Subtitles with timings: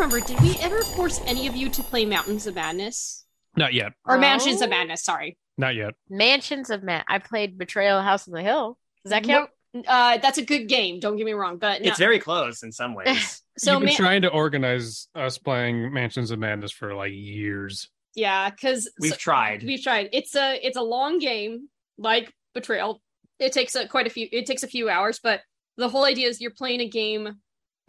[0.00, 0.20] remember.
[0.26, 3.24] Did we ever force any of you to play Mountains of Madness
[3.56, 3.92] Not yet.
[4.06, 4.18] or Oh.
[4.20, 5.02] Mansions of Madness?
[5.04, 5.36] Sorry.
[5.58, 5.94] Not yet.
[6.08, 7.04] Mansions of Man.
[7.08, 8.78] I played Betrayal House on the Hill.
[9.04, 9.50] Does that count?
[9.86, 10.98] Uh, that's a good game.
[11.00, 11.88] Don't get me wrong, but no.
[11.88, 13.42] It's very close in some ways.
[13.58, 17.88] so You've been man- trying to organize us playing Mansions of Madness for like years.
[18.14, 19.62] yeah, because We've tried.
[19.62, 20.08] We've tried.
[20.12, 23.00] It's a it's a long game, like Betrayal.
[23.38, 24.26] It takes a, quite a few.
[24.32, 25.40] It takes a few hours, but
[25.76, 27.36] the whole idea is you're playing a game.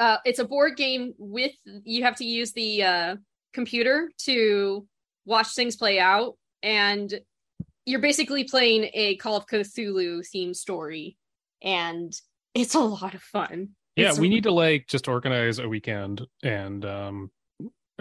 [0.02, 1.52] Uh, it's a board game with
[1.84, 3.16] you have to use the uh,
[3.54, 4.88] computer to
[5.26, 7.14] watch things play out, and
[7.86, 11.18] you're basically playing a Call of Cthulhu themed story,
[11.62, 12.12] and
[12.56, 13.70] it's a lot of fun.
[13.96, 17.30] Yeah, It's- we need to like just organize a weekend and um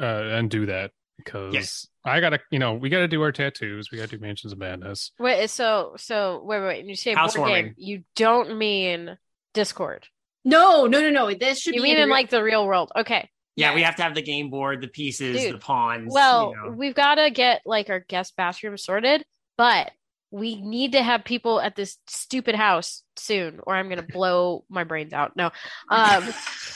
[0.00, 0.04] uh
[0.38, 1.86] and do that because Yes.
[2.02, 3.90] I gotta you know we gotta do our tattoos.
[3.90, 5.12] We gotta do Mansions of Madness.
[5.18, 6.84] Wait, so so wait, wait, wait.
[6.86, 7.74] You say board game.
[7.76, 9.18] You don't mean
[9.52, 10.06] Discord.
[10.44, 11.34] No, no, no, no.
[11.34, 12.90] This should You be mean in real- like the real world.
[12.96, 13.28] Okay.
[13.56, 13.74] yeah, Yeah.
[13.74, 16.12] we have to have the game board, the pieces, Dude, the pawns.
[16.12, 16.76] Well, you know.
[16.76, 19.24] we've got to get like our guest bathroom sorted,
[19.58, 19.90] but
[20.30, 24.84] we need to have people at this stupid house soon, or I'm gonna blow my
[24.84, 25.36] brains out.
[25.36, 25.46] No,
[25.88, 26.24] um,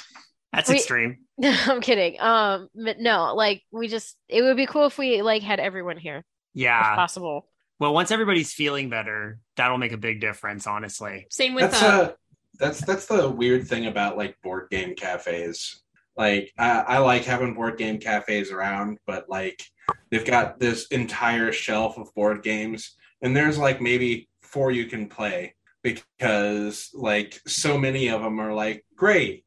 [0.53, 1.19] that's we- extreme.
[1.43, 2.21] I'm kidding.
[2.21, 5.97] Um, but no, like we just it would be cool if we like had everyone
[5.97, 6.95] here if Yeah.
[6.95, 7.49] possible.
[7.81, 11.27] Well, once everybody's feeling better, that'll make a big difference, honestly.
[11.31, 12.13] same with That's uh, uh
[12.59, 15.83] that's that's the weird thing about like board game cafes.
[16.17, 19.63] Like I, I like having board game cafes around, but like
[20.11, 25.09] they've got this entire shelf of board games, and there's like maybe four you can
[25.09, 29.45] play because like so many of them are like great.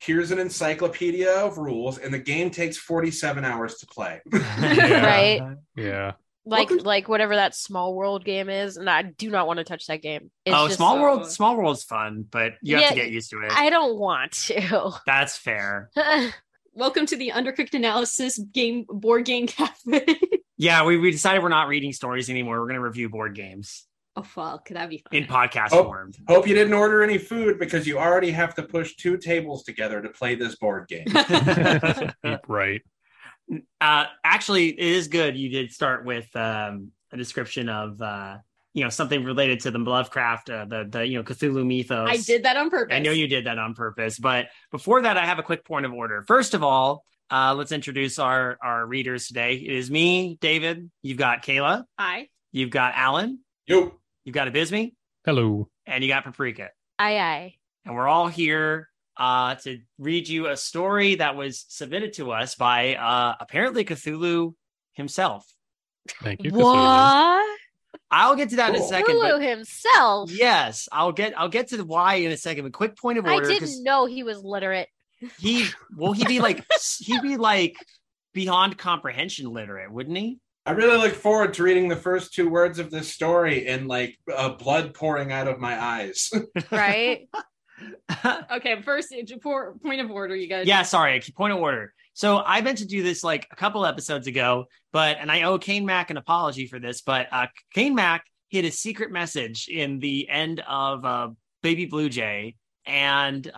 [0.00, 4.20] Here's an encyclopedia of rules, and the game takes 47 hours to play.
[4.32, 5.56] Right.
[5.76, 6.12] Yeah.
[6.48, 9.64] Like Welcome- like whatever that small world game is, and I do not want to
[9.64, 10.30] touch that game.
[10.44, 13.30] It's oh, just- small so- world, small world's fun, but you have to get used
[13.30, 13.50] to it.
[13.52, 14.92] I don't want to.
[15.06, 15.90] That's fair.
[16.72, 20.04] welcome to the Undercooked Analysis game board game cafe.
[20.58, 22.58] Yeah, we, we decided we're not reading stories anymore.
[22.60, 23.84] We're going to review board games
[24.16, 25.22] oh fuck, that'd be fun.
[25.22, 25.84] in podcast Oh.
[25.84, 26.12] form.
[26.26, 30.00] Hope you didn't order any food because you already have to push two tables together
[30.00, 31.04] to play this board game.
[32.48, 32.80] right.
[33.80, 35.36] Uh, actually, it is good.
[35.36, 38.38] You did start with um, a description of uh,
[38.74, 42.08] you know something related to the Lovecraft, uh, the the you know Cthulhu mythos.
[42.10, 42.94] I did that on purpose.
[42.94, 44.18] I know you did that on purpose.
[44.18, 46.24] But before that, I have a quick point of order.
[46.26, 49.54] First of all, uh, let's introduce our our readers today.
[49.54, 50.90] It is me, David.
[51.02, 51.84] You've got Kayla.
[51.98, 52.28] Hi.
[52.52, 53.40] You've got Alan.
[53.66, 54.92] Yo, You've got Abysme,
[55.24, 55.68] Hello.
[55.86, 56.68] and you got Paprika.
[56.98, 57.54] aye aye.
[57.84, 62.54] and we're all here uh, to read you a story that was submitted to us
[62.54, 64.54] by uh, apparently Cthulhu
[64.92, 65.46] himself.
[66.22, 66.52] Thank you.
[66.52, 66.62] Cthulhu.
[66.62, 67.58] What?
[68.10, 69.16] I'll get to that in a second.
[69.16, 70.30] Hulu But himself.
[70.30, 72.64] yes, I'll get I'll get to the why in a second.
[72.64, 73.46] But quick point of order.
[73.46, 74.88] I didn't know he was literate.
[75.40, 75.66] he
[75.96, 76.64] will he be like
[77.00, 77.76] he'd be like
[78.32, 80.38] beyond comprehension literate, wouldn't he?
[80.66, 84.18] I really look forward to reading the first two words of this story and like
[84.32, 86.30] uh, blood pouring out of my eyes.
[86.70, 87.28] Right?
[88.50, 88.82] okay.
[88.82, 89.14] First,
[89.82, 90.66] point of order, you guys.
[90.66, 91.92] yeah, sorry, point of order.
[92.14, 95.58] So I meant to do this like a couple episodes ago, but and I owe
[95.58, 99.98] Kane Mack an apology for this, but uh Kane Mack hid a secret message in
[99.98, 101.28] the end of uh
[101.62, 102.56] Baby Blue Jay,
[102.86, 103.52] and uh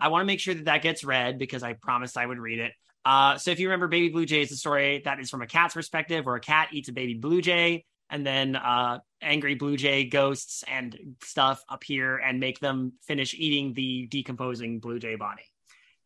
[0.00, 2.58] I want to make sure that that gets read because I promised I would read
[2.58, 2.72] it.
[3.04, 5.46] Uh, so if you remember, Baby Blue Jay is a story that is from a
[5.46, 9.76] cat's perspective, where a cat eats a baby blue jay, and then uh, angry blue
[9.76, 15.42] jay ghosts and stuff appear and make them finish eating the decomposing blue jay body.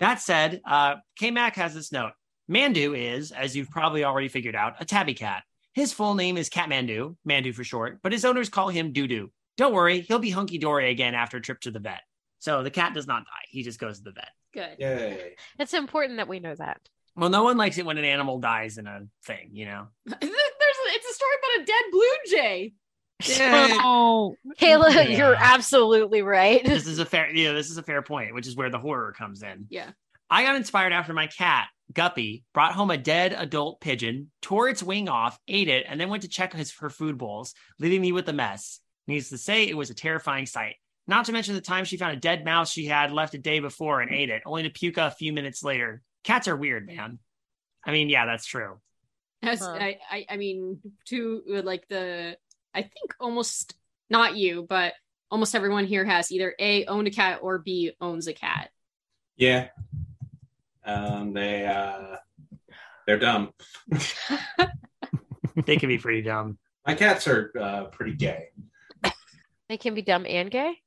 [0.01, 2.13] That said, uh, K Mac has this note.
[2.51, 5.45] Mandu is, as you've probably already figured out, a tabby cat.
[5.73, 9.31] His full name is Catmandu, Mandu Mandu for short, but his owners call him Doo
[9.57, 12.03] Don't worry, he'll be hunky dory again after a trip to the vet.
[12.39, 14.31] So the cat does not die; he just goes to the vet.
[14.53, 14.77] Good.
[14.79, 15.35] Yay.
[15.59, 16.81] It's important that we know that.
[17.17, 19.87] Well, no one likes it when an animal dies in a thing, you know.
[21.33, 22.73] There's it's a story about a dead blue jay.
[23.83, 25.03] Oh, Kayla, Yeah.
[25.17, 26.65] you're absolutely right.
[26.65, 28.79] this is a fair, you know, this is a fair point, which is where the
[28.79, 29.67] horror comes in.
[29.71, 29.91] Yeah.
[30.31, 34.83] I got inspired after my cat, Guppy, brought home a dead adult pigeon, tore its
[34.83, 38.13] wing off, ate it, and then went to check his, her food bowls, leaving me
[38.13, 38.81] with a mess.
[39.07, 40.77] Needless to say, it was a terrifying sight.
[41.07, 43.61] Not to mention the time she found a dead mouse she had left a day
[43.61, 46.01] before and ate it, only to puke a few minutes later.
[46.25, 47.19] Cats are weird, man.
[47.85, 48.81] I mean, yeah, that's true.
[49.49, 49.77] As Huh.
[49.81, 52.37] I, I, I mean, to uh, like the,
[52.75, 53.75] I think almost
[54.11, 54.95] not you, but
[55.31, 58.71] almost everyone here has either a owned a cat or b owns a cat.
[59.37, 59.69] Yeah.
[60.85, 62.17] Um, they uh,
[63.07, 63.53] they're dumb.
[65.67, 66.59] They can be pretty dumb.
[66.87, 68.49] My cats are uh, pretty gay.
[69.69, 70.79] They can be dumb and gay.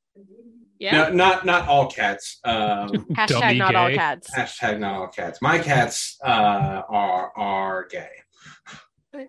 [0.77, 1.09] Yeah.
[1.09, 2.39] No, not not all cats.
[2.43, 4.29] Um, Hashtag Dummy not all cats.
[4.29, 5.41] hashtag not all cats.
[5.41, 8.09] My cats uh, are are gay.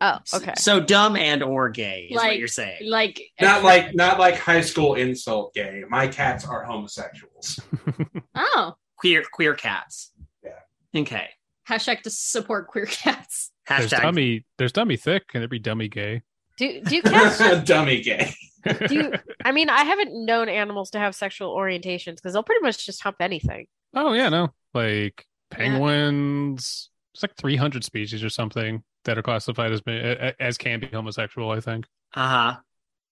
[0.00, 0.54] Oh, okay.
[0.58, 2.88] So dumb and or gay is what you're saying.
[2.88, 5.82] Like Not like not like high school insult gay.
[5.88, 7.60] My cats are homosexuals.
[8.34, 10.12] oh Queer queer cats.
[10.44, 11.00] Yeah.
[11.00, 11.28] Okay.
[11.68, 13.50] hashtag to support queer cats.
[13.68, 14.44] There's Hashtag dummy.
[14.58, 16.22] There's dummy thick, and there'd be dummy gay.
[16.58, 17.38] Do do cats?
[17.64, 18.32] Dummy gay.
[18.88, 19.12] do you,
[19.44, 23.02] I mean, I haven't known animals to have sexual orientations because they'll pretty much just
[23.02, 23.66] hump anything.
[23.94, 26.90] oh yeah, no, like penguins.
[27.14, 29.82] It's like 300 species or something that are classified as
[30.38, 31.50] as can be homosexual.
[31.50, 31.86] I think.
[32.14, 32.56] uh-huh.
[32.56, 32.58] I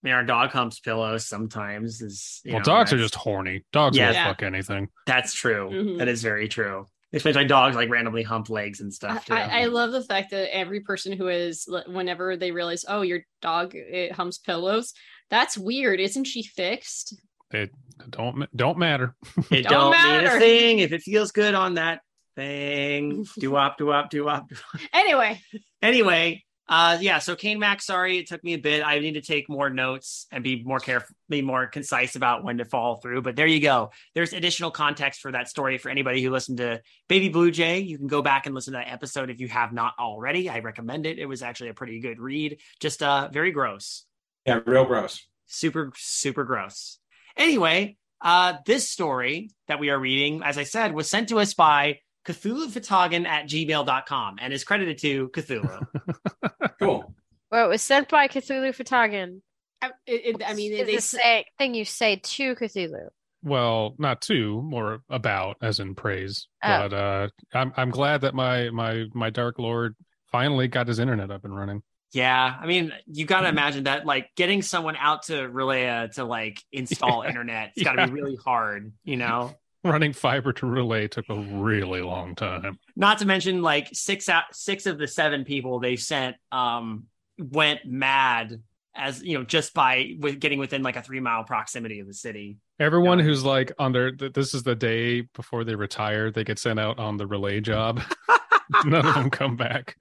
[0.03, 3.65] mean our dog humps pillows sometimes is you well, know, dogs are just horny.
[3.73, 4.09] Dogs Yeah.
[4.09, 4.27] will Yeah.
[4.29, 4.89] fuck anything.
[5.07, 5.71] that's true.
[5.73, 5.99] Mhm.
[5.99, 6.87] That is very true.
[7.13, 9.35] Especially like dogs like randomly hump legs and stuff too.
[9.35, 13.21] I I love the fact that every person who is whenever they realize, oh, your
[13.41, 14.93] dog it humps pillows.
[15.31, 15.99] That's weird.
[15.99, 17.15] Isn't she fixed?
[17.53, 17.71] It
[18.11, 19.15] don't don't matter.
[19.51, 20.37] it Don't don't, mean matter.
[20.37, 22.01] a thing if it feels good on that
[22.37, 23.27] thing.
[23.39, 24.51] do wop, do wop, do wop.
[24.93, 25.41] Anyway,
[25.83, 28.85] Anyway, uh yeah, so Kane Mac, sorry it took me a bit.
[28.85, 32.59] I need to take more notes and be more careful, be more concise about when
[32.59, 33.23] to follow through.
[33.23, 33.93] But there you go.
[34.15, 37.79] There's additional context for that story for anybody who listened to Baby Blue Jay.
[37.79, 40.49] You can go back and listen to that episode if you have not already.
[40.49, 41.21] I recommend it.
[41.21, 42.59] It was actually a pretty good read.
[42.81, 44.05] Just uh very gross.
[44.45, 45.25] Yeah, real gross.
[45.47, 46.99] Super, super gross.
[47.37, 51.55] Anyway, uh, this story that we are reading, as I said, was sent to us
[51.55, 55.87] by CthulhuFatagan at gmail.com and is credited to Cthulhu.
[56.79, 57.15] Cool.
[57.51, 59.41] Well, it was sent by Cthulhu fhtagn.
[59.81, 63.09] I, it, it- I mean, It's they the s- say, thing you say to Cthulhu.
[63.43, 66.49] Well, not to, more about, as in praise.
[66.63, 66.89] Oh.
[66.89, 69.95] But uh, I'm I'm glad that my my my dark lord
[70.33, 71.83] finally got his internet up and running.
[72.13, 76.25] yeah, I mean, you got to imagine that, like, getting someone out to R'lyeh to
[76.25, 77.29] like install Yeah.
[77.31, 78.07] internet, it's got to Yeah.
[78.07, 79.55] be really hard, you know.
[79.97, 82.79] Running fiber to R'lyeh took a really long time.
[82.95, 87.05] Not to mention, like, six out six of the seven people they sent um
[87.39, 88.63] went mad
[88.95, 92.15] as you know just by with getting within like a three mile proximity of the
[92.15, 92.59] city.
[92.81, 96.59] Everyone who's like on their th- this is the day before they retire, they get
[96.59, 98.03] sent out on the R'lyeh job.
[98.85, 99.97] None of them come back.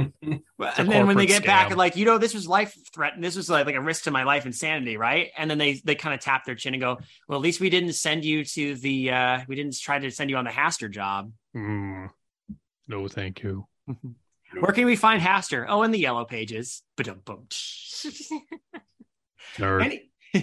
[0.58, 1.70] Well, and then when they corporate get back scam.
[1.70, 4.10] and like, you know, this was life threat, this was like, like a risk to
[4.10, 5.30] my life and sanity, right?
[5.36, 7.70] And then they they kind of tap their chin and go, "Well, at least we
[7.70, 10.90] didn't send you to the, uh we didn't try to send you on the Hastur
[10.90, 11.32] job.
[11.56, 12.10] Mm.
[12.88, 13.66] No, thank you.
[14.58, 15.64] Where can we find Hastur?
[15.68, 16.82] Oh, in the yellow pages.
[19.80, 20.10] Any-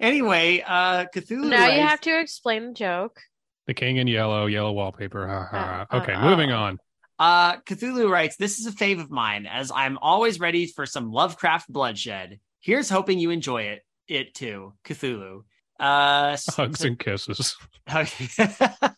[0.00, 1.48] anyway, uh Cthulhu.
[1.48, 3.20] Now you have to explain the joke.
[3.68, 5.28] The king in yellow, yellow wallpaper.
[5.28, 5.86] Ha, ha.
[5.90, 6.78] Uh, uh, okay, uh, moving on.
[7.18, 11.12] Uh, Cthulhu writes, This is a fave of mine, as I'm always ready for some
[11.12, 12.40] Lovecraft bloodshed.
[12.60, 15.42] Here's hoping you enjoy it, it too, Cthulhu.
[15.78, 17.56] Uh, s- Hugs and kisses.
[17.88, 18.94] XO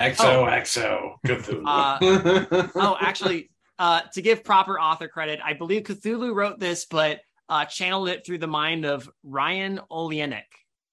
[0.00, 1.62] XO Cthulhu.
[1.64, 7.20] Uh, oh, actually, uh, to give proper author credit, I believe Cthulhu wrote this, but
[7.48, 10.42] uh, channeled it through the mind of Ryan Olenek.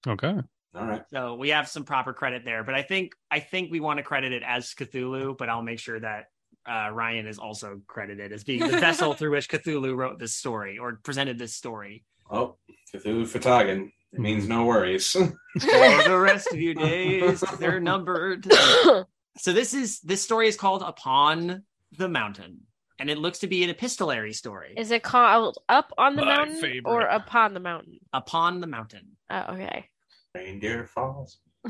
[0.06, 0.36] Okay.
[0.74, 1.02] All right.
[1.10, 4.02] So we have some proper credit there, but I think I think we want to
[4.02, 6.26] credit it as Cthulhu, but I'll make sure that
[6.68, 10.78] uh, Ryan is also credited as being the vessel through which Cthulhu wrote this story
[10.78, 12.04] or presented this story.
[12.30, 12.56] Oh,
[12.94, 13.90] Cthulhu fhtagn.
[14.12, 15.10] It means no worries.
[15.12, 15.20] For
[15.60, 18.46] the rest of your days, they're numbered.
[19.38, 21.62] So this is this story is called Upon
[21.96, 22.62] the Mountain,
[22.98, 24.74] and it looks to be an epistolary story.
[24.76, 26.90] Is it called up on the My mountain favorite.
[26.90, 28.00] or upon the mountain?
[28.12, 29.16] Upon the Mountain.
[29.30, 29.88] Oh, okay.
[30.34, 31.38] Reindeer falls.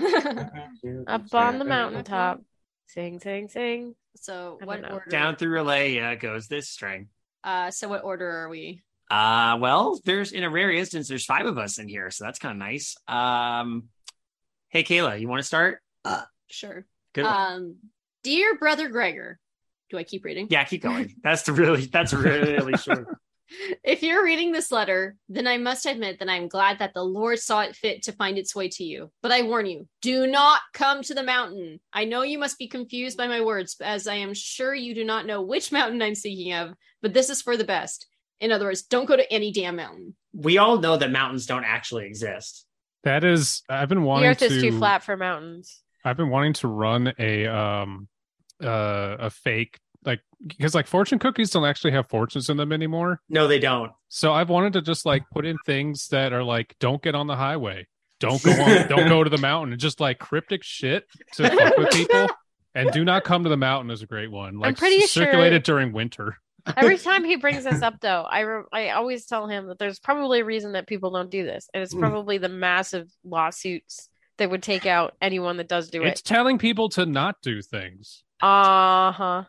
[1.07, 2.41] Up on the mountaintop.
[2.87, 3.95] Sing, sing, sing.
[4.17, 4.95] so I what don't know.
[4.97, 5.11] order?
[5.11, 7.09] Down through R'lyeh goes this string.
[7.45, 8.83] Uh, so what order are we?
[9.11, 12.39] Uh well, there's in a rare instance, there's five of us in here, so that's
[12.39, 12.97] kind of nice.
[13.09, 13.89] Um
[14.69, 15.81] hey Kayla, you want to start?
[16.05, 16.85] Uh, sure.
[17.13, 17.53] Good one.
[17.53, 17.77] Um,
[18.23, 19.41] dear brother Gregor,
[19.91, 20.47] do I keep reading?
[20.51, 21.15] yeah, keep going.
[21.25, 23.07] That's the really that's really short.
[23.85, 27.39] If you're reading this letter, then I must admit that I'm glad that the Lord
[27.39, 29.11] saw it fit to find its way to you.
[29.23, 31.81] But I warn you, do not come to the mountain.
[31.93, 35.05] I know you must be confused by my words, as I am sure you do
[35.05, 38.07] not know which mountain I'm speaking of, but this is for the best.
[38.41, 40.15] In other words, don't go to any damn mountain.
[40.33, 42.67] We all know that mountains don't actually exist.
[43.05, 44.23] That is, I've been wanting.
[44.23, 44.57] The wanting earth to.
[44.57, 45.83] is too flat for mountains.
[46.05, 48.09] I've been wanting to run a um
[48.63, 53.21] uh a fake like because like fortune cookies don't actually have fortunes in them anymore.
[53.29, 53.93] No, they don't.
[54.09, 57.27] So I've wanted to just like put in things that are like don't get on
[57.27, 57.87] the highway,
[58.19, 61.05] don't go on, don't go to the mountain, and just like cryptic shit
[61.35, 62.27] to fuck with people.
[62.75, 64.59] And do not come to the mountain is a great one.
[64.59, 66.37] Like pretty circulated sure- during winter.
[66.77, 69.99] Every time he brings this up, though, I re- I always tell him that there's
[69.99, 72.01] probably a reason that people don't do this, and it's Mm.
[72.01, 76.13] probably the massive lawsuits that would take out anyone that does do It's it.
[76.13, 78.23] It's telling people to not do things.
[78.41, 79.45] Uh huh.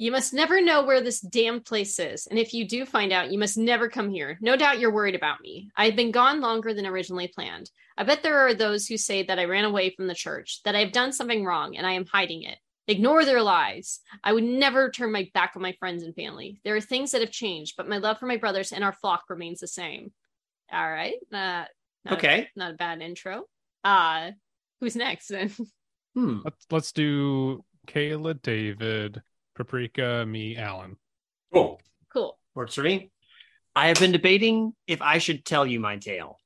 [0.00, 3.30] You must never know where this damned place is, and if you do find out,
[3.30, 4.38] you must never come here.
[4.40, 5.68] No doubt you're worried about me.
[5.76, 7.70] I've been gone longer than originally planned.
[7.98, 10.74] I bet there are those who say that I ran away from the church, that
[10.74, 12.56] I've done something wrong, and I am hiding it.
[12.88, 14.00] Ignore their lies.
[14.24, 16.62] I would never turn my back on my friends and family.
[16.64, 19.24] There are things that have changed, but my love for my brothers and our flock
[19.28, 20.12] remains the same.
[20.72, 21.16] All right.
[21.30, 21.64] Uh,
[22.06, 22.48] not, Okay.
[22.56, 23.44] Not a bad intro.
[23.84, 24.30] Uh,
[24.80, 25.52] who's next then?
[26.14, 26.38] Hmm.
[26.42, 29.22] Let's let's do Kayla, David,
[29.60, 30.96] Paprika, me, Alan.
[31.52, 31.78] Cool.
[32.10, 32.38] cool.
[32.54, 33.10] Works for me.
[33.76, 36.38] I have been debating if I should tell you my tale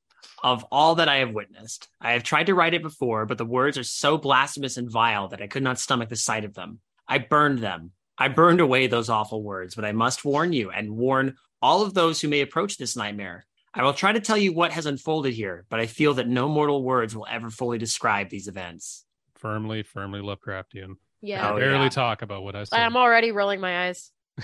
[0.43, 1.87] of all that I have witnessed.
[2.01, 5.29] I have tried to write it before, but the words are so blasphemous and vile
[5.29, 6.81] that I could not stomach the sight of them.
[7.07, 7.91] I burned them.
[8.17, 11.93] I burned away those awful words, but I must warn you and warn all of
[11.93, 13.45] those who may approach this nightmare.
[13.73, 16.49] I will try to tell you what has unfolded here, but I feel that no
[16.49, 19.05] mortal words will ever fully describe these events.
[19.35, 20.95] Firmly, firmly Lovecraftian.
[21.25, 21.47] Yeah.
[21.47, 21.89] I Oh, barely yeah.
[21.89, 22.79] talk about what I said.
[22.79, 24.11] I'm already rolling my eyes.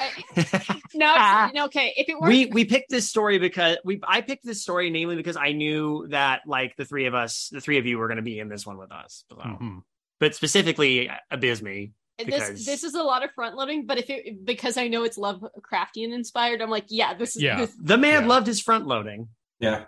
[0.93, 1.93] No, it's- okay.
[1.95, 5.15] If it were we we picked this story because we I picked this story namely
[5.15, 8.17] because I knew that like the three of us, the three of you were going
[8.17, 9.23] to be in this one with us.
[9.29, 9.37] So.
[9.37, 9.81] Mhm.
[10.19, 11.91] But specifically Abysme.
[12.17, 15.03] this because- this is a lot of front loading, but if it because I know
[15.03, 17.57] it's Lovecraftian inspired, I'm like, yeah, this is Yeah.
[17.57, 18.27] this, The man Yeah.
[18.27, 19.29] loved his front loading.
[19.59, 19.85] Yeah.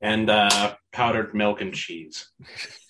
[0.00, 2.28] And uh powdered milk and cheese.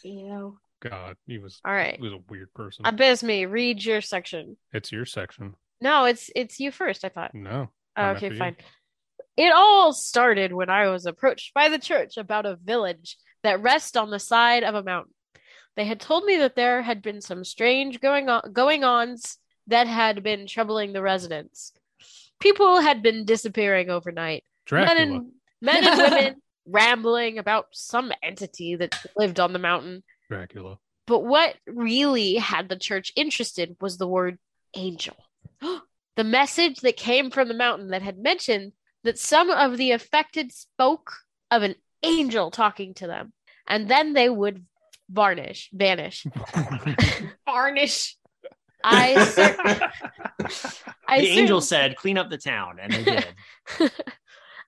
[0.02, 0.58] Ew.
[0.90, 1.96] God, he was All right.
[1.96, 2.84] he was a weird person.
[2.84, 4.56] Abysme, read your section.
[4.72, 5.54] It's your section.
[5.80, 7.04] No, it's it's you first.
[7.04, 7.34] I thought.
[7.34, 7.68] No.
[7.96, 8.38] Oh, okay, after you.
[8.38, 8.56] fine.
[9.36, 13.96] It all started when I was approached by the church about a village that rests
[13.96, 15.12] on the side of a mountain.
[15.76, 19.86] They had told me that there had been some strange going on going ons that
[19.86, 21.72] had been troubling the residents.
[22.40, 24.44] People had been disappearing overnight.
[24.70, 30.02] Men and men and women rambling about some entity that lived on the mountain.
[30.28, 30.78] Dracula.
[31.06, 34.38] But what really had the church interested was the word
[34.74, 35.16] angel.
[36.16, 38.72] the message that came from the mountain that had mentioned
[39.04, 41.12] that some of the affected spoke
[41.50, 43.32] of an angel talking to them,
[43.66, 44.64] and then they would
[45.08, 46.26] varnish, vanish.
[47.46, 48.16] Varnish.
[48.84, 49.56] I, cer-
[51.08, 53.26] I the angel said, "Clean up the town," and they did.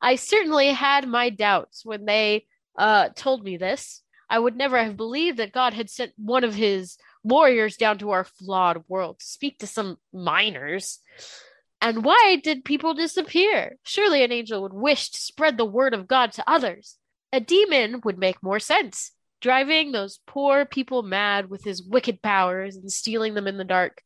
[0.02, 2.46] I certainly had my doubts when they
[2.76, 4.02] uh, told me this.
[4.30, 8.10] I would never have believed that God had sent one of his warriors down to
[8.10, 11.00] our flawed world to speak to some miners.
[11.80, 13.76] And why did people disappear?
[13.82, 16.96] Surely an angel would wish to spread the word of God to others.
[17.32, 22.76] A demon would make more sense, driving those poor people mad with his wicked powers
[22.76, 24.02] and stealing them in the dark.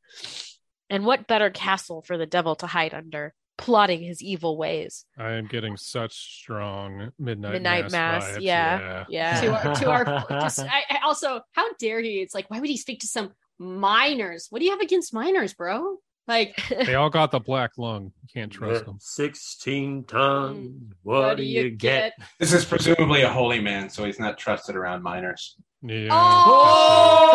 [0.90, 5.04] And what better castle for the devil to hide under, plotting his evil ways?
[5.18, 8.24] I am getting such strong midnight, Midnight mass.
[8.24, 8.42] Mass, vibes.
[8.42, 9.04] yeah.
[9.08, 9.40] Yeah.
[9.40, 12.20] to our to our just, I, I also how dare he?
[12.20, 14.46] It's like why would he speak to some miners?
[14.50, 15.96] What do you have against miners, bro?
[16.28, 18.12] Like They all got the black lung.
[18.22, 18.98] You can't trust them.
[19.00, 20.68] Sixteen tons.
[20.68, 20.92] Mm.
[21.02, 22.12] What, do you get?
[22.38, 25.56] This is presumably a holy man, so he's not trusted around minors.
[25.82, 26.08] Yeah.
[26.12, 27.30] Oh,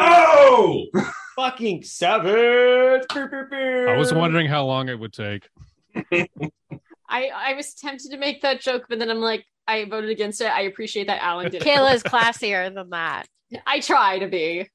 [0.00, 0.86] Oh!
[0.94, 1.02] oh!
[1.36, 3.04] Fucking savage!
[3.10, 5.48] I was wondering how long it would take.
[6.12, 6.28] I
[7.08, 10.46] I was tempted to make that joke, but then I'm like, I voted against it.
[10.50, 11.62] I appreciate that Alan did.
[11.62, 11.66] it.
[11.66, 13.26] Kayla is classier than that.
[13.66, 14.68] I try to be.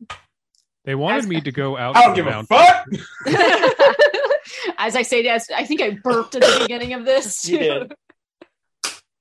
[0.86, 2.98] They wanted As- me to go out I to don't the give a mountain.
[3.26, 3.96] fuck.
[4.78, 7.48] As I say, yes, I think I burped at the beginning of this.
[7.50, 7.94] You did.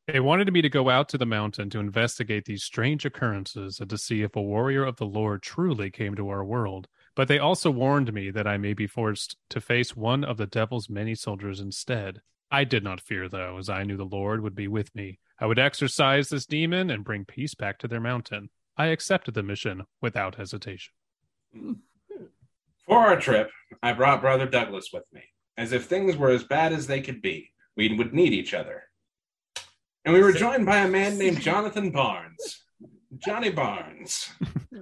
[0.06, 3.90] They wanted me to go out to the mountain to investigate these strange occurrences and
[3.90, 6.86] to see if a warrior of the Lord truly came to our world.
[7.16, 10.46] But they also warned me that I may be forced to face one of the
[10.46, 12.20] devil's many soldiers instead.
[12.50, 15.18] I did not fear, though, as I knew the Lord would be with me.
[15.40, 18.50] I would exorcise this demon and bring peace back to their mountain.
[18.76, 20.92] I accepted the mission without hesitation.
[22.86, 23.50] For our trip,
[23.82, 25.22] I brought Brother Douglas with me,
[25.56, 27.50] as if things were as bad as they could be.
[27.76, 28.84] We would need each other.
[30.04, 32.62] And we were joined by a man named Jonathan Barnes.
[33.18, 34.30] Johnny Barnes.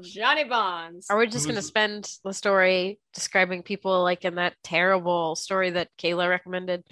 [0.02, 1.06] Johnny Barnes.
[1.10, 5.70] Are we just going to spend the story describing people like in that terrible story
[5.70, 6.84] that Kayla recommended?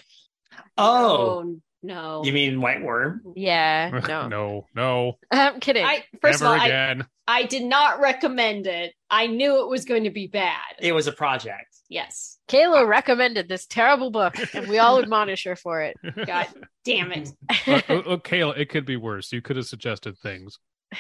[0.77, 2.23] Oh, no.
[2.25, 3.23] you mean White Worm?
[3.35, 4.29] Yeah, no.
[4.29, 5.85] no, no, I'm kidding.
[5.85, 7.07] I first never of all, I, again.
[7.27, 8.93] I did not recommend it.
[9.11, 10.59] I knew it was going to be bad.
[10.79, 11.75] It was a project.
[11.89, 12.39] yes.
[12.49, 15.97] Kayla recommended this terrible book, and we all admonish her for it.
[16.27, 16.47] God
[16.85, 17.31] damn it.
[17.67, 19.33] Look, look, look, Kayla, it could be worse.
[19.33, 20.59] You could have suggested things.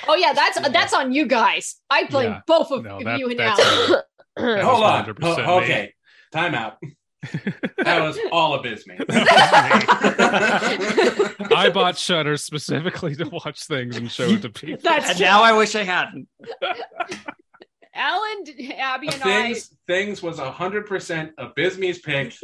[0.09, 1.77] Oh yeah, that's that's on you guys.
[1.91, 2.41] I blame Yeah.
[2.47, 3.91] both of No, that- you and that's-
[4.37, 4.61] Alan.
[4.65, 5.15] Hold on.
[5.23, 5.93] Oh, okay.
[6.33, 6.77] Time out.
[7.79, 8.97] That was all of Bisme.
[11.55, 14.81] I bought Shutter specifically to watch things and show it to people.
[14.83, 16.27] That's and now I wish I hadn't.
[17.95, 18.45] Alan,
[18.77, 19.25] Abby, and I.
[19.25, 22.35] things things was hundred percent Abysme's pick.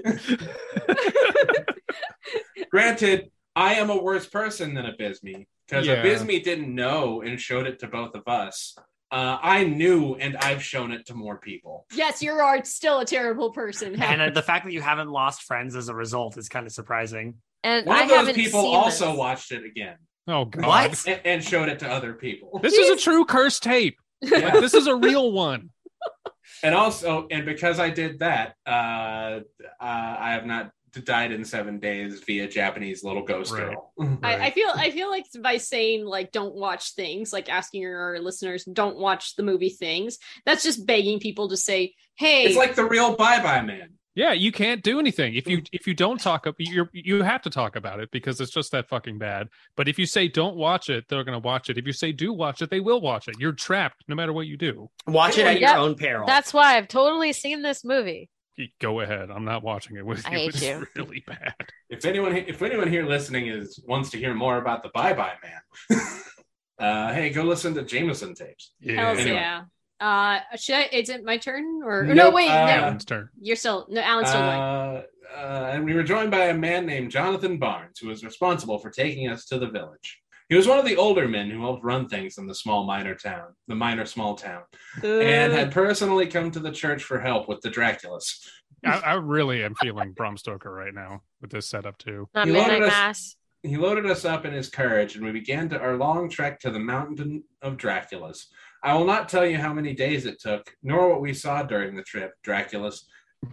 [2.71, 6.03] Granted, I am a worse person than a Bisme because Yeah.
[6.03, 8.75] Abysme didn't know and showed it to both of us.
[9.11, 11.87] Uh, I knew and I've shown it to more people.
[11.95, 14.01] Yes, you are still a terrible person.
[14.03, 16.73] And uh, the fact that you haven't lost friends as a result is kind of
[16.73, 17.37] surprising.
[17.65, 19.17] And One I of those haven't people also this.
[19.19, 19.97] watched it again
[20.27, 20.67] Oh god.
[20.67, 21.05] What?
[21.09, 22.59] and, and showed it to other people.
[22.63, 23.99] This is a true curse tape.
[24.21, 25.71] Like, this is a real one.
[26.63, 29.41] and also, and because I did that, uh, uh,
[29.81, 30.71] I have not
[31.05, 33.71] died in seven days via Japanese little ghost Right.
[33.71, 33.93] girl.
[33.99, 34.25] Mm-hmm.
[34.25, 38.21] I, I feel I feel like by saying like don't watch things, like asking your
[38.21, 42.75] listeners don't watch the movie things, that's just begging people to say, hey, It's like
[42.75, 43.91] the real Bye Bye Man.
[44.15, 45.67] Yeah, you can't do anything if you mm-hmm.
[45.73, 46.57] if you don't talk up.
[46.59, 49.49] You you have to talk about it because it's just that fucking bad.
[49.77, 51.79] But if you say don't watch it, they're gonna watch it.
[51.79, 53.37] If you say do watch it, they will watch it.
[53.39, 54.91] You're trapped no matter what you do.
[55.07, 55.71] Watch it at Yep.
[55.71, 56.27] your own peril.
[56.27, 58.29] That's why I've totally seen this movie.
[58.59, 59.31] You- Go ahead.
[59.31, 60.37] I'm not watching it with I you.
[60.39, 60.87] hate It's you.
[60.97, 61.55] really bad.
[61.89, 65.35] If anyone, if anyone here listening is wants to hear more about the Bye Bye
[65.43, 66.01] Man,
[66.79, 68.73] uh, hey, go listen to Jameson tapes.
[68.87, 69.37] hells Anyway.
[69.37, 69.63] yeah.
[70.01, 70.89] Uh, should I?
[70.93, 72.31] Is it my turn or no?
[72.31, 73.31] Wait, uh, no, Alan's turn.
[73.41, 74.01] you're still no.
[74.01, 74.59] Alan's still going.
[74.59, 75.03] Uh,
[75.37, 78.91] uh, and we were joined by a man named Jonathan Barnes, who was responsible for
[78.91, 80.21] taking us to the village.
[80.49, 83.15] He was one of the older men who helped run things in the small minor
[83.15, 84.63] town, the minor small town,
[85.03, 85.71] and had uh.
[85.71, 88.47] personally come to the church for help with the Draculas.
[88.85, 92.29] I, I really am feeling Bram Stoker right now with this setup too.
[92.35, 93.37] Not You Midnight wanted us- Mass.
[93.65, 96.71] He loaded us up in his carriage, and we began to our long trek to
[96.71, 98.45] the mountain of Draculas.
[98.85, 101.97] I will not tell you how many days it took, nor what we saw during
[101.97, 103.01] the trip, Draculas.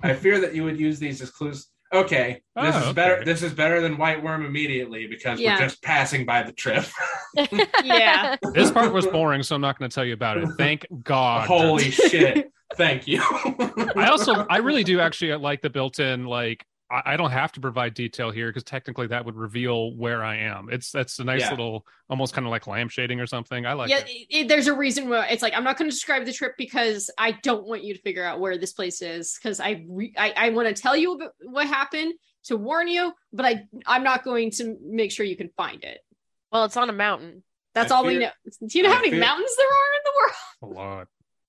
[0.03, 1.69] I fear that you would use these as clues.
[1.95, 2.93] Okay, this Oh, is okay.
[2.93, 3.23] better.
[3.25, 5.55] This is better than White Worm immediately because Yeah.
[5.55, 6.85] we're just passing by the trip.
[7.83, 8.37] Yeah.
[8.53, 10.47] This part was boring, so I'm not going to tell you about it.
[10.57, 11.47] Thank God.
[11.47, 12.49] Holy shit!
[12.75, 13.21] Thank you.
[13.95, 16.65] I also, I really do actually like the built-in like.
[16.91, 20.37] I I don't have to provide detail here because technically that would reveal where I
[20.37, 20.69] am.
[20.71, 21.51] It's that's a nice Yeah.
[21.51, 23.65] little, almost kind of like lampshading or something.
[23.65, 24.09] I like yeah, it.
[24.09, 26.53] it, it- there's a reason why it's like I'm not going to describe the trip
[26.57, 30.13] because I don't want you to figure out where this place is because I, re-
[30.17, 32.13] I I want to tell you about what happened
[32.45, 35.99] to warn you, but I I'm not going to make sure you can find it.
[36.51, 37.43] Well, it's on a mountain.
[37.73, 38.29] That's I all we know.
[38.67, 40.35] Do you know I how many fear- mountains there are in the world?
[40.61, 41.07] A lot.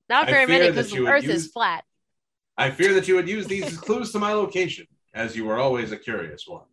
[0.08, 1.84] Not very many because the Earth use- is flat.
[2.56, 5.58] I fear that you would use these as clues to my location, as you were
[5.58, 6.66] always a curious one.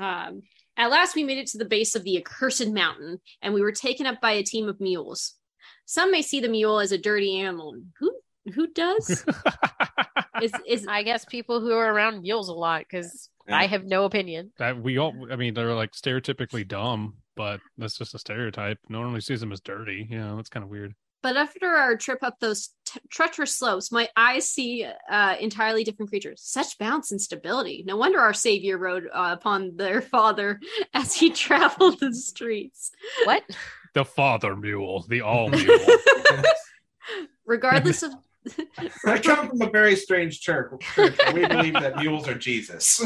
[0.00, 0.42] Um,
[0.76, 3.72] at last, we made it to the base of the accursed mountain, and we were
[3.72, 5.34] taken up by a team of mules.
[5.84, 7.76] Some may see the mule as a dirty animal.
[8.00, 8.10] Who
[8.54, 9.24] who does?
[10.42, 13.56] is is I guess people who are around mules a lot because Yeah.
[13.58, 14.52] I have no opinion.
[14.58, 18.78] that we all, I mean, they're like stereotypically dumb, but that's just a stereotype.
[18.88, 20.06] No one really sees them as dirty.
[20.10, 20.94] You know, that's kind of weird.
[21.22, 26.10] But after our trip up those t- treacherous slopes, my eyes see uh, entirely different
[26.10, 26.42] creatures.
[26.42, 27.84] Such bounce and stability.
[27.86, 30.60] No wonder our savior rode uh, upon their father
[30.92, 32.90] as he traveled the streets.
[33.24, 33.44] What?
[33.94, 35.78] The father mule, the all mule.
[37.44, 38.12] Regardless of
[39.04, 40.80] I come from a very strange church.
[40.94, 43.04] church we believe that mules are Jesus.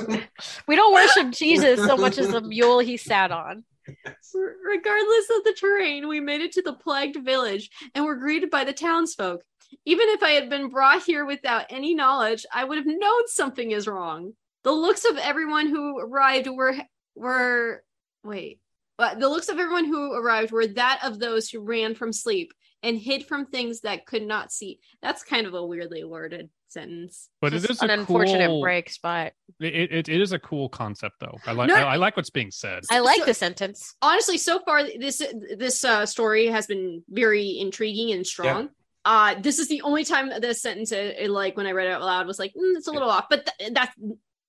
[0.69, 3.65] We don't worship Jesus so much as the mule he sat on.
[4.35, 8.65] regardless of the terrain, we made it to the plagued village and were greeted by
[8.65, 9.43] the townsfolk.
[9.85, 13.71] Even if I had been brought here without any knowledge, I would have known something
[13.71, 14.33] is wrong.
[14.65, 16.75] The looks of everyone who arrived were
[17.15, 17.83] were
[18.25, 18.61] wait.
[18.99, 22.53] But the looks of everyone who arrived were that of those who ran from sleep
[22.83, 24.81] and hid from things that could not see.
[25.03, 27.29] That's kind of a weirdly worded sentence.
[27.41, 29.33] But it Just is an a unfortunate cool, break spot.
[29.61, 31.37] It, it, it is a cool concept, though.
[31.47, 32.83] I like No- I, I like what's being said.
[32.91, 33.95] I like So- the sentence.
[34.03, 35.23] honestly so far this
[35.57, 38.69] this uh, story has been very intriguing and strong
[39.05, 41.87] uh this is the only time that this sentence uh, it, like when i read
[41.87, 43.95] it out loud was like mm, it's a little off but th- that's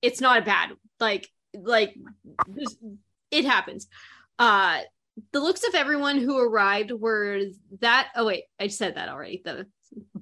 [0.02, 1.96] it's not a bad like like
[3.32, 3.88] it happens
[4.40, 4.80] uh
[5.32, 7.40] the looks of everyone who arrived were
[7.82, 9.68] that oh wait i said that already the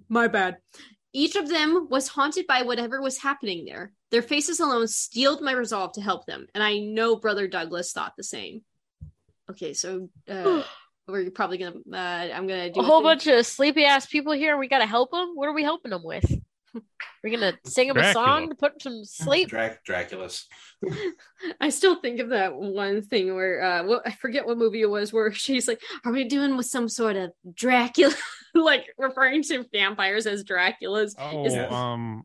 [0.09, 0.57] my bad
[1.15, 5.53] each of them was haunted by whatever was happening there their faces alone steeled my
[5.53, 8.61] resolve to help them and i know brother douglas thought the same
[9.49, 10.61] okay so uh
[11.07, 14.57] we're probably gonna uh i'm gonna do A whole bunch of sleepy ass people here,
[14.57, 15.33] we gotta help them.
[15.35, 16.25] What are we helping them with?
[17.23, 19.49] We're gonna sing them a song to put some sleep.
[19.49, 20.45] Drac- Dracula's.
[21.61, 24.89] I still think of that one thing where uh what I forget what movie it
[24.89, 28.13] was where she's like, Are we doing with some sort of Dracula
[28.53, 31.15] like referring to vampires as Draculas?
[31.17, 32.23] oh, Is- um,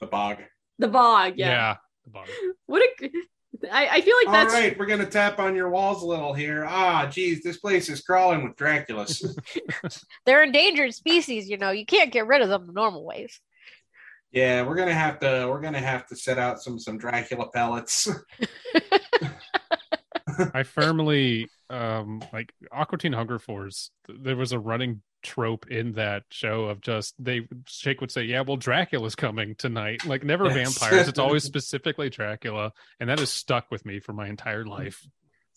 [0.00, 0.38] The bog.
[0.78, 1.48] The bog, Yeah.
[1.48, 1.76] yeah.
[2.04, 2.28] the bog.
[2.66, 3.10] What a
[3.72, 6.32] I, I feel like All that's right, we're gonna tap on your walls a little
[6.32, 6.64] here.
[6.64, 9.24] Ah, geez, this place is crawling with Draculas.
[10.24, 11.70] They're endangered species, you know.
[11.70, 13.40] You can't get rid of them the normal ways.
[14.32, 18.08] Yeah, we're gonna have to we're gonna have to set out some some Dracula pellets.
[20.54, 23.90] I firmly um like Aqua Teen Hunger Force.
[24.06, 28.22] th- There was a running trope in that show of just they Shake would say,
[28.22, 30.78] "Yeah, well, Dracula's coming tonight." Like never Yes.
[30.78, 31.08] vampires.
[31.08, 35.04] It's always specifically Dracula, and that has stuck with me for my entire life.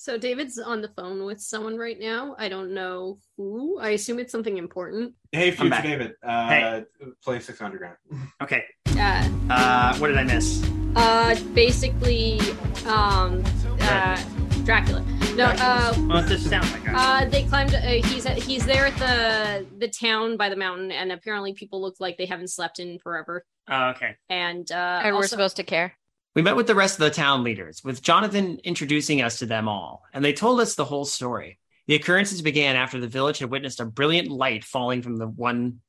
[0.01, 2.35] So David's on the phone with someone right now.
[2.39, 3.77] I don't know who.
[3.79, 5.13] I assume it's something important.
[5.31, 5.79] hey, future.
[5.81, 6.83] David, uh, Hey.
[7.23, 7.97] play Six Underground.
[8.41, 8.63] Okay.
[8.97, 10.47] Uh Uh, what did I miss?
[10.95, 12.39] uh basically
[12.87, 13.43] um
[13.81, 14.17] uh
[14.65, 15.01] Dracula.
[15.35, 17.73] No, uh Well, this sounds like Uh, they climbed.
[17.75, 21.79] Uh, he's at, he's there at the the town by the mountain, and apparently people
[21.79, 23.45] look like they haven't slept in forever.
[23.69, 24.15] Oh, okay.
[24.29, 25.93] And uh, and we're also- supposed to care.
[26.35, 29.67] We met with the rest of the town leaders, with Jonathan introducing us to them
[29.67, 31.59] all, and they told us the whole story.
[31.87, 35.81] The occurrences began after the village had witnessed a brilliant light falling from the one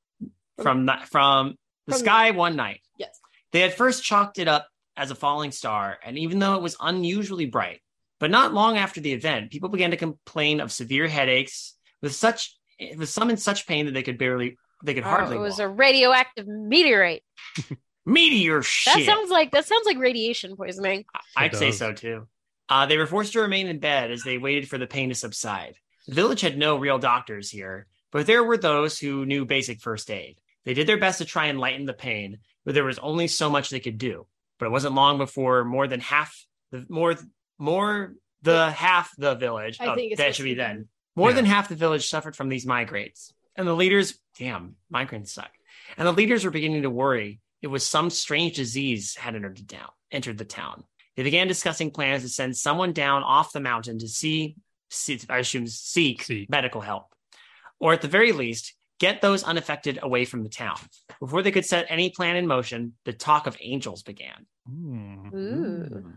[0.60, 1.54] from the, from
[1.86, 2.80] the From- sky one night.
[2.98, 3.20] Yes.
[3.52, 6.76] They had first chalked it up as a falling star, and even though it was
[6.80, 7.80] unusually bright,
[8.18, 12.56] but not long after the event, people began to complain of severe headaches, with such
[12.96, 15.58] with some in such pain that they could barely they could Oh, hardly it was
[15.60, 15.60] walk.
[15.60, 17.22] a radioactive meteorite.
[18.04, 18.94] meteor shit.
[18.94, 21.04] That sounds like that sounds like radiation poisoning.
[21.36, 22.26] I'd say so too.
[22.68, 25.14] Uh, they were forced to remain in bed as they waited for the pain to
[25.14, 25.74] subside.
[26.06, 30.10] The village had no real doctors here, but there were those who knew basic first
[30.10, 30.38] aid.
[30.64, 33.50] They did their best to try and lighten the pain, but there was only so
[33.50, 34.26] much they could do.
[34.58, 36.34] But it wasn't long before more than half
[36.70, 37.16] the more
[37.58, 39.78] more the half the village.
[39.80, 40.88] I oh, think it's that should be be then.
[41.14, 41.36] More Yeah.
[41.36, 45.50] than half the village suffered from these migrates, and the leaders, damn, migraines suck.
[45.98, 49.64] And the leaders were beginning to worry it was some strange disease had entered the
[49.64, 49.88] town.
[50.10, 50.84] Entered the town.
[51.16, 54.56] They began discussing plans to send someone down off the mountain to see,
[54.90, 56.50] see I assume, seek, Seek.
[56.50, 57.06] medical help,
[57.78, 60.76] or at the very least, get those unaffected away from the town.
[61.20, 64.46] Before they could set any plan in motion, the talk of angels began.
[64.68, 65.28] Hmm.
[65.34, 66.12] Ooh.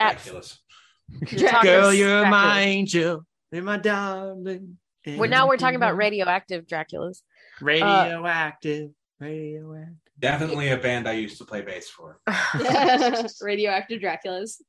[0.00, 0.58] At- Draculas.
[1.62, 2.30] Girl, you're Dracula.
[2.30, 4.78] my angel, you're my darling.
[5.06, 7.20] Well, now we're talking about radioactive Draculas.
[7.60, 9.96] radioactive, radioactive.
[10.22, 12.20] Definitely a band I used to play bass for.
[13.42, 14.62] radioactive Draculas.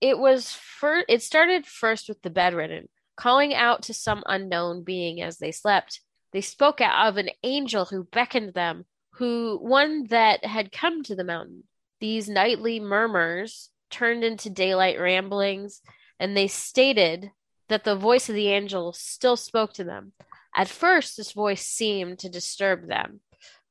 [0.00, 5.20] it was first it started first with the bedridden calling out to some unknown being
[5.20, 6.00] as they slept
[6.32, 11.16] they spoke out of an angel who beckoned them who one that had come to
[11.16, 11.64] the mountain
[12.00, 15.82] these nightly murmurs turned into daylight ramblings
[16.20, 17.30] and they stated
[17.68, 20.12] that the voice of the angel still spoke to them
[20.54, 23.20] at first this voice seemed to disturb them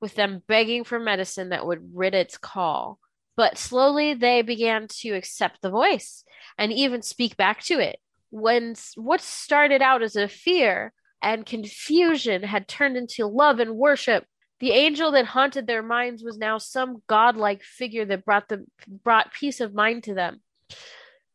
[0.01, 2.99] with them begging for medicine that would rid its call
[3.39, 6.25] but slowly they began to accept the voice
[6.57, 7.97] and even speak back to it.
[8.31, 14.25] When what started out as a fear and confusion had turned into love and worship,
[14.59, 19.31] the angel that haunted their minds was now some godlike figure that brought them brought
[19.31, 20.41] peace of mind to them.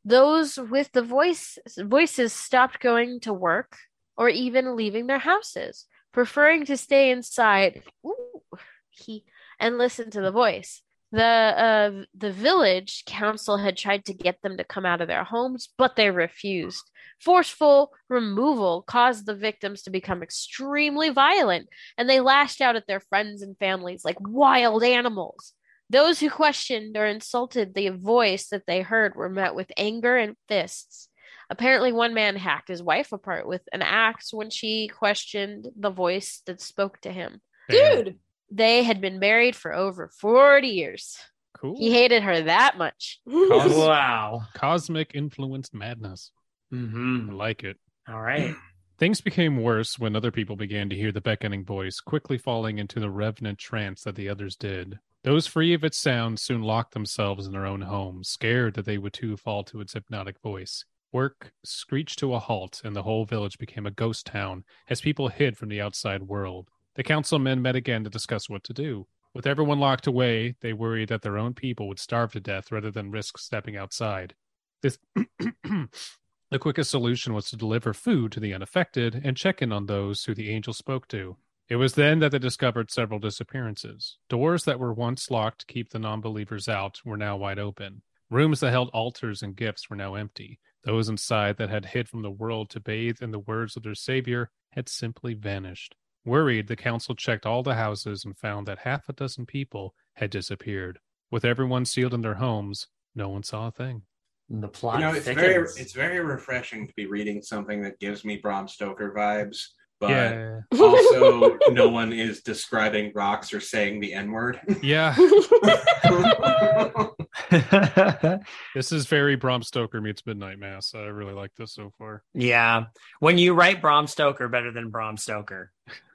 [0.04, 3.78] Those with the voice voices stopped going to work
[4.18, 8.40] or even leaving their houses, preferring to stay inside ooh,
[8.88, 9.24] he,
[9.60, 10.80] and listen to the voice
[11.14, 15.22] the uh, the village council had tried to get them to come out of their
[15.22, 16.90] homes, but they refused.
[17.20, 22.98] Forceful removal caused the victims to become extremely violent, and they lashed out at their
[22.98, 25.52] friends and families like wild animals.
[25.88, 30.34] Those who questioned or insulted the voice that they heard were met with anger and
[30.48, 31.08] fists.
[31.54, 36.42] Apparently, one man hacked his wife apart with an axe when she questioned the voice
[36.46, 37.40] that spoke to him.
[37.70, 38.04] Damn.
[38.04, 38.18] Dude,
[38.50, 41.16] They had been married for over 40 years.
[41.56, 41.76] Cool.
[41.78, 43.20] He hated her that much.
[43.30, 44.42] Cos- Wow.
[44.52, 46.32] Cosmic influenced madness.
[46.72, 47.30] Mm-hmm.
[47.30, 47.76] like it.
[48.08, 48.56] All right.
[48.98, 52.98] Things became worse when other people began to hear the beckoning voice, quickly falling into
[52.98, 54.98] the revenant trance that the others did.
[55.22, 58.98] Those free of its sound soon locked themselves in their own homes, scared that they
[58.98, 60.84] would too fall to its hypnotic voice.
[61.14, 65.28] Work screeched to a halt, and the whole village became a ghost town as people
[65.28, 66.70] hid from the outside world.
[66.96, 69.06] The councilmen met again to discuss what to do.
[69.32, 72.90] With everyone locked away, they worried that their own people would starve to death rather
[72.90, 74.34] than risk stepping outside.
[74.82, 79.86] This the quickest solution was to deliver food to the unaffected and check in on
[79.86, 81.36] those who the angel spoke to.
[81.68, 84.18] It was then that they discovered several disappearances.
[84.28, 88.02] Doors that were once locked to keep the non believers out were now wide open.
[88.30, 90.58] Rooms that held altars and gifts were now empty.
[90.84, 93.94] Those inside that had hid from the world to bathe in the words of their
[93.94, 95.94] Savior had simply vanished.
[96.26, 100.30] Worried, the council checked all the houses and found that half a dozen people had
[100.30, 100.98] disappeared.
[101.30, 104.02] With everyone sealed in their homes, no one saw a thing.
[104.50, 105.46] The plot you know, it's thickens.
[105.46, 109.68] very it's very refreshing to be reading something that gives me Bram Stoker vibes,
[110.00, 110.60] but yeah.
[110.78, 114.60] also no one is describing rocks or saying the N word.
[114.82, 115.16] Yeah.
[118.74, 120.94] This is very Bram Stoker meets Midnight Mass.
[120.94, 122.22] I really like this so far.
[122.34, 122.86] yeah,
[123.20, 125.72] when you write Bram Stoker better than Bram Stoker.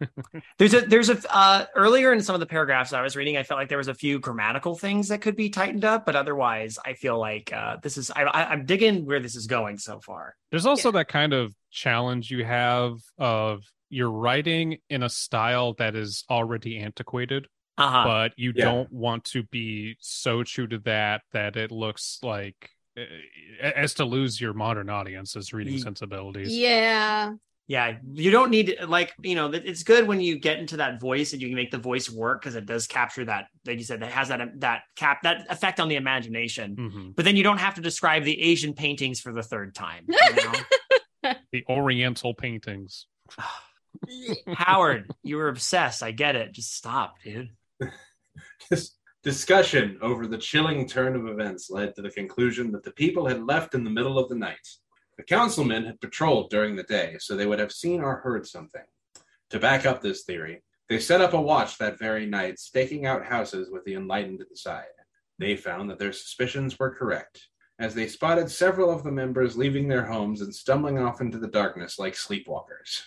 [0.57, 3.43] there's a there's a uh, earlier in some of the paragraphs I was reading, I
[3.43, 6.77] felt like there was a few grammatical things that could be tightened up, but otherwise,
[6.83, 9.99] I feel like uh, this is I, I, I'm digging where this is going so
[9.99, 10.35] far.
[10.51, 15.95] There's also that kind of challenge you have of you're writing in a style that
[15.95, 17.47] is already antiquated,
[17.79, 18.03] Uh-huh.
[18.05, 18.65] but you Yeah.
[18.65, 23.01] don't want to be so true to that that it looks like uh,
[23.63, 26.55] as to lose your modern audience's reading Ye- sensibilities.
[26.55, 27.33] Yeah.
[27.67, 31.33] Yeah, you don't need like you know it's good when you get into that voice
[31.33, 33.99] and you can make the voice work because it does capture that like you said
[34.01, 36.75] that has that that cap that effect on the imagination.
[36.75, 37.15] Mhm.
[37.15, 40.05] But then you don't have to describe the Asian paintings for the third time.
[40.07, 40.17] you
[41.23, 41.33] know?
[41.51, 43.05] The Oriental paintings.
[44.47, 46.01] Howard, you were obsessed.
[46.03, 46.51] I get it.
[46.53, 47.49] Just stop, dude.
[48.69, 53.25] This discussion over the chilling turn of events led to the conclusion that the people
[53.25, 54.67] had left in the middle of the night.
[55.17, 58.83] The councilmen had patrolled during the day, so they would have seen or heard something.
[59.49, 63.25] To back up this theory, they set up a watch that very night, staking out
[63.25, 64.85] houses with the enlightened inside.
[65.37, 67.47] They found that their suspicions were correct,
[67.79, 71.47] as they spotted several of the members leaving their homes and stumbling off into the
[71.47, 73.03] darkness like sleepwalkers.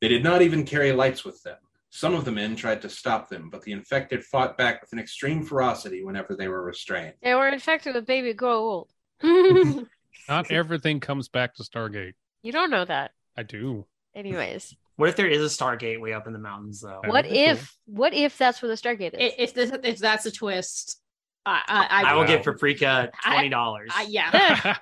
[0.00, 1.58] They did not even carry lights with them.
[1.90, 4.98] Some of the men tried to stop them, but the infected fought back with an
[5.00, 7.14] extreme ferocity whenever they were restrained.
[7.22, 8.86] They were infected with baby Goa'uld.
[10.28, 12.14] Not everything comes back to Stargate.
[12.42, 13.10] You don't know that.
[13.36, 13.86] I do.
[14.14, 17.00] Anyways, What if there is a Stargate way up in the mountains though?
[17.04, 17.32] What would cool.
[17.34, 19.32] if what if that's where the Stargate is?
[19.38, 21.00] If this, if that's a twist,
[21.46, 22.26] I I, I will Wow.
[22.28, 23.90] give Paprika twenty dollars.
[23.94, 24.74] I yeah,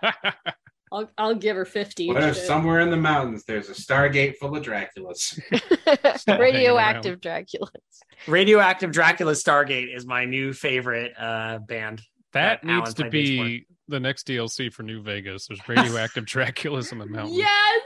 [0.92, 2.08] I'll I'll give her fifty.
[2.08, 2.46] What if Shit.
[2.46, 5.38] somewhere in the mountains there's a Stargate full of Draculas?
[6.38, 7.68] Radioactive Draculas.
[8.26, 12.02] Radioactive Dracula Stargate is my new favorite uh, band.
[12.32, 15.46] that That needs to played bass be the next DLC for New Vegas.
[15.46, 17.36] There's radioactive Draculas in the mountains.
[17.38, 17.82] Yes.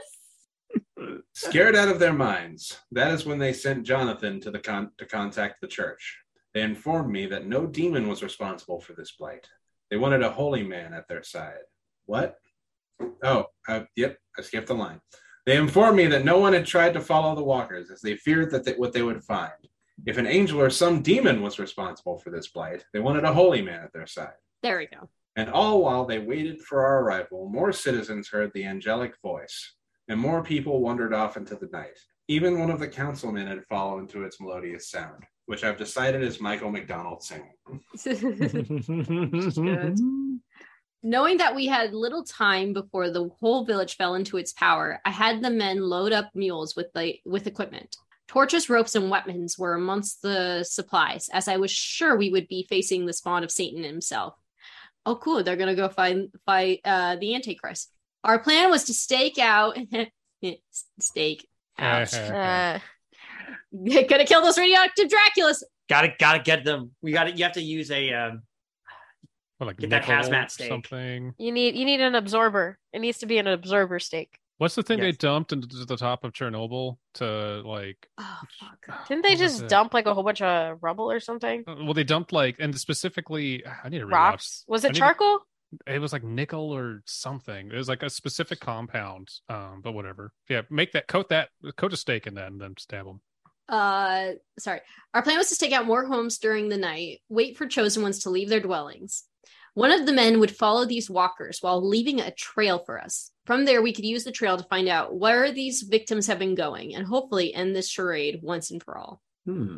[1.33, 5.05] Scared out of their minds, that is when they sent Jonathan to the con- to
[5.05, 6.19] contact the church.
[6.53, 9.47] They informed me that no demon was responsible for this blight.
[9.89, 11.57] They wanted a holy man at their side.
[12.05, 12.35] What?
[13.23, 15.01] Oh, uh, yep, I skipped the line.
[15.45, 18.51] They informed me that no one had tried to follow the walkers, as they feared
[18.51, 19.51] that they, what they would find.
[20.05, 23.61] If an angel or some demon was responsible for this blight, they wanted a holy
[23.61, 24.33] man at their side.
[24.61, 25.09] There we go.
[25.35, 29.73] And all while they waited for our arrival, more citizens heard the angelic voice,
[30.07, 31.97] and more people wandered off into the night.
[32.27, 36.39] Even one of the councilmen had fallen to its melodious sound, which I've decided is
[36.39, 37.53] Michael McDonald singing.
[41.03, 41.09] Good.
[41.09, 45.11] Knowing that we had little time before the whole village fell into its power, I
[45.11, 47.95] had the men load up mules with the with equipment.
[48.27, 52.65] Torches, ropes, and weapons were amongst the supplies, as I was sure we would be
[52.69, 54.33] facing the spawn of Satan himself.
[55.05, 55.43] Oh, cool!
[55.43, 57.91] They're gonna go find fight uh, the Antichrist.
[58.23, 59.77] Our plan was to stake out,
[60.99, 62.79] stake out, Uh,
[64.07, 65.63] gonna kill those radioactive Draculas.
[65.89, 66.91] gotta gotta get them.
[67.01, 68.13] We got to You have to use a.
[68.13, 68.52] Um, Or
[69.65, 70.69] like Get that nickel hazmat or steak.
[70.69, 71.33] something.
[71.37, 72.77] you need you need an absorber.
[72.91, 74.39] It needs to be an absorber stake.
[74.59, 78.07] What's the thing they dumped into the top of Chernobyl to like?
[78.17, 79.07] Oh fuck!
[79.07, 81.63] Didn't they just dump like a whole bunch of rubble or something?
[81.67, 84.11] Uh, Well, they dumped like, and specifically, I need to rewatch.
[84.11, 84.63] Rocks?
[84.67, 85.39] Was I it need to- charcoal?
[85.87, 87.71] It was like nickel or something.
[87.71, 89.29] It was like a specific compound.
[89.49, 90.31] Um, but whatever.
[90.47, 93.21] Yeah, make that coat that coat a steak in that, and then stab them.
[93.69, 94.81] Uh sorry
[95.13, 98.19] our plan was to stake out more homes during the night wait for chosen ones
[98.19, 99.23] to leave their dwellings
[99.73, 103.65] one of the men would follow these walkers while leaving a trail for us from
[103.65, 106.93] there we could use the trail to find out where these victims have been going
[106.93, 109.77] and hopefully end this charade once and for all hmm.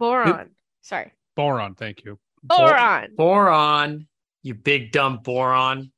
[0.00, 0.50] Boron.
[0.80, 1.12] Sorry.
[1.36, 2.18] Boron, thank you.
[2.42, 3.10] Boron.
[3.16, 4.08] Boron,
[4.42, 5.92] you big dumb boron.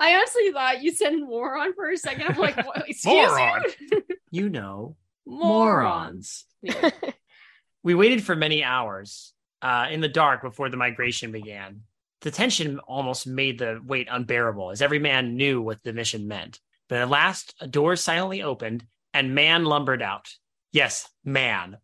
[0.00, 3.62] i honestly thought you said moron for a second i'm like what, excuse Moron.
[3.90, 6.92] you You know, morons morons.
[7.86, 11.82] We waited for many hours uh, in the dark before the migration began.
[12.22, 16.58] The tension almost made the wait unbearable, as every man knew what the mission meant.
[16.88, 18.84] But at last, a door silently opened,
[19.14, 20.28] and man lumbered out.
[20.72, 21.76] Yes, man.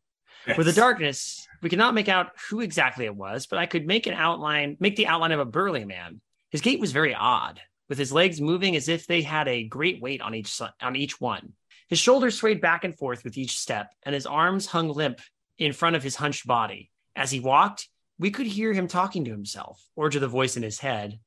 [0.59, 3.87] With the darkness, we could not make out who exactly it was, but I could
[3.87, 6.20] make an outline, make the outline of a burly man.
[6.50, 10.02] His gait was very odd, with his legs moving as if they had a great
[10.02, 11.52] weight on each on each one.
[11.92, 15.20] His shoulders swayed back and forth with each step, and his arms hung limp
[15.59, 16.90] in front of his hunched body.
[17.14, 17.87] As he walked,
[18.18, 21.20] we could hear him talking to himself or to the voice in his head.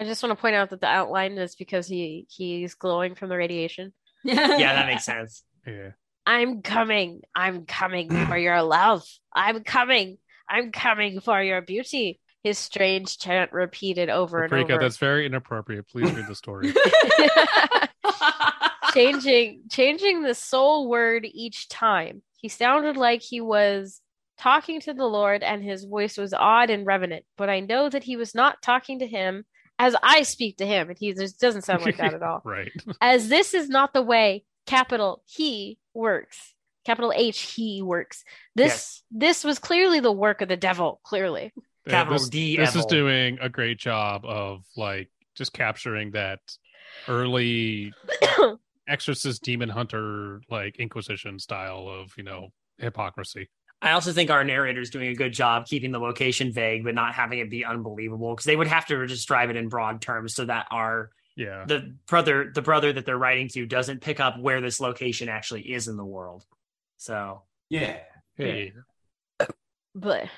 [0.00, 3.28] I just want to point out that the outline is because he he's glowing from
[3.28, 3.92] the radiation.
[4.24, 5.42] Yeah, that makes sense.
[5.66, 5.90] Yeah.
[6.24, 7.20] I'm coming.
[7.34, 9.04] I'm coming for your love.
[9.30, 10.16] I'm coming.
[10.48, 12.18] I'm coming for your beauty.
[12.42, 14.78] His strange chant repeated over and over.
[14.78, 15.86] that's very inappropriate.
[15.86, 16.72] Please read the story.
[18.92, 22.22] changing changing the soul word each time.
[22.36, 24.00] He sounded like he was
[24.38, 27.24] talking to the Lord and his voice was odd and revenant.
[27.36, 29.44] but I know that he was not talking to him
[29.78, 32.40] as I speak to him, and he just doesn't sound like that at all.
[32.44, 32.70] right.
[33.00, 36.54] As this is not the way capital he works.
[36.84, 38.24] Capital H he works.
[38.54, 39.02] This Yes.
[39.10, 41.52] this was clearly the work of the devil, clearly.
[41.86, 46.40] Yeah, Capital this, D This is doing a great job of like just capturing that
[47.08, 47.92] early
[48.88, 53.48] exorcist demon hunter like inquisition style of you know hypocrisy
[53.82, 56.94] I also think our narrator is doing a good job keeping the location vague, but
[56.94, 60.00] not having it be unbelievable because they would have to just drive it in broad
[60.00, 64.20] terms so that our yeah the brother the brother that they're writing to doesn't pick
[64.20, 66.46] up where this location actually is in the world.
[66.98, 67.98] So Yeah.
[68.36, 68.72] Hey.
[69.94, 70.28] But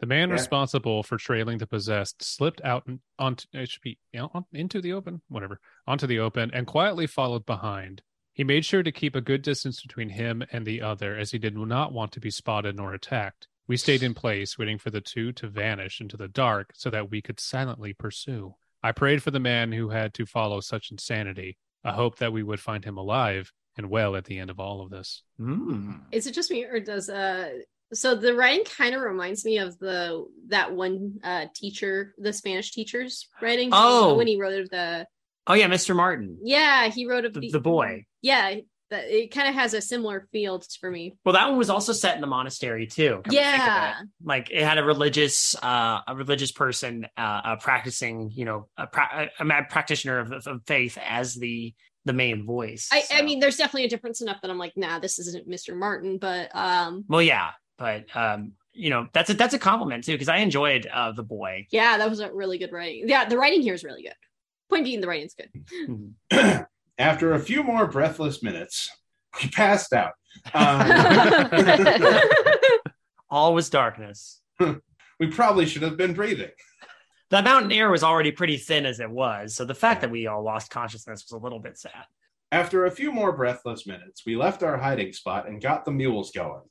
[0.00, 0.34] the man Yeah.
[0.34, 4.80] responsible for trailing the possessed slipped out onto it should be you know, on, into
[4.80, 9.14] the open whatever onto the open and quietly followed behind he made sure to keep
[9.14, 12.30] a good distance between him and the other as he did not want to be
[12.30, 16.28] spotted nor attacked we stayed in place waiting for the two to vanish into the
[16.28, 20.26] dark so that we could silently pursue i prayed for the man who had to
[20.26, 24.38] follow such insanity a hope that we would find him alive and well at the
[24.38, 25.98] end of all of this mm.
[26.10, 27.50] Is it just me or does uh
[27.92, 32.72] so the writing kind of reminds me of the that one uh teacher, the Spanish
[32.72, 33.70] teacher's writing.
[33.72, 34.14] Oh.
[34.14, 35.06] when he wrote of the
[35.46, 35.94] oh yeah, Mr.
[35.94, 38.04] Martin, yeah, he wrote of the, the boy.
[38.22, 38.56] Yeah,
[38.90, 41.16] it kind of has a similar feel for me.
[41.24, 43.22] Well, that one was also set in the monastery too.
[43.30, 44.00] Yeah.
[44.00, 44.08] it.
[44.22, 48.86] like it had a religious, uh, a religious person, uh, uh practicing, you know, a,
[48.86, 51.74] pra- a, a practitioner of, of faith as the
[52.06, 52.88] the main voice.
[52.90, 55.76] I, I mean, there's definitely a difference enough that I'm like, nah, this isn't Mr.
[55.76, 57.50] Martin, but um, well, yeah,
[57.80, 61.24] but um, you know, that's a that's a compliment too because I enjoyed uh, the
[61.24, 61.66] boy.
[61.70, 63.08] yeah, that was a really good writing.
[63.08, 64.14] Yeah, the writing here is really good.
[64.68, 66.66] Point being, the writing's good.
[66.98, 68.90] After a few more breathless minutes,
[69.42, 70.12] we passed out.
[70.54, 71.50] Um,
[73.30, 74.40] All was darkness.
[75.18, 76.50] we probably should have been breathing.
[77.30, 80.26] The mountain air was already pretty thin as it was, so the fact that we
[80.26, 82.04] all lost consciousness was a little bit sad.
[82.52, 86.32] After a few more breathless minutes, we left our hiding spot and got the mules
[86.32, 86.62] going.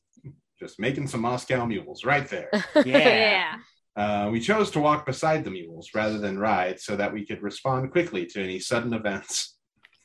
[0.60, 2.50] Just making some Moscow mules right there.
[2.86, 3.56] Yeah.
[3.96, 7.42] Uh, we chose to walk beside the mules rather than ride so that we could
[7.42, 9.58] respond quickly to any sudden events.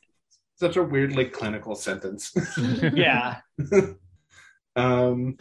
[0.56, 2.32] Such a weirdly clinical sentence.
[2.94, 3.38] yeah.
[4.74, 5.36] um,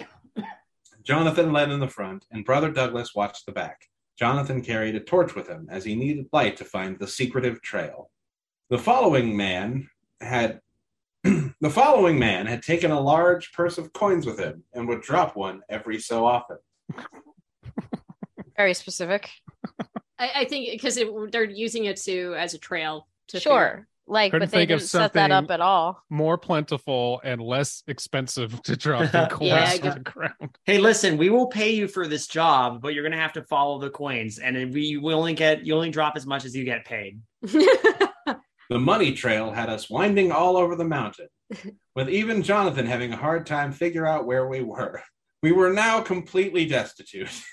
[1.04, 3.82] Jonathan led in the front, and Brother Douglas watched the back.
[4.18, 8.12] Jonathan carried a torch with him as he needed light to find the secretive trail.
[8.70, 9.90] The following man
[10.22, 10.62] had
[11.64, 15.36] the following man had taken a large purse of coins with him and would drop
[15.36, 16.58] one every so often.
[18.58, 19.30] very specific.
[20.20, 21.00] I, I think because
[21.32, 23.88] they're using it to as a trail to Sure.
[24.06, 26.04] Like, Couldn't but they didn't set that up at all.
[26.10, 30.58] more plentiful and less expensive to drop the coins Yeah, I to got- the ground
[30.66, 33.80] Hey, listen, we will pay you for this job, but you're gonna have to follow
[33.80, 36.66] the coins, and then we you only get you only drop as much as you
[36.66, 37.22] get paid.
[38.70, 41.28] The money trail had us winding all over the mountain,
[41.96, 45.02] with even Jonathan having a hard time figure out where we were.
[45.42, 47.30] We were now completely destitute.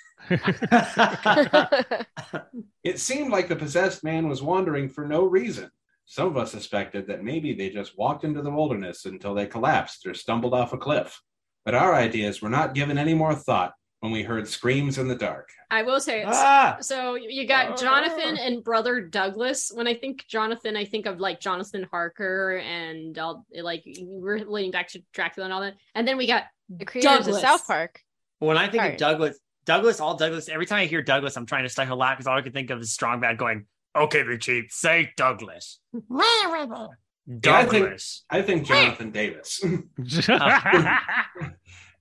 [2.82, 5.70] It seemed like the possessed man was wandering for no reason.
[6.06, 10.06] Some of us suspected that maybe they just walked into the wilderness until they collapsed
[10.06, 11.20] or stumbled off a cliff.
[11.64, 15.14] But our ideas were not given any more thought when we heard screams in the
[15.14, 15.50] dark.
[15.70, 19.70] I will say it's ah, So you got Jonathan and brother Douglas.
[19.72, 24.70] When I think Jonathan, I think of like Jonathan Harker and all like we're relating
[24.70, 25.74] back to Dracula and all that.
[25.94, 27.36] And then we got the creators Douglas.
[27.36, 28.00] of South Park.
[28.38, 28.92] when I think Sorry.
[28.92, 30.48] of Douglas, Douglas, all Douglas.
[30.48, 32.52] Every time I hear Douglas, I'm trying to stifle a laugh because all I can
[32.52, 35.78] think of is Strong Bad going, "Okay, the chief, say Douglas."
[36.10, 38.24] I think- Douglas.
[38.30, 39.62] I think Jonathan Davis.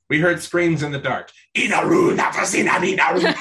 [0.09, 1.31] we heard screams in the dark.
[1.55, 3.33] Inaru, Nafasina, Inaru.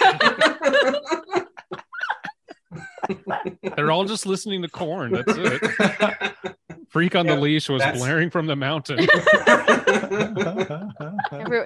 [3.76, 6.36] they're all just listening to Korn that's it
[6.90, 8.98] freak on Yeah, the leash was that's- blaring from the mountain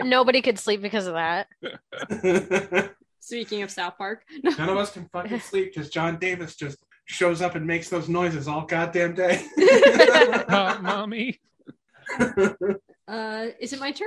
[0.08, 1.48] nobody could sleep because of that.
[3.20, 4.24] speaking of South Park.
[4.42, 8.08] None of us can fucking sleep because John Davis just shows up and makes those
[8.08, 9.44] noises all goddamn day.
[10.48, 11.40] Uh, mommy
[13.08, 14.06] uh is it my turn?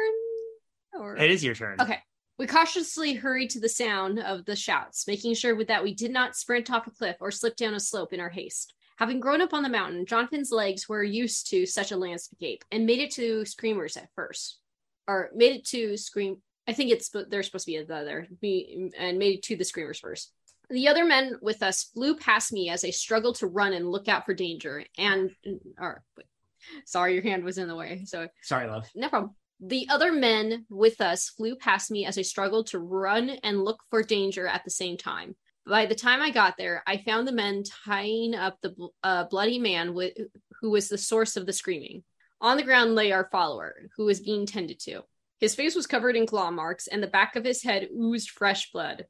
[1.00, 1.80] Or It is your turn.
[1.80, 2.00] Okay.
[2.38, 6.36] We cautiously hurried to the sound of the shouts, making sure that we did not
[6.36, 8.74] sprint off a cliff or slip down a slope in our haste.
[8.98, 12.86] Having grown up on the mountain, Jonathan's legs were used to such a landscape and
[12.86, 14.60] made it to screamers at first,
[15.08, 16.42] or made it to scream.
[16.68, 19.66] I think it's they're supposed to be the other, be, and made it to the
[19.66, 20.32] screamers first.
[20.70, 24.08] The other men with us flew past me as I struggled to run and look
[24.08, 24.84] out for danger.
[24.98, 25.32] And,
[25.80, 26.04] or,
[26.86, 28.04] sorry, your hand was in the way.
[28.06, 28.90] So Sorry, love.
[28.96, 29.36] no problem.
[29.60, 33.80] The other men with us flew past me as I struggled to run and look
[33.90, 35.36] for danger at the same time.
[35.68, 39.58] By the time I got there, I found the men tying up the uh, bloody
[39.58, 40.14] man with,
[40.62, 42.04] who was the source of the screaming.
[42.42, 45.04] On the ground lay our follower, who was being tended to.
[45.40, 48.72] His face was covered in claw marks, and the back of his head oozed fresh
[48.72, 49.06] blood.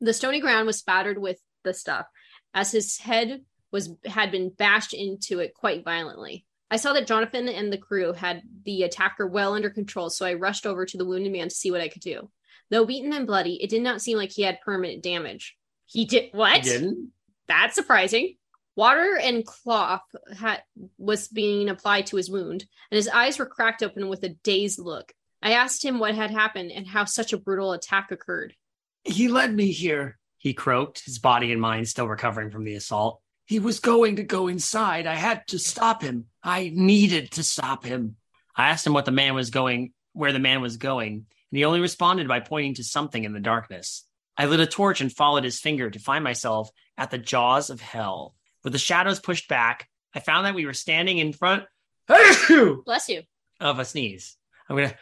[0.00, 2.06] The stony ground was spattered with the stuff,
[2.54, 6.46] as his head was had been bashed into it quite violently.
[6.70, 10.34] I saw that Jonathan and the crew had the attacker well under control, so I
[10.34, 12.30] rushed over to the wounded man to see what I could do.
[12.70, 15.56] Though beaten and bloody, it did not seem like he had permanent damage.
[15.86, 16.64] He did what?
[16.64, 17.12] You didn't?
[17.48, 18.36] That's surprising.
[18.76, 20.04] Water and cloth
[20.38, 20.62] had,
[20.96, 24.78] was being applied to his wound, and his eyes were cracked open with a dazed
[24.78, 25.12] look.
[25.42, 28.54] I asked him what had happened and how such a brutal attack occurred.
[29.02, 33.20] He led me here, he croaked, his body and mind still recovering from the assault.
[33.50, 35.08] He was going to go inside.
[35.08, 36.26] I had to stop him.
[36.40, 38.14] I needed to stop him.
[38.54, 41.64] I asked him what the man was going, where the man was going, and he
[41.64, 44.06] only responded by pointing to something in the darkness.
[44.36, 47.80] I lit a torch and followed his finger to find myself at the jaws of
[47.80, 48.36] hell.
[48.62, 51.64] With the shadows pushed back, I found that we were standing in front
[52.06, 53.22] Bless you.
[53.58, 54.36] of a sneeze.
[54.68, 54.94] I'm gonna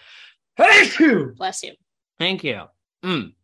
[0.56, 1.34] Bless you.
[2.18, 2.62] Thank you.
[3.04, 3.34] Mm.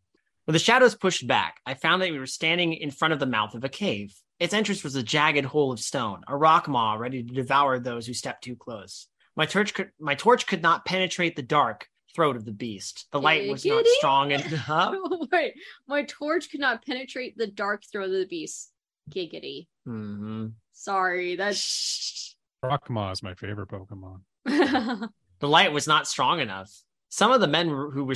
[0.47, 3.27] With the shadows pushed back, I found that we were standing in front of the
[3.27, 4.15] mouth of a cave.
[4.41, 8.07] Its entrance was a jagged hole of stone, a rock maw ready to devour those
[8.07, 9.07] who stepped too close.
[9.37, 13.07] My torch could, my torch could not penetrate the dark throat of the beast.
[13.13, 14.95] The light was not strong enough.
[15.33, 15.55] Wait,
[15.87, 18.71] my torch could not penetrate the dark throat of the beast.
[19.11, 19.67] Giggity.
[19.87, 20.53] Mhm.
[20.73, 22.37] Sorry, that's.
[22.63, 24.21] Rockmaw is my favorite Pokemon.
[25.41, 26.71] The light was not strong enough.
[27.11, 28.15] Some of the men were- who were,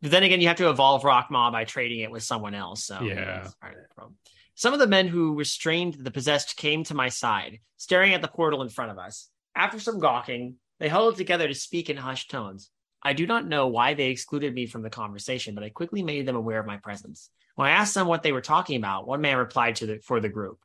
[0.00, 2.84] but then again, you have to evolve Rockmaw by trading it with someone else.
[2.84, 3.40] So Yeah.
[3.42, 4.16] that's part of the problem.
[4.54, 8.28] Some of the men who restrained the possessed came to my side, staring at the
[8.28, 9.28] portal in front of us.
[9.56, 12.70] After some gawking, they huddled together to speak in hushed tones.
[13.02, 16.26] I do not know why they excluded me from the conversation, but I quickly made
[16.26, 17.30] them aware of my presence.
[17.56, 20.20] When I asked them what they were talking about, one man replied to the for
[20.20, 20.58] the group.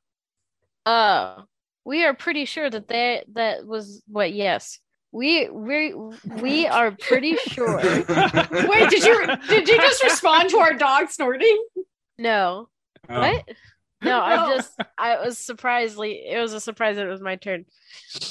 [0.85, 1.41] Uh,
[1.83, 4.33] we are pretty sure that that that was what.
[4.33, 4.79] Yes,
[5.11, 5.93] we we
[6.41, 7.77] we are pretty sure.
[7.77, 11.63] Wait, did you did you just respond to our dog snorting?
[12.17, 12.69] No,
[13.07, 13.19] Oh.
[13.19, 13.45] what?
[14.01, 17.65] No, I just I was surprisingly it was a surprise that it was my turn.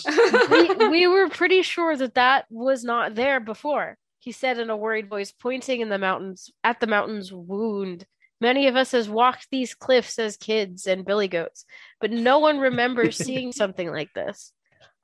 [0.51, 3.97] we, we were pretty sure that that was not there before.
[4.21, 8.07] He said in a worried voice, pointing in the mountains at the mountain's wound.
[8.41, 11.65] Many of us has walked these cliffs as kids and billy goats,
[12.01, 14.53] but no one remembers seeing something like this.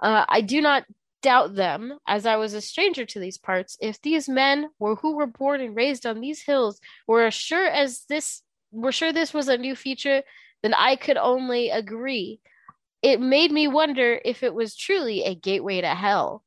[0.00, 0.84] Uh, I do not
[1.22, 3.76] doubt them, as I was a stranger to these parts.
[3.80, 7.66] If these men were who were born and raised on these hills were as sure
[7.66, 10.22] as this were sure this was a new feature,
[10.64, 12.40] then I could only agree
[13.02, 16.42] it made me wonder if it was truly a gateway to hell.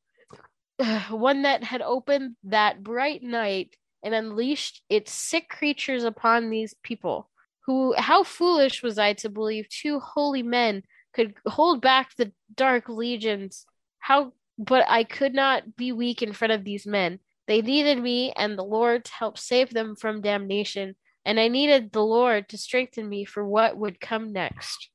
[1.11, 7.29] One that had opened that bright night and unleashed its sick creatures upon these people.
[7.67, 10.81] Who how foolish was I to believe two holy men
[11.13, 13.67] could hold back the dark legions.
[13.99, 17.19] How but I could not be weak in front of these men.
[17.47, 20.95] They needed me and the Lord to help save them from damnation,
[21.27, 24.89] and I needed the Lord to strengthen me for what would come next.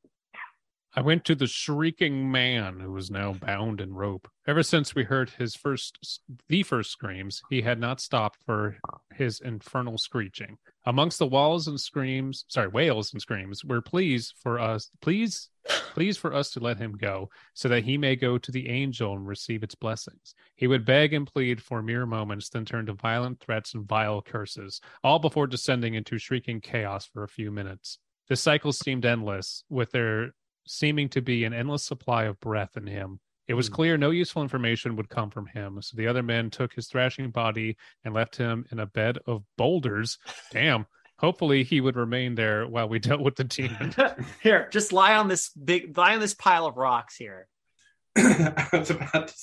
[0.94, 4.28] I went to the shrieking man who was now bound in rope.
[4.46, 8.78] Ever since we heard his first, the first screams, he had not stopped for
[9.14, 10.56] his infernal screeching.
[10.86, 15.50] Amongst the walls and screams, sorry, wails and screams, were pleas for us, please,
[15.94, 19.14] please for us to let him go, so that he may go to the angel
[19.14, 20.34] and receive its blessings.
[20.54, 24.22] He would beg and plead for mere moments, then turn to violent threats and vile
[24.22, 27.98] curses, all before descending into shrieking chaos for a few minutes.
[28.28, 30.34] The cycle seemed endless, with their
[30.66, 33.20] seeming to be an endless supply of breath in him.
[33.48, 33.74] It was Hmm.
[33.74, 37.30] clear no useful information would come from him, so the other men took his thrashing
[37.30, 40.18] body and left him in a bed of boulders.
[40.52, 40.86] Damn.
[41.22, 43.94] Hopefully, he would remain there while we dealt with the demon.
[44.42, 47.46] here, just lie on this big, lie on this pile of rocks here.
[48.16, 49.34] I was about to,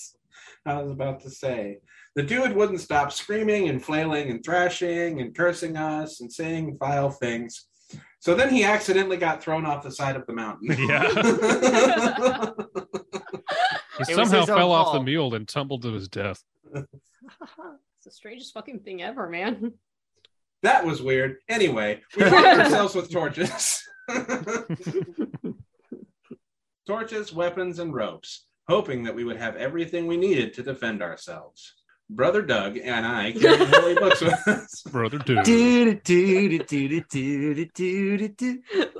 [0.66, 1.78] I was about to say
[2.16, 7.10] the dude wouldn't stop screaming and flailing and thrashing and cursing us and saying vile
[7.10, 7.66] things.
[8.20, 10.68] So then he accidentally got thrown off the side of the mountain.
[10.78, 11.08] Yeah.
[13.98, 16.44] He It somehow his own fell off the mule and tumbled to his death.
[16.76, 16.86] It's
[18.04, 19.74] the strangest fucking thing ever, man.
[20.64, 21.38] That was weird.
[21.48, 23.84] Anyway, we armed ourselves with torches.
[26.88, 31.74] torches, weapons, and ropes, hoping that we would have everything we needed to defend ourselves.
[32.10, 34.82] Brother Doug and I carried holy books with us.
[34.90, 35.46] Brother Doug.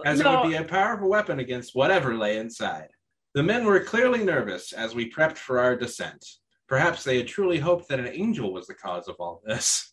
[0.06, 0.32] as no.
[0.32, 2.90] it would be a powerful weapon against whatever lay inside.
[3.34, 6.24] The men were clearly nervous as we prepped for our descent.
[6.68, 9.92] Perhaps they had truly hoped that an angel was the cause of all this.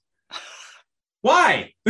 [1.26, 1.72] Why?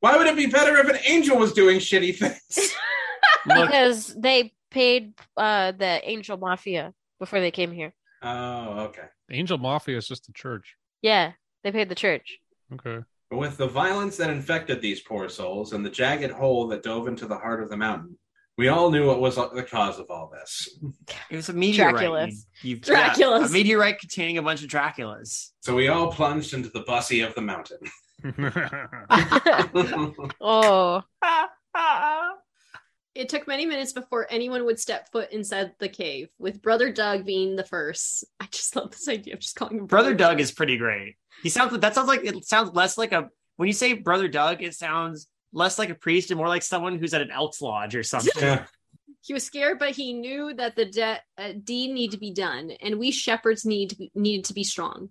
[0.00, 2.72] Why would it be better if an angel was doing shitty things?
[3.46, 7.94] Because they paid uh the Angel Mafia before they came here.
[8.22, 9.08] Oh, okay.
[9.30, 10.76] Angel Mafia is just the church.
[11.00, 11.32] Yeah,
[11.62, 12.38] they paid the church.
[12.74, 13.02] Okay.
[13.30, 17.08] But with the violence that infected these poor souls and the jagged hole that dove
[17.08, 18.18] into the heart of the mountain,
[18.60, 20.68] we all knew what was the cause of all this.
[21.30, 21.94] it was a meteorite.
[21.94, 22.34] Draculas.
[22.60, 23.18] You, you, Draculas.
[23.18, 25.52] yeah, a meteorite containing a bunch of Draculas.
[25.60, 27.78] So we all plunged into the bussy of the mountain.
[30.42, 31.02] oh,
[33.14, 37.24] It took many minutes before anyone would step foot inside the cave, with Brother Doug
[37.24, 38.26] being the first.
[38.40, 41.14] I just love this idea of just calling him Brother Doug is pretty great.
[41.42, 44.62] He sounds that sounds like it sounds less like a when you say Brother Doug,
[44.62, 47.94] it sounds less like a priest and more like someone who's at an Elks Lodge
[47.94, 48.32] or something.
[48.36, 48.64] yeah.
[49.22, 52.70] He was scared, but he knew that the de- uh, deed needed to be done,
[52.70, 55.10] and we shepherds need to be- needed to be strong.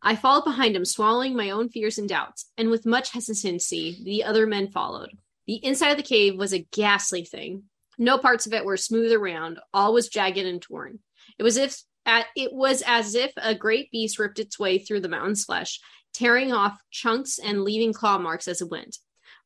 [0.00, 4.24] I followed behind him, swallowing my own fears and doubts, and with much hesitancy, the
[4.24, 5.10] other men followed.
[5.46, 7.64] The inside of the cave was a ghastly thing.
[7.98, 11.00] No parts of it were smooth or round; all was jagged and torn.
[11.36, 15.00] It was if at, it was as if a great beast ripped its way through
[15.00, 15.80] the mountain's flesh,
[16.14, 18.98] tearing off chunks and leaving claw marks as it went.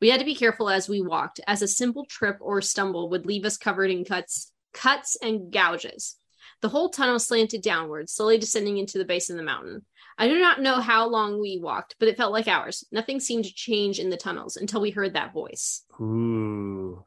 [0.03, 3.25] We had to be careful as we walked, as a simple trip or stumble would
[3.25, 6.17] leave us covered in cuts, cuts and gouges.
[6.61, 9.87] The whole tunnel slanted downward, slowly descending into the base of the mountain.
[10.19, 12.85] I do not know how long we walked, but it felt like hours.
[12.91, 15.85] Nothing seemed to change in the tunnels until we heard that voice.
[16.01, 17.05] Ooh.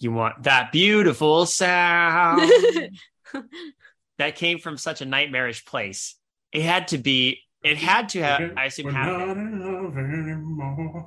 [0.00, 2.50] You want that beautiful sound
[4.18, 6.16] that came from such a nightmarish place.
[6.50, 11.06] It had to be, it had to have, I assume, We're not in love anymore.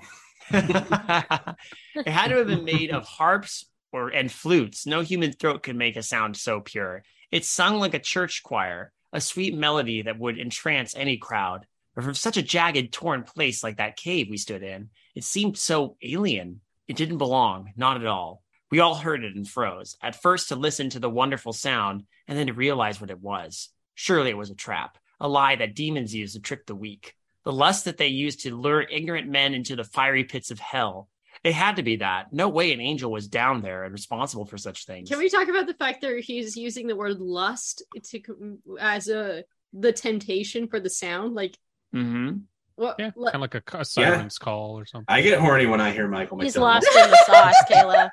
[0.51, 4.85] It had to have been made of harps or and flutes.
[4.85, 7.03] No human throat could make a sound so pure.
[7.31, 11.65] It sung like a church choir, a sweet melody that would entrance any crowd.
[11.95, 15.57] But from such a jagged, torn place like that cave we stood in, it seemed
[15.57, 16.61] so alien.
[16.87, 18.43] It didn't belong, not at all.
[18.69, 22.37] We all heard it and froze, at first to listen to the wonderful sound, and
[22.37, 23.69] then to realize what it was.
[23.93, 27.15] Surely it was a trap, a lie that demons use to trick the weak
[27.45, 31.07] the lust that they used to lure ignorant men into the fiery pits of hell.
[31.43, 32.33] It had to be that.
[32.33, 35.09] No way an angel was down there and responsible for such things.
[35.09, 39.43] Can we talk about the fact that he's using the word lust to as a
[39.71, 41.35] the temptation for the sound?
[41.35, 41.55] Like
[41.93, 42.37] mm-hmm.
[42.77, 42.95] what?
[42.97, 45.05] Yeah, le- kind of like a, a siren's call or something.
[45.07, 46.83] I get horny when I hear Michael he's McDonald.
[46.83, 48.09] lost in the sauce, Kayla.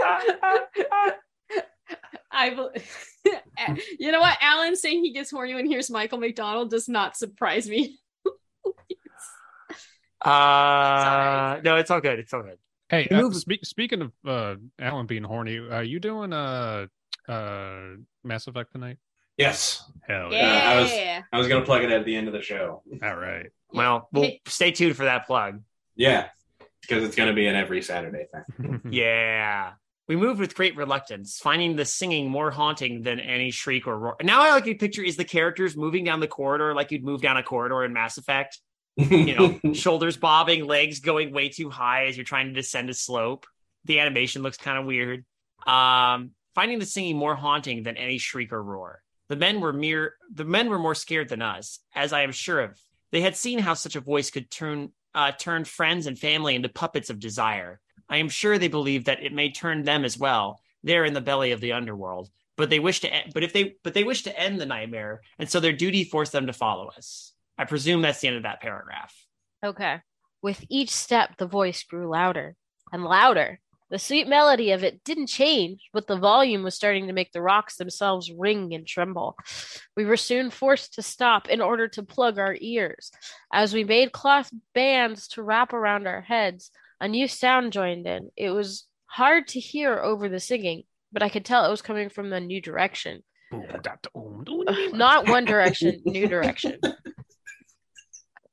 [2.30, 2.72] I, bel-
[3.98, 4.36] you know what?
[4.42, 7.98] Alan saying he gets horny when he hears Michael McDonald does not surprise me.
[10.24, 12.18] Uh, no, it's all good.
[12.18, 12.58] It's all good.
[12.88, 16.86] Hey, We uh, move- spe- speaking of uh, Alan being horny, are you doing uh,
[17.28, 17.80] uh,
[18.24, 18.98] Mass Effect tonight?
[19.36, 20.52] Yes, Hell Yeah.
[20.64, 20.70] yeah!
[20.70, 22.82] I was- I was gonna plug it at the end of the show.
[23.02, 23.46] All right.
[23.70, 25.60] Well, we'll stay tuned for that plug.
[25.94, 26.28] Yeah,
[26.80, 28.24] because it's gonna be an every Saturday
[28.56, 28.80] thing.
[28.90, 29.72] Yeah.
[30.08, 34.16] We moved with great reluctance, finding the singing more haunting than any shriek or roar.
[34.22, 37.20] Now I like to picture is the characters moving down the corridor like you'd move
[37.20, 38.58] down a corridor in Mass Effect.
[38.98, 42.94] You know, shoulders bobbing, legs going way too high as you're trying to descend a
[42.94, 43.46] slope.
[43.84, 45.24] The animation looks kind of weird.
[45.66, 49.02] Um, finding the singing more haunting than any shriek or roar.
[49.28, 52.60] The men were mere the men were more scared than us, as I am sure
[52.60, 52.80] of.
[53.12, 56.68] They had seen how such a voice could turn uh, turn friends and family into
[56.68, 57.80] puppets of desire.
[58.08, 61.20] I am sure they believed that it may turn them as well, there in the
[61.20, 62.30] belly of the underworld.
[62.56, 65.48] But they wish to, but if they, but they wish to end the nightmare, and
[65.48, 67.32] so their duty forced them to follow us.
[67.58, 69.14] I presume that's the end of that paragraph.
[69.64, 70.00] Okay.
[70.42, 72.54] With each step, the voice grew louder
[72.92, 73.60] and louder.
[73.90, 77.40] The sweet melody of it didn't change, but the volume was starting to make the
[77.40, 79.34] rocks themselves ring and tremble.
[79.96, 83.10] We were soon forced to stop in order to plug our ears.
[83.50, 88.30] As we made cloth bands to wrap around our heads, a new sound joined in.
[88.36, 92.10] It was hard to hear over the singing, but I could tell it was coming
[92.10, 93.22] from the new direction.
[94.92, 96.78] Not one direction, new direction.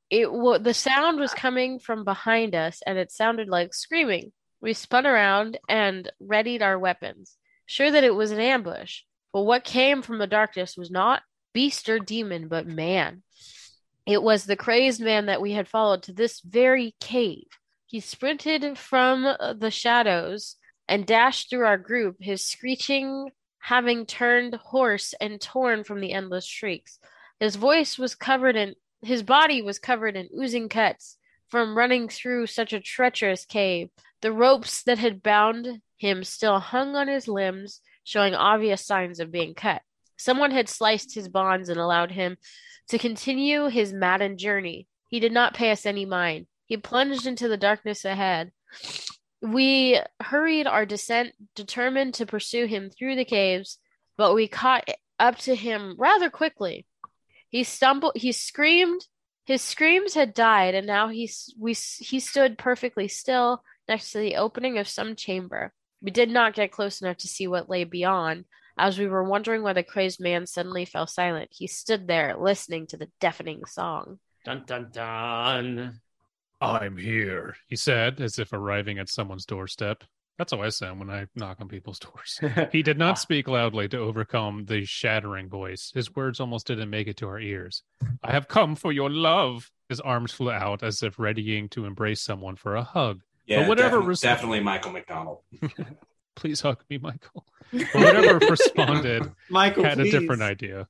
[0.10, 4.32] It wa the sound was coming from behind us, and it sounded like screaming.
[4.62, 9.02] We spun around and readied our weapons, sure that it was an ambush.
[9.34, 13.24] But what came from the darkness was not beast or demon, but man.
[14.06, 17.48] It was the crazed man that we had followed to this very cave.
[17.88, 24.54] He sprinted from uh, the shadows and dashed through our group, his screeching having turned
[24.54, 27.00] hoarse and torn from the endless shrieks.
[27.40, 28.76] His voice was covered in
[29.08, 31.18] his body was covered in oozing cuts
[31.50, 33.90] from running through such a treacherous cave.
[34.22, 39.32] The ropes that had bound him still hung on his limbs, showing obvious signs of
[39.32, 39.82] being cut.
[40.18, 42.38] Someone had sliced his bonds and allowed him
[42.90, 44.88] to continue his maddened journey.
[45.10, 46.48] He did not pay us any mind.
[46.66, 48.52] He plunged into the darkness ahead.
[49.42, 53.78] We hurried our descent, determined to pursue him through the caves,
[54.18, 54.90] but we caught
[55.20, 56.86] up to him rather quickly.
[57.50, 59.08] He stumbled, he screamed.
[59.46, 64.38] His screams had died, and now he we he stood perfectly still next to the
[64.38, 65.72] opening of some chamber.
[66.02, 68.46] We did not get close enough to see what lay beyond.
[68.78, 72.88] As we were wondering why the crazed man suddenly fell silent, he stood there listening
[72.88, 74.20] to the deafening song.
[74.44, 76.02] Dun dun dun.
[76.60, 80.04] I'm here, he said, as if arriving at someone's doorstep.
[80.38, 82.40] That's how I sound when I knock on people's doors.
[82.72, 85.92] He did not speak loudly to overcome the shattering voice.
[85.96, 87.84] His words almost didn't make it to our ears.
[88.24, 89.72] I have come for your love.
[89.88, 93.22] His arms flew out as if readying to embrace someone for a hug.
[93.46, 95.40] Yeah, But whatever defi- res- definitely Michael McDonald.
[96.36, 97.46] Please hug me, Michael.
[97.72, 100.14] But whatever responded Michael had please.
[100.14, 100.88] a different idea.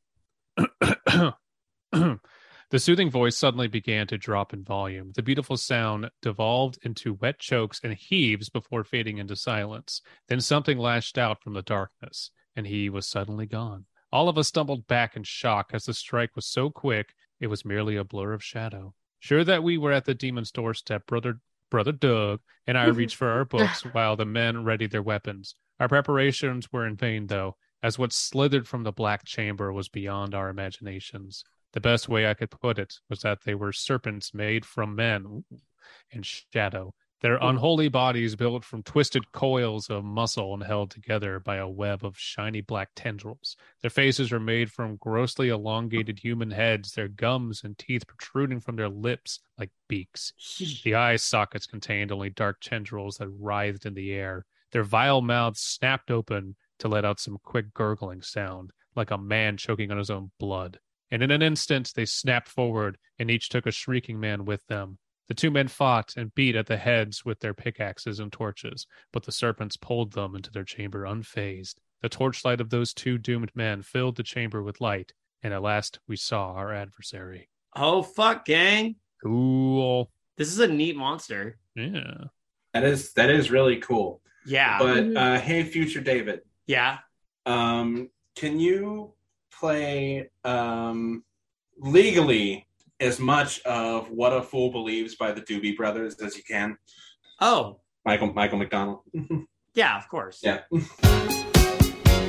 [2.76, 5.14] The soothing voice suddenly began to drop in volume.
[5.16, 10.02] The beautiful sound devolved into wet chokes and heaves before fading into silence.
[10.28, 13.86] Then something lashed out from the darkness, and he was suddenly gone.
[14.12, 17.64] All of us stumbled back in shock as the strike was so quick it was
[17.64, 18.94] merely a blur of shadow.
[19.20, 21.40] Sure that we were at the demon's doorstep, brother
[21.72, 25.56] brother Doug and I reached for our books while the men readied their weapons.
[25.80, 30.36] Our preparations were in vain, though, as what slithered from the black chamber was beyond
[30.36, 31.46] our imaginations.
[31.76, 35.44] The best way I could put it was that they were serpents made from men
[36.10, 41.58] and shadow, their unholy bodies built from twisted coils of muscle and held together by
[41.58, 43.58] a web of shiny black tendrils.
[43.82, 48.78] Their faces were made from grossly elongated human heads, their gums and teeth protruding from
[48.78, 50.32] their lips like beaks.
[50.86, 54.46] The eye sockets contained only dark tendrils that writhed in the air.
[54.72, 59.58] Their vile mouths snapped open to let out some quick gurgling sound, like a man
[59.58, 60.80] choking on his own blood.
[61.12, 64.98] And in an instant they snapped forward, and each took a shrieking man with them.
[65.28, 69.24] The two men fought and beat at the heads with their pickaxes and torches, but
[69.24, 71.76] the serpents pulled them into their chamber unfazed.
[72.02, 76.00] The torchlight of those two doomed men filled the chamber with light, and at last
[76.08, 77.50] we saw our adversary.
[77.76, 78.96] Oh fuck, gang!
[79.24, 80.12] Cool.
[80.38, 81.58] This is a neat monster.
[81.76, 82.26] Yeah.
[82.74, 84.22] That is that is really cool.
[84.46, 85.18] Yeah, But Mhm.
[85.18, 87.00] uh, hey, future David, yeah.
[87.48, 89.14] um, can you
[89.60, 91.24] play um,
[91.78, 92.68] legally
[93.00, 96.78] as much of "What a Fool Believes" by the Doobie Brothers as you can?
[97.42, 99.00] Oh, Michael Michael McDonald.
[99.74, 99.98] yeah.
[99.98, 100.42] Of course.
[100.44, 100.62] yeah.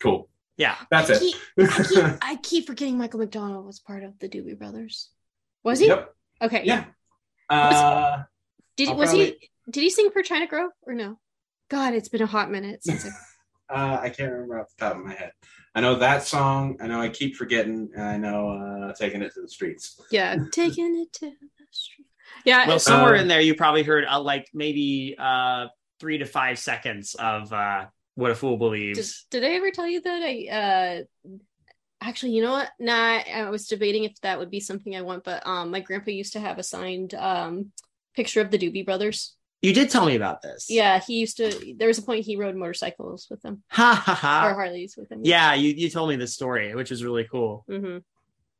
[0.00, 0.28] cool.
[0.56, 0.76] Yeah.
[0.90, 1.20] That's I it.
[1.20, 5.10] keep, I, keep, I keep forgetting Michael McDonald was part of the Doobie Brothers.
[5.62, 5.88] Was he?
[5.88, 6.14] Yep.
[6.42, 6.62] Okay.
[6.64, 6.84] Yeah.
[7.48, 8.22] Uh,
[8.76, 9.50] Did I'll was probably- he?
[9.70, 11.18] Did he sing for China Grove or no?
[11.68, 13.04] God, it's been a hot minute since.
[13.04, 13.08] I,
[13.68, 15.32] uh, I can't remember off the top of my head.
[15.74, 16.76] I know that song.
[16.80, 17.90] I know I keep forgetting.
[17.94, 20.00] And I know uh, taking it to the streets.
[20.10, 22.06] yeah, taking it to the street.
[22.44, 22.66] Yeah.
[22.66, 25.66] Well, somewhere Uh, in there, you probably heard uh, like maybe uh
[26.00, 29.26] three to five seconds of uh what a fool did, believes.
[29.30, 30.48] did I ever tell you that I?
[30.50, 31.30] uh
[32.00, 32.70] Actually, you know what?
[32.78, 36.10] Nah, I was debating if that would be something I want, but um, my grandpa
[36.10, 37.72] used to have a signed um
[38.14, 39.35] picture of the Doobie Brothers.
[39.62, 40.66] You did tell me about this.
[40.68, 41.74] Yeah, he used to.
[41.76, 44.48] There was a point he rode motorcycles with them Ha ha ha!
[44.48, 44.54] or.
[44.54, 45.20] Harleys with them.
[45.24, 47.64] Yeah, you, you told me this story, which is really cool.
[47.68, 47.98] Mm-hmm.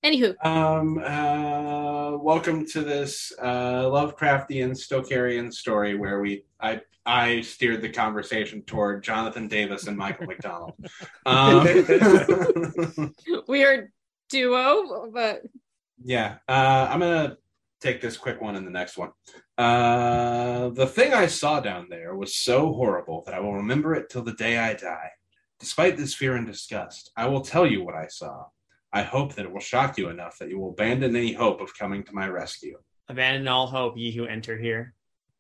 [0.05, 7.83] Anywho, Um, uh, welcome to this uh, Lovecraftian Stokerian story where we I I steered
[7.83, 10.75] the conversation toward Jonathan Davis and Michael McDonald.
[11.27, 11.67] Um,
[13.49, 13.91] are
[14.29, 15.43] duo, but
[16.05, 17.37] yeah, uh, I'm gonna
[17.81, 19.11] take this quick one and the next one.
[19.59, 24.11] Uh, the thing I saw down there was so horrible that I will remember it
[24.11, 25.11] till the day I die.
[25.59, 28.45] Despite this fear and disgust, I will tell you what I saw.
[28.93, 31.77] I hope that it will shock you enough that you will abandon any hope of
[31.77, 32.79] coming to my rescue.
[33.09, 34.95] Abandon all hope, ye who enter here.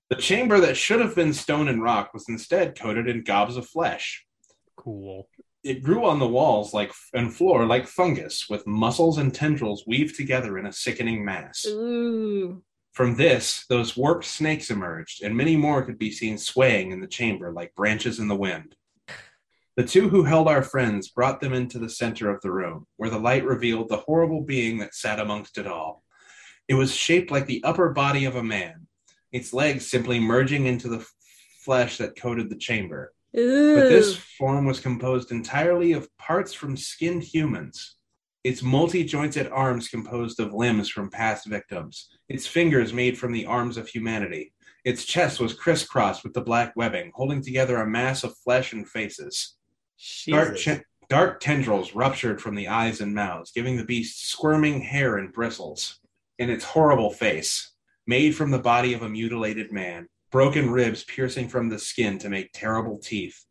[0.08, 3.66] The chamber that should have been stone and rock was instead coated in gobs of
[3.66, 4.24] flesh.
[4.76, 5.28] Cool.
[5.64, 10.14] It grew on the walls like and floor like fungus, with muscles and tendrils weaved
[10.14, 11.66] together in a sickening mass.
[11.66, 12.62] ooh,
[12.96, 17.06] From this, those warped snakes emerged, and many more could be seen swaying in the
[17.06, 18.74] chamber like branches in the wind.
[19.76, 23.10] The two who held our friends brought them into the center of the room, where
[23.10, 26.04] the light revealed the horrible being that sat amongst it all.
[26.68, 28.86] It was shaped like the upper body of a man,
[29.30, 31.14] its legs simply merging into the f-
[31.66, 33.12] flesh that coated the chamber.
[33.74, 37.95] But this form was composed entirely of parts from skinned humans.
[38.46, 43.44] Its multi jointed arms composed of limbs from past victims, its fingers made from the
[43.44, 44.52] arms of humanity.
[44.84, 48.88] Its chest was crisscrossed with the black webbing, holding together a mass of flesh and
[48.88, 49.56] faces.
[50.28, 55.16] Dark, chi- dark tendrils ruptured from the eyes and mouths, giving the beast squirming hair
[55.16, 55.98] and bristles.
[56.38, 57.72] In its horrible face,
[58.06, 62.28] made from the body of a mutilated man, broken ribs piercing from the skin to
[62.28, 63.44] make terrible teeth,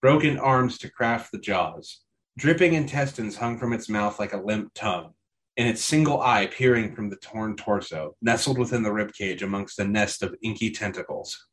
[0.00, 2.04] broken arms to craft the jaws,
[2.38, 5.12] dripping intestines hung from its mouth like a limp tongue,
[5.56, 9.84] and its single eye peering from the torn torso, nestled within the ribcage amongst a
[9.84, 11.48] nest of inky tentacles.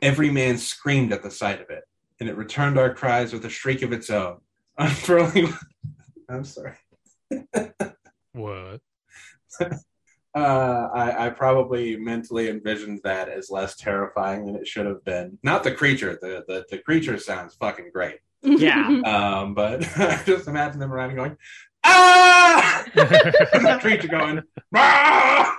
[0.00, 1.84] Every man screamed at the sight of it,
[2.18, 4.38] and it returned our cries with a shriek of its own,
[4.78, 5.52] unfurling.
[6.28, 6.74] I'm sorry.
[8.32, 8.80] What?
[10.34, 15.38] Uh, I, I probably mentally envisioned that as less terrifying than it should have been.
[15.42, 16.18] Not the creature.
[16.20, 18.18] The the, the creature sounds fucking great.
[18.42, 19.02] Yeah.
[19.06, 19.80] Um, but
[20.26, 21.36] just imagine them around and going,
[21.84, 22.84] ah!
[22.94, 24.42] the creature going,
[24.74, 25.54] ah!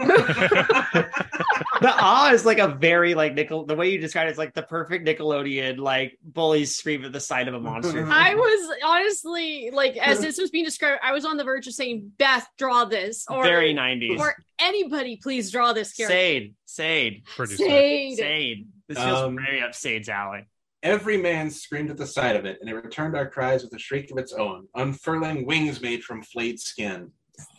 [1.82, 4.54] the awe is like a very like nickel the way you describe it is like
[4.54, 9.70] the perfect nickelodeon like bullies scream at the sight of a monster I was honestly
[9.72, 12.86] like, as this was being described, I was on the verge of saying, "Beth, draw
[12.86, 16.16] this," or very 90s or anybody, please draw this character.
[16.16, 18.18] Sade Sade Sade.
[18.18, 20.48] Sade this feels Um, very up Sade's alley
[20.84, 23.80] Every man screamed at the sight of it, and it returned our cries with a
[23.80, 27.12] shriek of its own, unfurling wings made from flayed skin.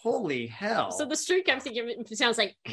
[0.03, 2.57] holy hell So the streak I'm thinking of it sounds like.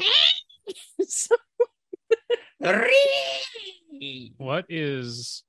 [4.38, 5.42] What is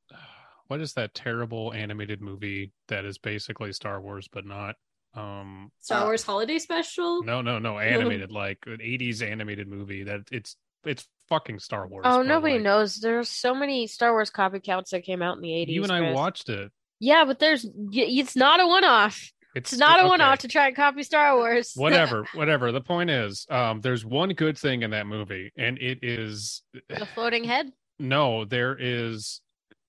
[0.68, 4.76] what is that terrible animated movie that is basically Star Wars but not?
[5.14, 7.24] Um Star Uh, Wars Holiday Special.
[7.24, 12.04] no no no animated like an 80s animated movie that it's it's fucking Star Wars.
[12.08, 12.96] Oh, nobody like, knows.
[12.98, 15.68] There's so many Star Wars copycats that came out in the 80s.
[15.68, 16.16] You and I Chris.
[16.16, 16.72] watched it.
[17.00, 19.32] Yeah, but there's it's not a one-off.
[19.56, 20.10] It's, It's not a okay.
[20.10, 21.74] one-off to try and copy Star Wars.
[21.76, 22.72] Whatever, whatever.
[22.72, 27.06] The point is, um, there's one good thing in that movie, and it is the
[27.08, 27.72] floating head.
[28.00, 29.42] no, there is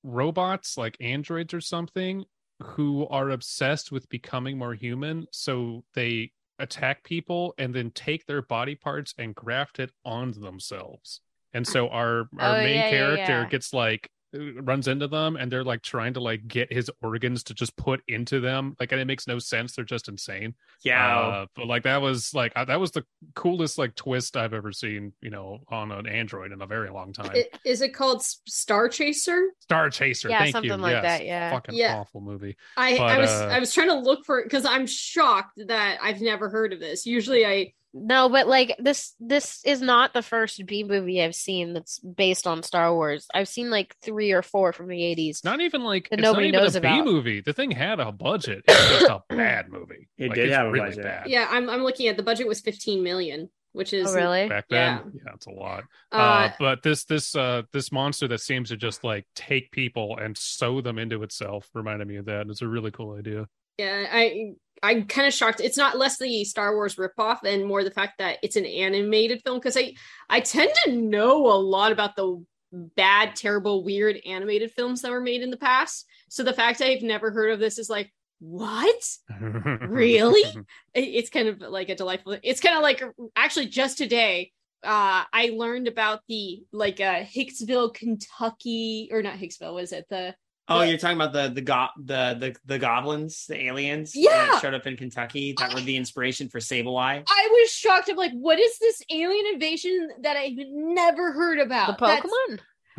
[0.03, 2.25] robots like androids or something
[2.63, 5.27] who are obsessed with becoming more human.
[5.33, 11.21] So they attack people and then take their body parts and graft it onto themselves.
[11.55, 13.49] And so our our Oh, main yeah, yeah, character yeah.
[13.49, 17.43] gets like uh, runs into them and they're like trying to like get his organs
[17.43, 21.17] to just put into them like and it makes no sense they're just insane yeah
[21.19, 23.03] uh, but like that was like uh, that was the
[23.35, 27.11] coolest like twist i've ever seen you know on an android in a very long
[27.15, 29.49] time I- Is it called Star Chaser?
[29.61, 31.03] star chaser Yeah, thank something you like yes.
[31.05, 31.51] that, yeah.
[31.51, 31.97] fucking Yeah.
[31.97, 34.87] awful movie I, But, I was uh, I was trying to look for because I'm
[34.87, 37.07] shocked that I've never heard of this.
[37.07, 41.73] Usually I No, but like this this is not the first B movie I've seen
[41.73, 43.27] that's based on Star Wars.
[43.35, 45.43] I've seen like 3 or 4 from the 80s.
[45.45, 47.05] not even like That it's not nobody even knows a B about.
[47.07, 50.57] movie the thing had a budget it's just a bad movie It Like, did it's
[50.57, 51.03] have a really budget.
[51.05, 54.49] bad yeah I'm I'm looking at the budget was 15 million, which is Oh, really?
[54.49, 55.33] back then yeah.
[55.35, 59.03] it's a lot uh, Uh, but this this uh this monster that seems to just
[59.03, 62.69] like take people and sew them into itself reminded me of that and it's a
[62.69, 63.47] really cool idea
[63.79, 64.53] yeah I
[64.83, 65.61] I'm kind of shocked.
[65.61, 69.43] It's not less the Star Wars ripoff and more the fact that it's an animated
[69.43, 69.95] film because I
[70.29, 75.21] I tend to know a lot about the bad, terrible, weird animated films that were
[75.21, 76.07] made in the past.
[76.29, 79.03] So the fact I've never heard of this is like, what?
[79.89, 80.45] Really?
[80.95, 83.03] it's kind of like a delightful it's kind of like
[83.37, 84.53] actually just today
[84.85, 90.35] uh i learned about the like uh hicksville kentucky or not hicksville was it the
[90.69, 94.31] oh the- you're talking about the the go- the the the goblins the aliens Yeah.
[94.53, 97.23] that showed up in kentucky that were the inspiration for Sableye.
[97.29, 101.87] i was shocked i'm like what is this alien invasion that i've never heard about?
[101.89, 102.59] The about That's- Pokemon?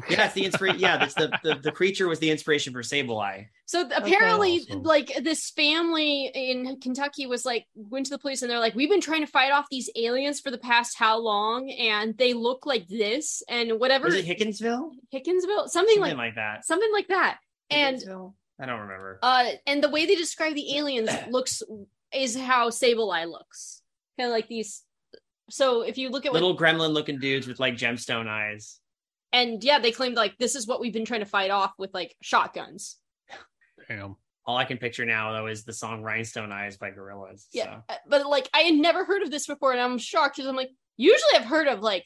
[0.09, 3.47] yeah it's the inspiration yeah that's the, the the creature was the inspiration for Sableye.
[3.65, 4.84] so th- apparently Awesome.
[4.84, 8.89] like this family in kentucky was like went to the police and they're like we've
[8.89, 12.65] been trying to fight off these aliens for the past how long and they look
[12.65, 17.09] like this and whatever was it hickinsville hickinsville something, something like like that something like
[17.09, 17.39] that
[17.72, 18.01] and
[18.59, 21.61] i don't remember uh and the way they describe the aliens looks
[22.13, 23.84] is how Sableye looks.
[24.17, 24.84] Kind of like these
[25.49, 28.80] so if you look at what little gremlin looking dudes with like gemstone eyes
[29.32, 31.93] and yeah, they claimed like this is what we've been trying to fight off with
[31.93, 32.97] like shotguns.
[33.88, 34.15] Damn.
[34.45, 37.65] all i can picture now though is the song rhinestone eyes by Gorillaz Yeah.
[37.65, 37.82] so.
[37.89, 40.55] uh, But like I had never heard of this before and I'm shocked because I'm
[40.55, 42.05] like usually I've heard of like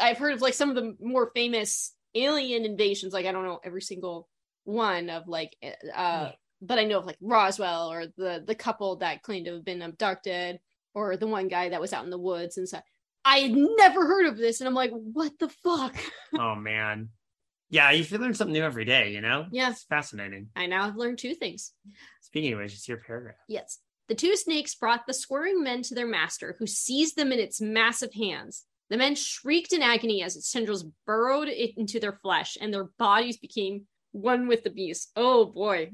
[0.00, 3.60] I've heard of like some of the more famous alien invasions like I don't know
[3.64, 4.28] every single
[4.68, 5.56] one of like
[5.94, 9.64] uh but I know of like Roswell or the the couple that claimed to have
[9.64, 10.60] been abducted
[10.94, 12.82] or the one guy that was out in the woods and stuff.
[13.24, 15.96] I had never heard of this and I'm like, what the fuck?
[16.38, 17.08] oh man.
[17.70, 19.46] Yeah, you learn something new every day, you know?
[19.50, 19.70] Yeah.
[19.70, 20.48] It's fascinating.
[20.56, 21.72] I now have learned two things.
[22.22, 23.36] Speaking of which, it's your paragraph.
[23.46, 23.78] Yes.
[24.08, 27.60] The two snakes brought the squirming men to their master, who seized them in its
[27.60, 28.64] massive hands.
[28.88, 32.88] The men shrieked in agony as its tendrils burrowed it into their flesh, and their
[32.98, 35.10] bodies became one with the beast.
[35.16, 35.90] Oh boy.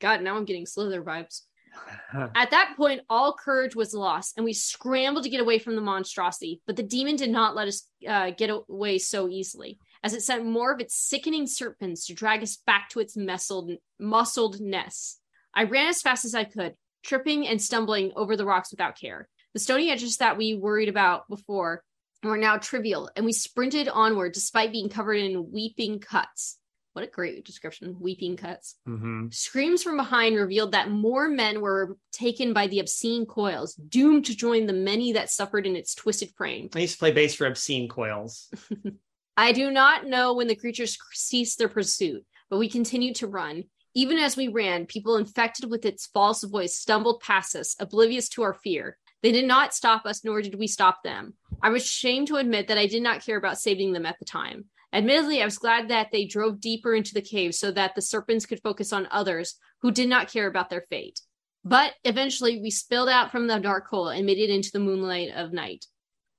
[0.00, 1.42] God, now I'm getting Slither vibes.
[2.34, 5.82] At that point, all courage was lost, and we scrambled to get away from the
[5.82, 6.60] monstrosity.
[6.66, 10.44] But the demon did not let us uh, get away so easily, as it sent
[10.44, 15.20] more of its sickening serpents to drag us back to its muscled, muscled nests.
[15.54, 16.74] I ran as fast as I could,
[17.04, 19.28] tripping and stumbling over the rocks without care.
[19.52, 21.82] The stony edges that we worried about before
[22.22, 26.58] were now trivial, and we sprinted onward despite being covered in weeping cuts.
[26.92, 28.76] What a great description, weeping cuts.
[28.84, 34.26] hmm Screams from behind revealed that more men were taken by the obscene coils, doomed
[34.26, 36.68] to join the many that suffered in its twisted frame.
[36.74, 38.52] I used to play bass for obscene coils.
[39.36, 43.64] I do not know when the creatures ceased their pursuit, but we continued to run.
[43.94, 48.42] Even as we ran, people infected with its false voice stumbled past us, oblivious to
[48.42, 48.98] our fear.
[49.22, 51.34] They did not stop us, nor did we stop them.
[51.62, 54.24] I was ashamed to admit that I did not care about saving them at the
[54.24, 54.66] time.
[54.92, 58.46] Admittedly, I was glad that they drove deeper into the cave so that the serpents
[58.46, 61.20] could focus on others who did not care about their fate.
[61.64, 65.30] But eventually, we spilled out from the dark hole and made it into the moonlight
[65.34, 65.86] of night.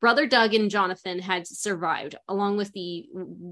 [0.02, 3.08] Brother Doug and Jonathan had survived, along with the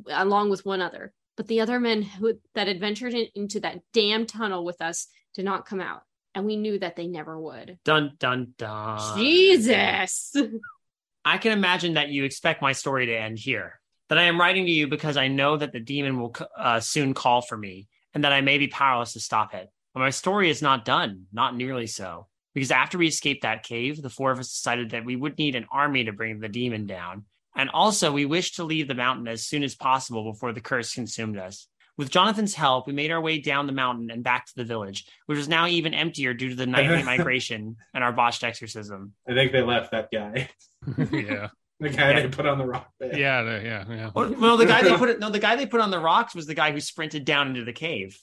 [0.09, 1.13] along with one other.
[1.37, 5.07] But the other men who that had ventured in, into that damn tunnel with us
[5.35, 6.01] did not come out,
[6.33, 7.77] and we knew that they never would.
[7.85, 9.17] Dun dun dun.
[9.17, 10.35] Jesus.
[11.23, 13.78] I can imagine that you expect my story to end here.
[14.09, 17.13] That I am writing to you because I know that the demon will uh, soon
[17.13, 19.69] call for me, and that I may be powerless to stop it.
[19.93, 22.27] But my story is not done, not nearly so.
[22.53, 25.55] Because after we escaped that cave, the four of us decided that we would need
[25.55, 27.25] an army to bring the demon down.
[27.55, 30.93] And also, we wished to leave the mountain as soon as possible before the curse
[30.93, 31.67] consumed us.
[31.97, 35.05] With Jonathan's help, we made our way down the mountain and back to the village,
[35.25, 39.13] which was now even emptier due to the nightly migration and our botched exorcism.
[39.27, 40.49] I think they left that guy.
[41.11, 41.49] yeah.
[41.79, 42.21] The guy Yeah.
[42.21, 43.17] they put on the rock bed.
[43.17, 43.41] Yeah.
[43.43, 43.85] the- Yeah.
[43.89, 44.09] Yeah.
[44.13, 46.35] Well, well, the guy they put it, no, the guy they put on the rocks
[46.35, 48.19] was the guy who sprinted down into the cave.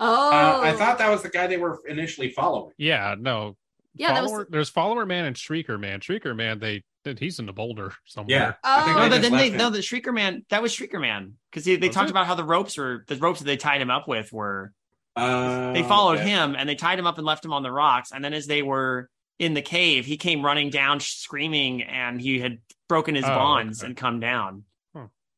[0.00, 2.72] Oh, Uh, I thought that was the guy they were initially following.
[2.76, 3.14] Yeah.
[3.18, 3.56] No.
[3.94, 4.46] yeah, that was.
[4.50, 6.00] There's follower man and shrieker man.
[6.00, 6.82] Shrieker man, they
[7.18, 8.36] he's in the boulder somewhere.
[8.36, 8.52] Yeah.
[8.64, 8.94] Oh.
[8.96, 11.76] No, but then they left no the Shrieker Man that was Shrieker Man because they,
[11.76, 12.10] they Was talked it?
[12.10, 14.72] about how the ropes were the ropes that they tied him up with were
[15.16, 16.28] Uh, they followed okay.
[16.28, 18.46] him and they tied him up and left him on the rocks and then as
[18.46, 19.08] they were
[19.40, 23.80] in the cave he came running down screaming and he had broken his Oh, bonds
[23.80, 23.86] okay.
[23.88, 24.64] and come down.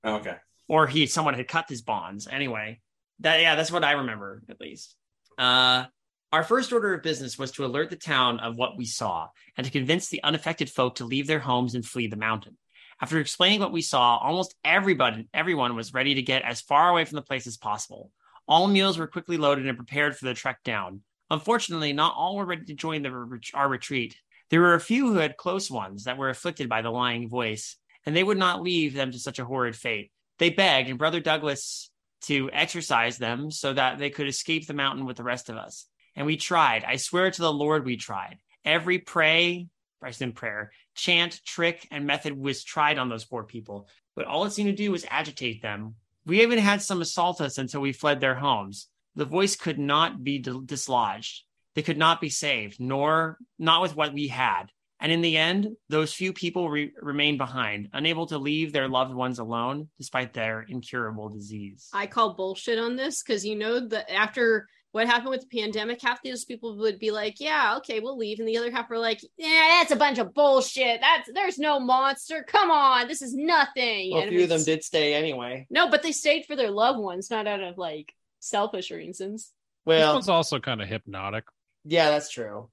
[0.05, 0.35] Okay.
[0.69, 2.27] or he someone had cut his bonds.
[2.31, 2.81] Anyway
[3.21, 4.97] that yeah that's what i remember at least.
[5.39, 5.85] Uh
[6.33, 9.65] our first order of business was to alert the town of what we saw and
[9.67, 12.57] to convince the unaffected folk to leave their homes and flee the mountain.
[13.01, 17.05] After explaining what we saw almost everybody everyone was ready to get as far away
[17.05, 18.11] from the place as possible.
[18.49, 21.03] All meals were quickly loaded and prepared for the trek down
[21.33, 24.15] unfortunately not all were ready to join the our retreat.
[24.51, 27.77] There were a few who had close ones that were afflicted by the lying voice
[28.05, 30.13] and they would not leave them to such a horrid fate.
[30.39, 31.91] They begged and brother douglas
[32.23, 35.87] to exorcise them so that they could escape the mountain with the rest of us.
[36.15, 36.85] And we tried.
[36.85, 38.37] I swear to the lord we tried.
[38.65, 39.69] Every pray
[40.05, 43.89] i said prayer chant trick and method was tried on those poor people.
[44.15, 45.95] But all it seemed to do was agitate them.
[46.27, 50.23] We even had some assault us until we fled their homes the voice could not
[50.23, 51.43] be dislodged
[51.75, 54.71] they could not be saved nor not with what we had
[55.03, 59.13] and in the end, those few people re- remained behind, unable to leave their loved
[59.13, 61.89] ones alone despite their incurable disease.
[61.93, 66.01] I call bullshit on this because you know that after what happened with the pandemic,
[66.01, 68.99] half those people would be like, "Yeah, okay, we'll leave," and the other half were
[68.99, 71.01] like, "Yeah, that's a bunch of bullshit.
[71.01, 72.45] That's there's no monster.
[72.47, 75.67] Come on, this is nothing." well, a few of them did stay anyway.
[75.69, 78.15] No, but they stayed for their loved ones, not out of like
[78.47, 79.43] selfish reasons.
[79.45, 79.53] This
[79.87, 81.45] Well, one's also kind of hypnotic.
[81.85, 82.69] yeah, that's true.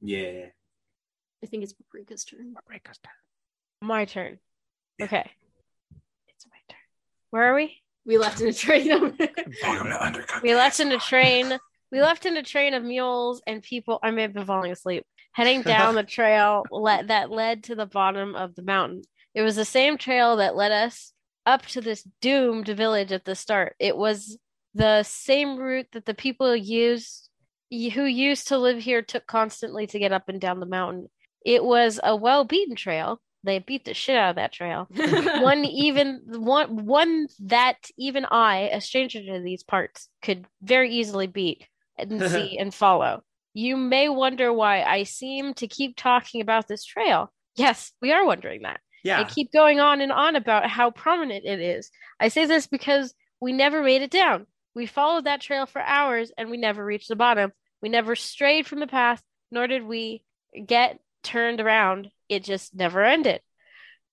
[0.00, 0.46] Yeah.
[1.42, 2.54] I think it's Paprika's turn.
[2.54, 3.12] Paprika's turn.
[3.88, 4.38] My turn.
[5.00, 5.30] Okay.
[6.28, 6.78] It's my turn.
[7.30, 7.82] Where are we?
[8.04, 8.88] We left in a train.
[9.62, 10.42] Welcome to Undercut.
[10.42, 11.58] We left in a train.
[11.92, 13.98] We left in a train of mules and people.
[14.02, 15.04] I may have been falling asleep.
[15.32, 19.02] Heading down the trail le- that led to the bottom of the mountain.
[19.34, 21.12] It was the same trail that led us
[21.44, 23.76] up to this doomed village at the start.
[23.78, 24.38] It was
[24.76, 27.28] the same route that the people used
[27.70, 31.08] who used to live here took constantly to get up and down the mountain.
[31.44, 34.86] It was a well beaten trail, they beat the shit out of that trail.
[34.90, 41.26] one even one one that even I, a stranger to these parts, could very easily
[41.26, 41.66] beat
[41.96, 43.22] and see and follow.
[43.54, 47.32] You may wonder why I seem to keep talking about this trail.
[47.54, 48.80] Yes, we are wondering that.
[49.02, 49.20] Yeah.
[49.20, 51.90] I keep going on and on about how prominent it is.
[52.20, 54.46] I say this because we never made it down.
[54.76, 57.50] We followed that trail for hours and we never reached the bottom.
[57.80, 60.22] We never strayed from the path, nor did we
[60.66, 62.10] get turned around.
[62.28, 63.40] It just never ended.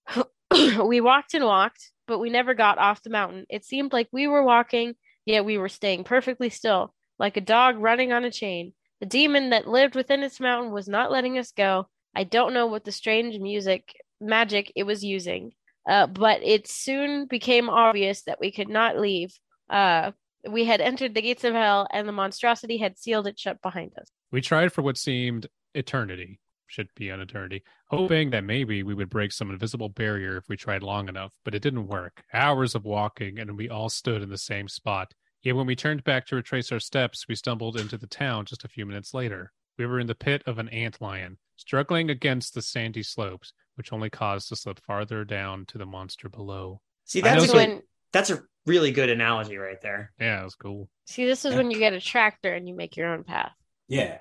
[0.53, 3.45] we walked and walked, but we never got off the mountain.
[3.49, 4.95] It seemed like we were walking,
[5.26, 8.72] yet we were staying perfectly still, like a dog running on a chain.
[9.01, 11.89] The demon that lived within its mountain was not letting us go.
[12.16, 15.51] I don't know what the strange music magic it was using,
[15.89, 19.38] uh, but it soon became obvious that we could not leave.
[19.70, 20.11] Uh,
[20.49, 23.91] we had entered the gates of hell, and the monstrosity had sealed it shut behind
[23.99, 24.07] us.
[24.31, 29.09] We tried for what seemed eternity, should be an eternity, hoping that maybe we would
[29.09, 32.23] break some invisible barrier if we tried long enough, but it didn't work.
[32.33, 35.13] Hours of walking, and we all stood in the same spot.
[35.43, 38.63] Yet when we turned back to retrace our steps, we stumbled into the town just
[38.63, 39.51] a few minutes later.
[39.77, 43.91] We were in the pit of an ant lion, struggling against the sandy slopes, which
[43.91, 46.81] only caused to slip farther down to the monster below.
[47.05, 47.81] See, I know that's a, some- when
[48.14, 50.14] that's a really good analogy right there.
[50.20, 50.88] Yeah, it was cool.
[51.05, 53.51] see this is when you get a tractor and you make your own path.
[53.89, 54.20] Yeah.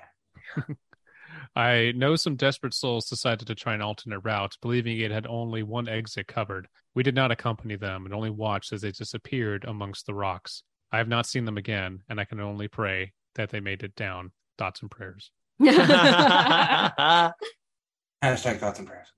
[1.54, 5.62] I know some desperate souls decided to try an alternate route, believing it had only
[5.62, 6.66] one exit covered.
[6.94, 10.62] We did not accompany them and only watched as they disappeared amongst the rocks.
[10.90, 13.94] I have not seen them again, and I can only pray that they made it
[13.94, 14.32] down.
[14.58, 15.30] Thoughts and prayers.
[15.62, 17.34] Hashtag
[18.58, 19.12] thoughts and prayers.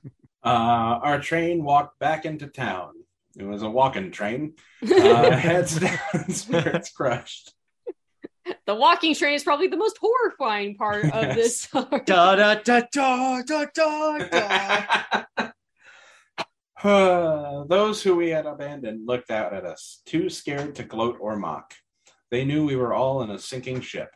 [0.44, 2.92] Uh, our train walked back into town.
[3.38, 4.54] It was a walking train.
[4.82, 7.52] Uh, heads down, spirits crushed.
[8.66, 11.84] the walking train is probably the most horrifying part of this da,
[12.36, 15.48] da, da, da, da, da, da.
[16.82, 21.36] Uh, Those who we had abandoned looked out at us, too scared to gloat or
[21.36, 21.74] mock.
[22.30, 24.10] They knew we were all in a sinking ship.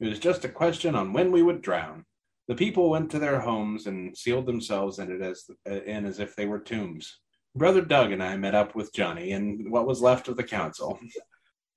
[0.00, 2.04] It was just a question on when we would drown.
[2.48, 5.44] The people went to their homes and sealed themselves in it as
[5.86, 7.20] in as if they were tombs.
[7.54, 10.98] Brother Doug and I met up with Johnny and what was left of the council.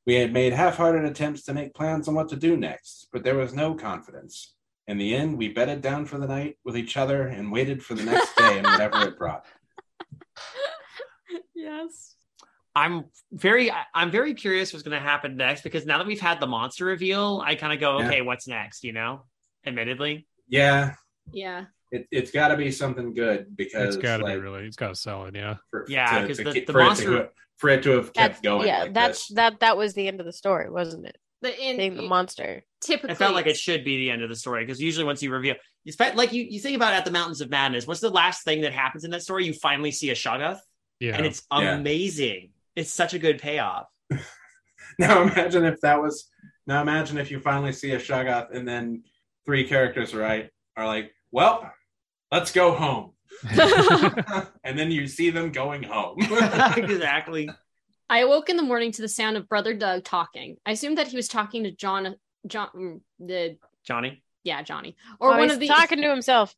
[0.05, 3.35] We had made half-hearted attempts to make plans on what to do next, but there
[3.35, 4.53] was no confidence.
[4.87, 7.93] In the end, we bedded down for the night with each other and waited for
[7.95, 9.45] the next day and whatever it brought.
[11.55, 12.15] yes.
[12.75, 16.19] I'm very I- I'm very curious what's going to happen next because now that we've
[16.19, 18.07] had the monster reveal, I kind of go, Yeah.
[18.07, 18.83] okay, what's next?
[18.83, 19.23] You know,
[19.65, 20.95] admittedly, Yeah,
[21.31, 21.65] Yeah.
[21.93, 24.65] It, it's got to be something good because It's got to like, be really.
[24.65, 25.35] It's got to sell it.
[25.35, 25.55] Yeah.
[25.69, 28.67] for, Yeah, 'cause the- the for it to- monster- for it to have kept going.
[28.67, 29.35] yeah, like that's this.
[29.35, 31.17] that that was the end of the story, wasn't it?
[31.43, 32.63] The, in, Seeing the monster.
[32.81, 35.21] typically it felt like it should be the end of the story because usually once
[35.21, 37.85] you reveal, it's fe- like you you think about at the Mountains of Madness.
[37.85, 39.45] What's the last thing that happens in that story?
[39.45, 40.59] You finally see a Shoggoth,
[40.99, 41.15] Yeah.
[41.15, 41.75] and it's Yeah.
[41.75, 42.49] amazing.
[42.75, 43.85] It's such a good payoff.
[44.99, 46.29] Now imagine if that was.
[46.67, 49.03] Now imagine if you finally see a Shoggoth and then
[49.45, 51.71] three characters right are like, well,
[52.33, 53.11] let's go home,
[54.63, 56.17] and then you see them going home.
[56.77, 57.49] exactly.
[58.09, 60.57] I awoke in the morning to the sound of Brother Doug talking.
[60.65, 62.15] I assumed that he was talking to John,
[62.45, 64.21] John, mm, the Johnny.
[64.43, 66.53] yeah, Johnny, or Or one Oh, he's of the talking to himself.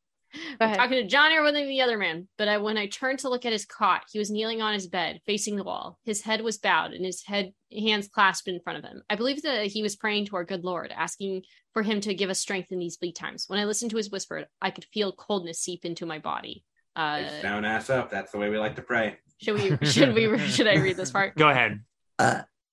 [0.60, 0.78] Go ahead.
[0.78, 2.28] talking to Johnny or one of the other man.
[2.38, 4.88] But I, when I turned to look at his cot, he was kneeling on his
[4.88, 6.00] bed, facing the wall.
[6.06, 9.04] His head was bowed, and his head hands clasped in front of him.
[9.10, 12.30] I believe that he was praying to our good Lord, asking for him to give
[12.30, 13.46] us strength in these bleak times.
[13.48, 16.64] When I listened to his whisper, I could feel coldness seep into my body.
[16.96, 18.10] Uh, down, ass up.
[18.10, 19.18] That's the way we like to pray.
[19.42, 19.78] should we?
[19.86, 20.38] Should we?
[20.48, 21.36] Should I read this part?
[21.36, 21.82] Go ahead.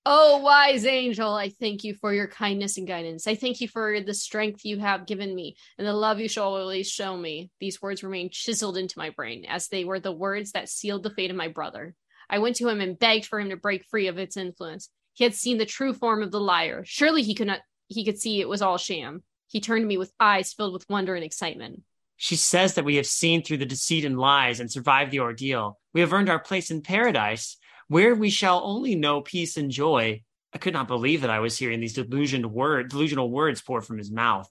[0.05, 3.28] Oh, wise angel, I thank you for your kindness and guidance.
[3.28, 6.55] I thank you for the strength you have given me and the love you shall
[6.55, 7.50] always show me.
[7.61, 11.11] These words remain chiseled into my brain as they were the words that sealed the
[11.11, 11.94] fate of my brother.
[12.28, 14.88] I went to him and begged for him to break free of its influence.
[15.12, 16.82] He had seen the true form of the liar.
[16.84, 19.22] Surely he could not he could see it was all sham.
[19.46, 21.82] He turned to me with eyes filled with wonder and excitement.
[22.16, 25.78] She says that we have seen through the deceit and lies and survived the ordeal.
[25.92, 27.57] We have earned our place in paradise,
[27.88, 30.22] where we shall only know peace and joy.
[30.54, 33.98] I could not believe that I was hearing these delusioned word, delusional words pour from
[33.98, 34.50] his mouth.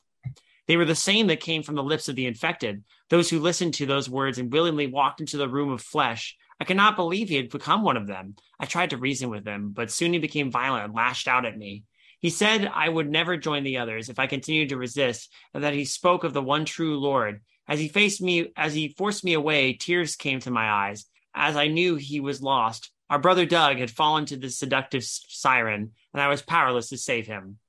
[0.67, 3.73] They were the same that came from the lips of the infected, those who listened
[3.75, 6.38] to those words and willingly walked into the room of flesh.
[6.59, 8.36] I could not believe he had become one of them.
[8.59, 11.57] I tried to reason with him, but soon he became violent and lashed out at
[11.57, 11.84] me.
[12.19, 15.73] He said I would never join the others if I continued to resist, and that
[15.73, 17.41] he spoke of the one true Lord.
[17.67, 21.05] As he faced me, as he forced me away, tears came to my eyes.
[21.34, 25.91] As I knew he was lost, our brother Doug had fallen to the seductive siren,
[26.14, 27.59] and I was powerless to save him.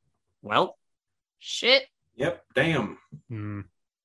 [0.40, 0.78] Well,
[1.44, 1.88] Shit.
[2.14, 2.44] Yep.
[2.54, 2.98] Damn.
[3.28, 3.60] Hmm.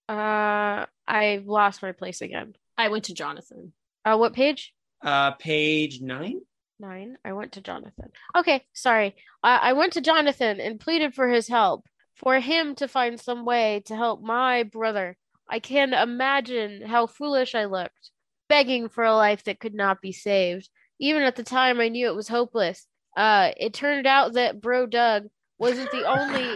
[0.10, 2.56] Uh, I lost my place again.
[2.76, 3.74] I went to Jonathan.
[4.04, 4.74] Uh, what page?
[5.04, 6.42] Uh, page nine.
[6.80, 7.20] Nine.
[7.24, 8.10] I went to Jonathan.
[8.36, 9.16] Okay, sorry.
[9.44, 11.86] I, I went to Jonathan and pleaded for his help,
[12.16, 15.16] for him to find some way to help my brother.
[15.48, 18.10] I can imagine how foolish I looked,
[18.50, 20.70] begging for a life that could not be saved.
[21.00, 22.86] Even at the time, I knew it was hopeless.
[23.16, 25.28] Uh, it turned out that Bro Doug
[25.58, 26.56] wasn't the only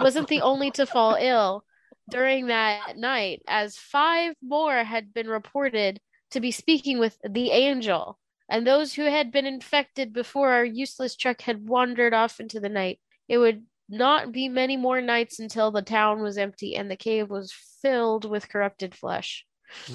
[0.00, 1.64] wasn't the only to fall ill
[2.10, 6.00] during that night, as five more had been reported
[6.32, 8.18] to be speaking with the angel,
[8.48, 12.68] and those who had been infected before our useless truck had wandered off into the
[12.68, 12.98] night.
[13.28, 17.30] It would not be many more nights until the town was empty and the cave
[17.30, 19.46] was filled with corrupted flesh.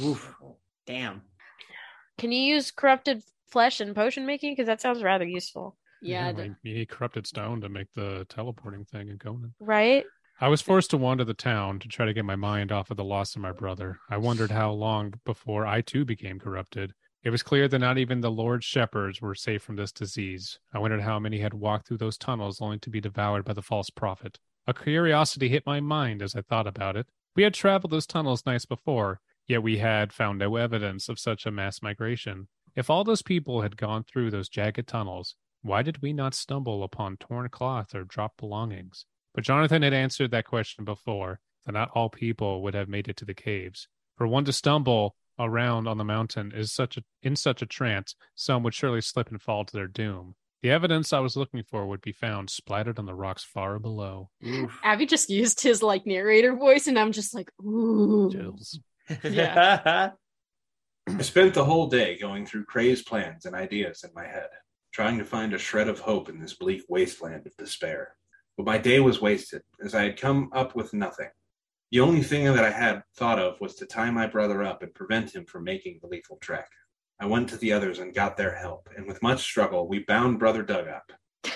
[0.02, 0.34] Oof.
[0.86, 1.24] Damn.
[2.18, 4.54] Can you use corrupted flesh and potion making?
[4.54, 8.86] Because that sounds rather useful, Yeah, like, you need corrupted stone to make the teleporting
[8.86, 9.54] thing and Conan.
[9.60, 10.06] right?
[10.40, 12.98] I was forced to wander the town to try to get my mind off of
[12.98, 13.98] the loss of my brother.
[14.10, 16.94] I wondered how long before I too became corrupted.
[17.24, 20.60] It was clear that not even the Lord's shepherds were safe from this disease.
[20.74, 23.64] I wondered how many had walked through those tunnels only to be devoured by the
[23.64, 24.38] false prophet.
[24.68, 27.08] A curiosity hit my mind as I thought about it.
[27.36, 31.48] We had traveled those tunnels nights before, yet we had found no evidence of such
[31.48, 32.48] a mass migration.
[32.78, 36.84] If all those people had gone through those jagged tunnels, why did we not stumble
[36.84, 39.08] upon torn cloth or dropped belongings?
[39.34, 43.18] But Jonathan had answered that question before, that not all people would have made it
[43.18, 43.88] to the caves.
[44.16, 48.16] For one to stumble around on the mountain is such a in such a trance,
[48.36, 50.36] some would surely slip and fall to their doom.
[50.62, 54.30] The evidence I was looking for would be found splattered on the rocks far below.
[54.46, 54.80] Oof.
[54.84, 58.30] Abby just used his like narrator voice, and I'm just like, ooh.
[58.32, 58.80] Jills.
[59.24, 60.12] Yeah.
[61.10, 64.50] I spent the whole day going through crazed plans and ideas in my head,
[64.92, 68.16] trying to find a shred of hope in this bleak wasteland of despair.
[68.58, 71.30] But my day was wasted, as I had come up with nothing.
[71.92, 74.94] The only thing that I had thought of was to tie my brother up and
[74.94, 76.70] prevent him from making the lethal trek.
[77.22, 80.40] I went to the others and got their help, and with much struggle, we bound
[80.40, 81.12] Brother Doug up.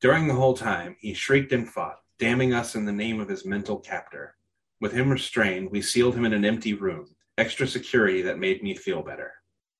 [0.00, 3.44] During the whole time, he shrieked and fought, damning us in the name of his
[3.44, 4.34] mental captor.
[4.80, 8.74] With him restrained, we sealed him in an empty room, extra security that made me
[8.74, 9.32] feel better.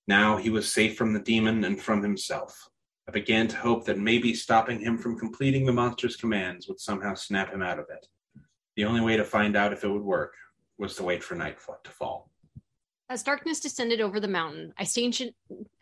[0.08, 2.68] Now he was safe from the demon and from himself.
[3.08, 7.14] I began to hope that maybe stopping him from completing the monster's commands would somehow
[7.14, 8.06] snap him out of it.
[8.76, 10.34] The only way to find out if it would work
[10.78, 12.30] was to wait for night to fall.
[13.08, 15.32] As darkness descended over the mountain, I stationed,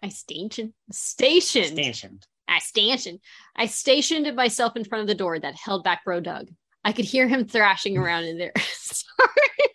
[0.02, 2.26] I stationed, stationed, Stationed.
[2.46, 3.20] I stationed,
[3.56, 6.50] I stationed myself in front of the door that held back Bro Doug.
[6.84, 8.52] I could hear him thrashing around in there.
[8.58, 9.72] Sorry,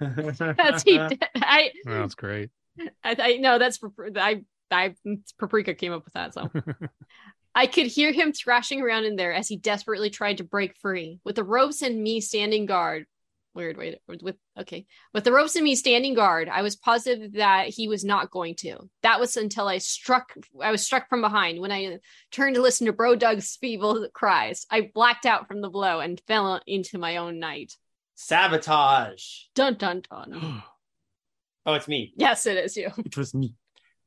[0.00, 0.98] that's he.
[1.36, 2.50] I, that's great.
[3.04, 3.78] I, I no, that's
[4.16, 4.94] I, I,
[5.38, 6.34] Paprika came up with that.
[6.34, 6.50] So
[7.54, 11.20] I could hear him thrashing around in there as he desperately tried to break free.
[11.24, 13.06] With the ropes and me standing guard,
[13.54, 17.34] weird way to, with okay, with the ropes and me standing guard, I was positive
[17.34, 18.88] that he was not going to.
[19.02, 20.32] That was until I struck.
[20.60, 21.98] I was struck from behind when I
[22.30, 24.66] turned to listen to Bro Doug's feeble cries.
[24.70, 27.74] I blacked out from the blow and fell into my own night.
[28.22, 29.46] Sabotage.
[29.54, 30.62] Dun dun dun.
[31.64, 32.12] Oh, it's me.
[32.16, 32.90] yes, it is you.
[32.98, 33.54] It was me.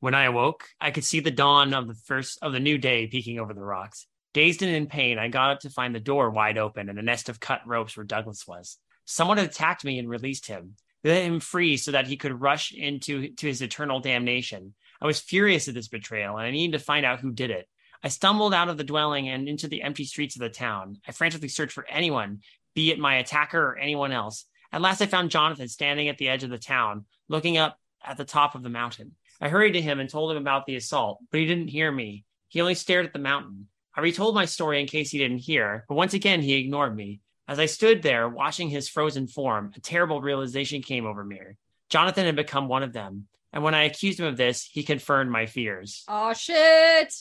[0.00, 3.06] When I awoke, I could see the dawn of the first of the new day
[3.06, 4.06] peeking over the rocks.
[4.34, 7.02] Dazed and in pain, I got up to find the door wide open and a
[7.02, 8.76] nest of cut ropes where Douglas was.
[9.06, 10.76] Someone had attacked me and released him.
[11.02, 14.74] They let him free so that he could rush into to his eternal damnation.
[15.00, 17.66] I was furious at this betrayal, and I needed to find out who did it.
[18.02, 21.00] I stumbled out of the dwelling and into the empty streets of the town.
[21.08, 22.40] I frantically searched for anyone,
[22.76, 24.44] be it my attacker or anyone else.
[24.70, 28.18] At last, I found Jonathan standing at the edge of the town, looking up at
[28.18, 29.12] the top of the mountain.
[29.40, 32.24] I hurried to him and told him about the assault, but he didn't hear me.
[32.48, 33.68] He only stared at the mountain.
[33.94, 37.22] I retold my story in case he didn't hear, but once again he ignored me.
[37.48, 41.40] As I stood there watching his frozen form, a terrible realization came over me.
[41.88, 45.30] Jonathan had become one of them, and when I accused him of this, he confirmed
[45.30, 46.04] my fears.
[46.08, 47.14] Oh shit!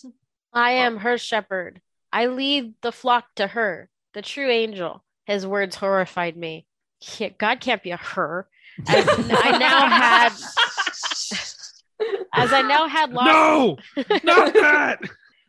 [0.52, 1.80] I am her shepherd.
[2.11, 5.05] I lead the flock to her, the true angel.
[5.26, 6.65] His words horrified me.
[7.18, 8.47] Yeah, God can't be a her.
[8.88, 10.34] As I now had,
[12.34, 13.77] as I now had lost, No,
[14.23, 14.99] not that.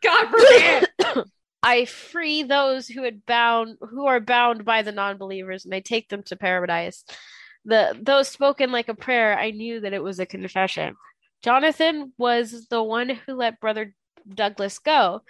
[0.01, 1.25] God forbid.
[1.63, 6.07] I free those who had bound, who are bound by the non-believers, and I take
[6.07, 7.03] them to paradise.
[7.65, 10.95] The though spoken like a prayer, I knew that it was a confession.
[11.43, 13.93] Jonathan was the one who let Brother
[14.33, 15.23] Douglas go.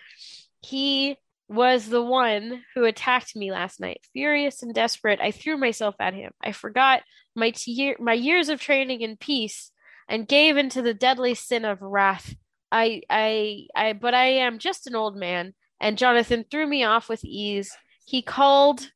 [0.61, 1.17] He
[1.49, 4.01] was the one who attacked me last night.
[4.13, 6.31] Furious and desperate, I threw myself at him.
[6.43, 7.03] I forgot
[7.35, 9.71] my te- my years of training in peace
[10.09, 12.35] and gave into the deadly sin of wrath.
[12.71, 17.09] I I I but I am just an old man, and Jonathan threw me off
[17.09, 17.71] with ease.
[18.05, 18.89] He called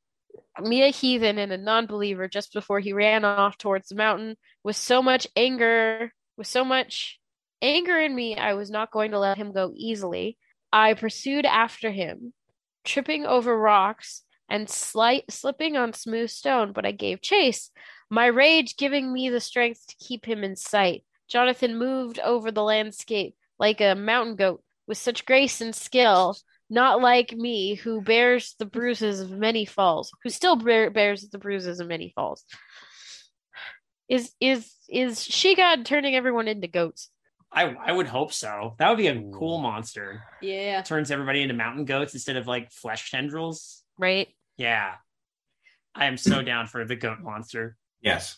[0.59, 4.75] me a heathen and a non-believer just before he ran off towards the mountain with
[4.75, 7.19] so much anger, with so much
[7.61, 10.37] anger in me, I was not going to let him go easily.
[10.73, 12.33] I pursued after him,
[12.83, 17.71] tripping over rocks and slight slipping on smooth stone, but I gave chase,
[18.09, 21.03] my rage giving me the strength to keep him in sight.
[21.29, 26.35] Jonathan moved over the landscape like a mountain goat with such grace and skill,
[26.69, 31.37] not like me, who bears the bruises of many falls, who still bear, bears the
[31.37, 32.43] bruises of many falls.
[34.09, 37.09] Is is is she God turning everyone into goats?
[37.53, 38.75] I I would hope so.
[38.79, 40.23] That would be a cool monster.
[40.41, 40.81] Yeah.
[40.81, 43.83] Turns everybody into mountain goats instead of like flesh tendrils.
[43.97, 44.29] Right?
[44.57, 44.93] Yeah.
[45.93, 47.77] I am so down for the goat monster.
[48.01, 48.37] Yes.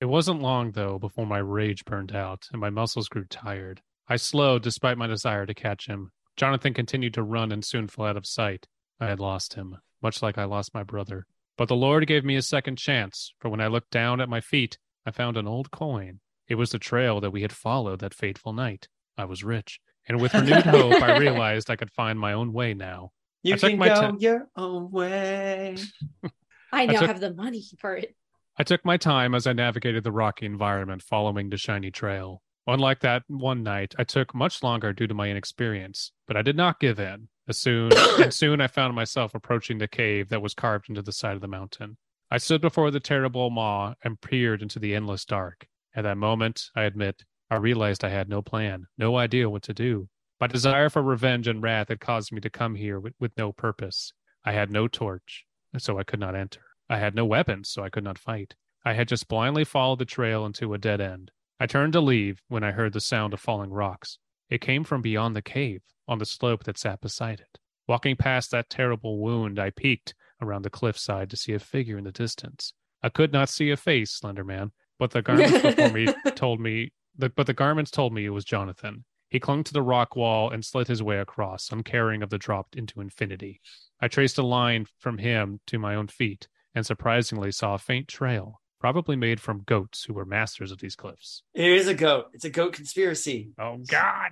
[0.00, 3.82] It wasn't long, though, before my rage burned out and my muscles grew tired.
[4.08, 6.12] I slowed despite my desire to catch him.
[6.36, 8.66] Jonathan continued to run and soon fell out of sight.
[9.00, 11.26] I had lost him, much like I lost my brother.
[11.56, 14.40] But the Lord gave me a second chance, for when I looked down at my
[14.40, 16.20] feet, I found an old coin.
[16.48, 18.88] It was the trail that we had followed that fateful night.
[19.16, 22.74] I was rich, and with renewed hope, I realized I could find my own way
[22.74, 23.12] now.
[23.42, 25.76] You I took can my go ti- your own way.
[26.72, 28.14] I now took- have the money for it.
[28.60, 32.42] I took my time as I navigated the rocky environment following the shiny trail.
[32.66, 36.56] Unlike that one night, I took much longer due to my inexperience, but I did
[36.56, 37.28] not give in.
[37.48, 41.12] As soon and soon I found myself approaching the cave that was carved into the
[41.12, 41.96] side of the mountain.
[42.30, 45.66] I stood before the terrible maw and peered into the endless dark.
[45.98, 49.74] At that moment, I admit, I realized I had no plan, no idea what to
[49.74, 50.08] do.
[50.40, 53.50] My desire for revenge and wrath had caused me to come here with, with no
[53.50, 54.12] purpose.
[54.44, 55.44] I had no torch,
[55.76, 56.60] so I could not enter.
[56.88, 58.54] I had no weapons, so I could not fight.
[58.84, 61.32] I had just blindly followed the trail into a dead end.
[61.58, 64.20] I turned to leave when I heard the sound of falling rocks.
[64.48, 67.58] It came from beyond the cave, on the slope that sat beside it.
[67.88, 72.04] Walking past that terrible wound, I peeked around the cliffside to see a figure in
[72.04, 72.72] the distance.
[73.02, 76.92] I could not see a face, Slender Man, but the garments before me told me
[77.16, 79.04] the, but the garments told me it was Jonathan.
[79.30, 82.68] He clung to the rock wall and slid his way across, uncaring of the drop
[82.76, 83.60] into infinity.
[84.00, 88.08] I traced a line from him to my own feet, and surprisingly saw a faint
[88.08, 91.42] trail, probably made from goats who were masters of these cliffs.
[91.54, 92.26] It is a goat.
[92.32, 93.50] It's a goat conspiracy.
[93.58, 94.30] Oh God!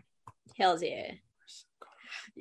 [0.56, 1.12] Hells yeah.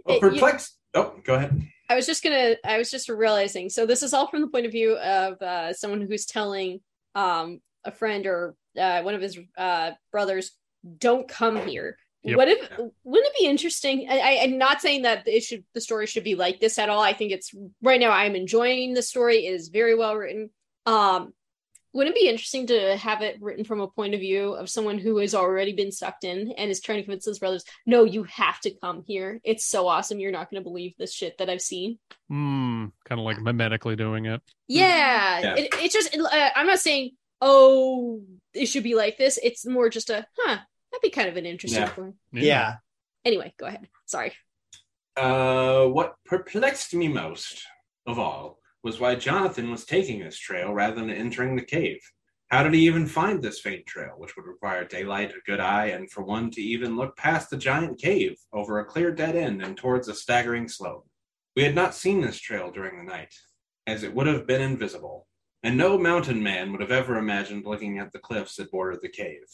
[0.05, 0.77] Well, It- you- perplexed.
[0.93, 1.61] Oh, go ahead.
[1.89, 2.55] I was just gonna.
[2.63, 3.69] I was just realizing.
[3.69, 6.79] So this is all from the point of view of uh, someone who's telling
[7.15, 10.51] um, a friend or uh, one of his uh, brothers,
[10.97, 12.37] "Don't come here." Yep.
[12.37, 12.69] What if?
[13.03, 14.07] Wouldn't it be interesting?
[14.09, 15.63] I, I, I'm not saying that it should.
[15.73, 17.01] The story should be like this at all.
[17.01, 18.11] I think it's right now.
[18.11, 19.45] I'm enjoying the story.
[19.45, 20.49] It is very well written.
[20.87, 21.33] Um,
[21.95, 24.97] wouldn't it be interesting to have it written from a point of view of someone
[24.97, 28.23] who has already been sucked in and is trying to convince his brothers, no, you
[28.23, 29.39] have to come here.
[29.45, 30.19] It's so awesome.
[30.19, 31.97] You're not going to believe this shit that I've seen.
[32.27, 32.87] Hmm.
[33.05, 34.41] Kind of like mimetically doing it.
[34.67, 35.55] Yeah, Yeah.
[35.55, 36.13] It, it's just.
[36.17, 38.21] Uh, I'm not saying, oh,
[38.53, 39.39] it should be like this.
[39.43, 40.57] It's more just a, huh.
[40.91, 41.89] That'd be kind of an interesting Yeah.
[41.91, 42.15] point.
[42.31, 42.75] Yeah.
[43.25, 43.89] Anyway, go ahead.
[44.05, 44.33] Sorry.
[45.17, 47.63] Uh, what perplexed me most
[48.05, 51.99] of all was why Jonathan was taking this trail rather than entering the cave.
[52.49, 55.87] How did he even find this faint trail, which would require daylight, a good eye,
[55.87, 59.63] and for one to even look past the giant cave, over a clear dead end,
[59.63, 61.07] and towards a staggering slope?
[61.55, 63.33] We had not seen this trail during the night,
[63.87, 65.27] as it would have been invisible,
[65.65, 69.09] and no mountain man would have ever imagined looking at the cliffs that bordered the
[69.09, 69.47] cave.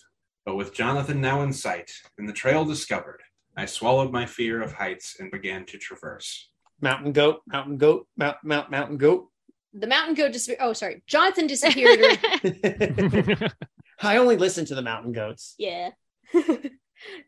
[0.46, 3.22] But with Jonathan now in sight, and the trail discovered,
[3.56, 6.50] I swallowed my fear of heights and began to traverse.
[6.82, 9.30] Mountain goat, mountain goat, mount, mount, mountain goat.
[9.74, 10.60] The mountain goat disappeared.
[10.62, 11.02] Oh, sorry.
[11.08, 12.20] Jonathan disappeared.
[14.02, 15.56] I only listen to the mountain goats.
[15.58, 15.92] yeah.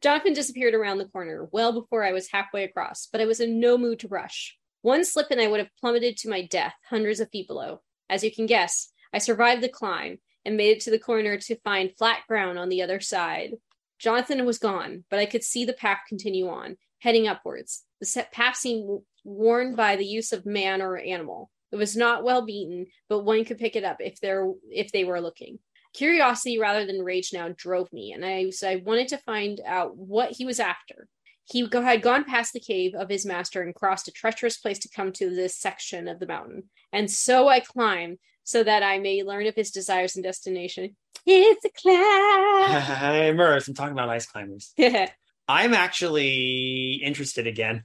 [0.01, 3.61] Jonathan disappeared around the corner well before I was halfway across, but I was in
[3.61, 4.57] no mood to rush.
[4.81, 7.81] One slip and I would have plummeted to my death hundreds of feet below.
[8.09, 11.55] As you can guess, I survived the climb and made it to the corner to
[11.57, 13.53] find flat ground on the other side.
[13.99, 17.83] Jonathan was gone, but I could see the path continue on, heading upwards.
[18.01, 21.49] The path seemed worn by the use of man or animal.
[21.71, 25.05] It was not well beaten, but one could pick it up if there if they
[25.05, 25.59] were looking.
[25.93, 29.95] Curiosity rather than rage now drove me, and I so I wanted to find out
[29.95, 31.07] what he was after.
[31.45, 34.89] He had gone past the cave of his master and crossed a treacherous place to
[34.89, 36.63] come to this section of the mountain.
[36.91, 40.95] And so I climb, so that I may learn of his desires and destination.
[41.25, 42.81] It's a cloud.
[43.13, 44.73] Hey, Merce, I'm talking about ice climbers.
[44.79, 45.09] I,
[45.47, 47.83] I'm actually interested again.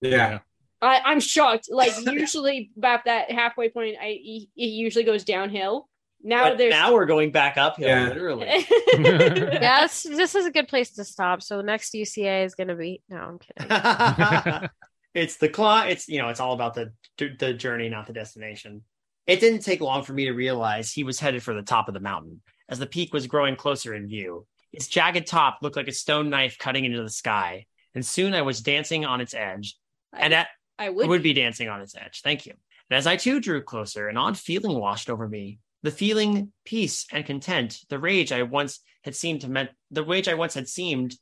[0.00, 0.40] Yeah.
[0.82, 1.68] I'm shocked.
[1.70, 5.88] Like usually about that halfway point, I it usually goes downhill.
[6.22, 8.08] Now But there's now we're going back uphill, Yeah.
[8.08, 8.46] literally.
[8.98, 11.42] yes, this is a good place to stop.
[11.42, 13.02] So the next UCA is going to be.
[13.08, 14.68] No, I'm kidding.
[15.14, 15.82] it's the claw.
[15.84, 16.92] It's you know, it's all about the
[17.38, 18.82] the journey, not the destination.
[19.26, 21.94] It didn't take long for me to realize he was headed for the top of
[21.94, 24.46] the mountain as the peak was growing closer in view.
[24.72, 28.42] Its jagged top looked like a stone knife cutting into the sky, and soon I
[28.42, 29.76] was dancing on its edge.
[30.16, 31.08] And at, I I would.
[31.08, 32.20] would be dancing on its edge.
[32.22, 32.54] Thank you.
[32.90, 35.58] And as I too drew closer, an odd feeling washed over me.
[35.82, 40.28] The feeling, peace and content, the rage I once had seemed to melt, the rage
[40.28, 41.14] I once had seemed,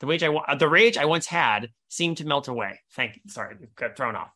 [0.00, 2.80] the rage I the rage I once had seemed to melt away.
[2.92, 3.22] Thank you.
[3.28, 4.30] Sorry, got thrown off.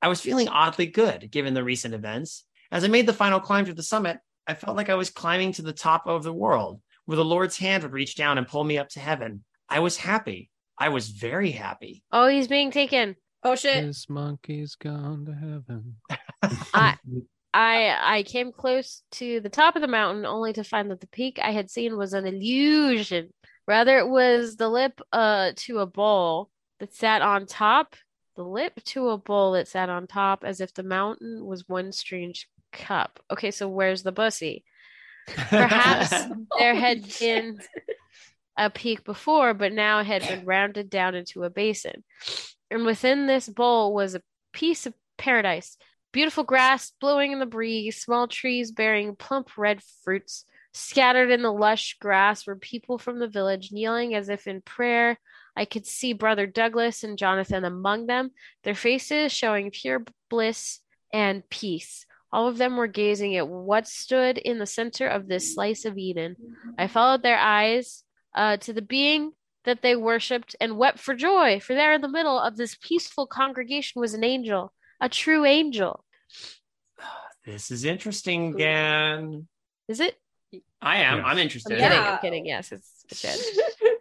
[0.00, 2.44] I was feeling oddly good given the recent events.
[2.70, 5.52] As I made the final climb to the summit, I felt like I was climbing
[5.52, 8.62] to the top of the world, where the Lord's hand would reach down and pull
[8.62, 9.44] me up to heaven.
[9.68, 10.50] I was happy.
[10.78, 12.02] I was very happy.
[12.12, 13.16] Oh, he's being taken.
[13.42, 13.84] oh shit!
[13.84, 15.96] This monkey's gone to heaven.
[16.74, 16.96] I
[17.56, 21.06] I I came close to the top of the mountain only to find that the
[21.06, 23.30] peak I had seen was an illusion.
[23.66, 26.50] Rather, it was the lip uh to a bowl
[26.80, 27.96] that sat on top.
[28.36, 31.92] The lip to a bowl that sat on top, as if the mountain was one
[31.92, 33.18] strange cup.
[33.30, 34.62] Okay, so where's the bussy?
[35.26, 36.10] Perhaps
[36.58, 37.58] there had been
[38.58, 42.04] a peak before, but now it had been rounded down into a basin.
[42.70, 44.22] And within this bowl was a
[44.52, 45.78] piece of paradise.
[46.16, 50.46] Beautiful grass blowing in the breeze, small trees bearing plump red fruits.
[50.72, 55.18] Scattered in the lush grass were people from the village kneeling as if in prayer.
[55.54, 58.30] I could see Brother Douglas and Jonathan among them,
[58.64, 60.80] their faces showing pure bliss
[61.12, 62.06] and peace.
[62.32, 65.98] All of them were gazing at what stood in the center of this slice of
[65.98, 66.36] Eden.
[66.78, 69.32] I followed their eyes uh, to the being
[69.64, 73.26] that they worshipped and wept for joy, for there in the middle of this peaceful
[73.26, 76.04] congregation was an angel, a true angel.
[77.44, 79.46] This is interesting, Gan.
[79.86, 80.16] Is it?
[80.82, 81.18] I am.
[81.18, 81.24] Yes.
[81.24, 81.78] I'm I'm interested.
[81.78, 81.92] kidding.
[81.92, 82.12] Yeah.
[82.14, 82.44] I'm kidding.
[82.44, 83.22] Yes, it's, it's
[83.80, 83.94] good.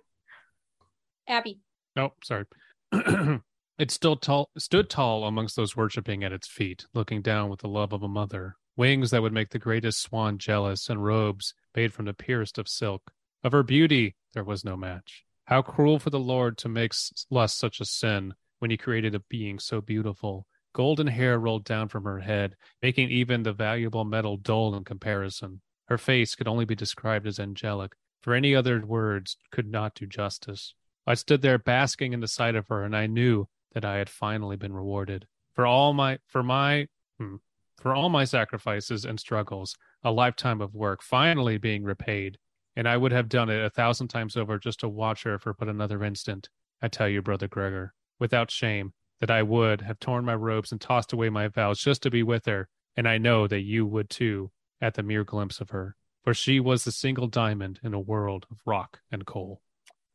[1.28, 1.60] Abby.
[1.96, 2.46] Oh, sorry.
[3.78, 7.68] it still tall stood tall amongst those worshipping at its feet, looking down with the
[7.68, 8.56] love of a mother.
[8.76, 12.68] Wings that would make the greatest swan jealous, and robes made from the purest of
[12.68, 13.12] silk.
[13.44, 15.24] Of her beauty there was no match.
[15.46, 19.14] How cruel for the Lord to make s- lust such a sin when he created
[19.14, 20.48] a being so beautiful.
[20.76, 25.62] Golden hair rolled down from her head, making even the valuable metal dull in comparison.
[25.86, 30.06] Her face could only be described as angelic, for any other words could not do
[30.06, 30.76] justice.
[31.08, 34.10] I stood there basking in the sight of her, and I knew that I had
[34.10, 37.38] finally been rewarded for all my for my hmm,
[37.78, 42.38] for all my sacrifices and struggles, a lifetime of work finally being repaid.
[42.76, 45.54] And I would have done it a thousand times over just to watch her for
[45.54, 46.50] but another instant.
[46.82, 50.80] I tell you, brother Gregor, without shame, that I would have torn my robes and
[50.80, 52.68] tossed away my vows just to be with her.
[52.98, 54.52] And I know that you would too,
[54.82, 58.46] at the mere glimpse of her, for she was the single diamond in a world
[58.52, 59.62] of rock and coal.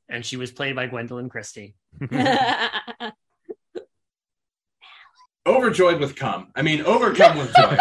[0.09, 1.77] And she was played by Gwendoline Christie.
[5.47, 6.49] Overjoyed with cum.
[6.55, 7.77] I mean, overcome with joy.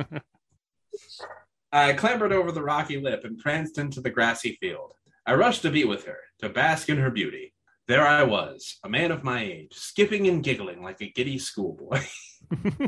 [1.72, 4.94] I clambered over the rocky lip and pranced into the grassy field.
[5.26, 7.52] I rushed to be with her, to bask in her beauty.
[7.88, 12.02] There I was, a man of my age, skipping and giggling like a giddy schoolboy.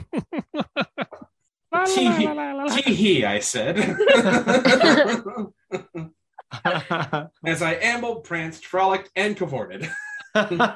[1.87, 3.79] Tee hee, I said.
[7.47, 9.91] As I ambled, pranced, frolicked, and cavorted.
[10.35, 10.67] Past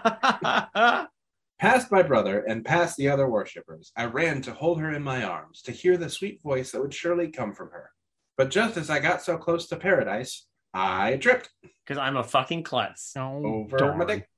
[1.92, 5.60] my brother and past the other worshippers, I ran to hold her in my arms,
[5.62, 7.90] to hear the sweet voice that would surely come from her.
[8.38, 12.64] But just as I got so close to paradise, I tripped Because I'm a fucking
[12.64, 13.14] klutz.
[13.16, 13.98] Oh, over darn.
[13.98, 14.28] my dick.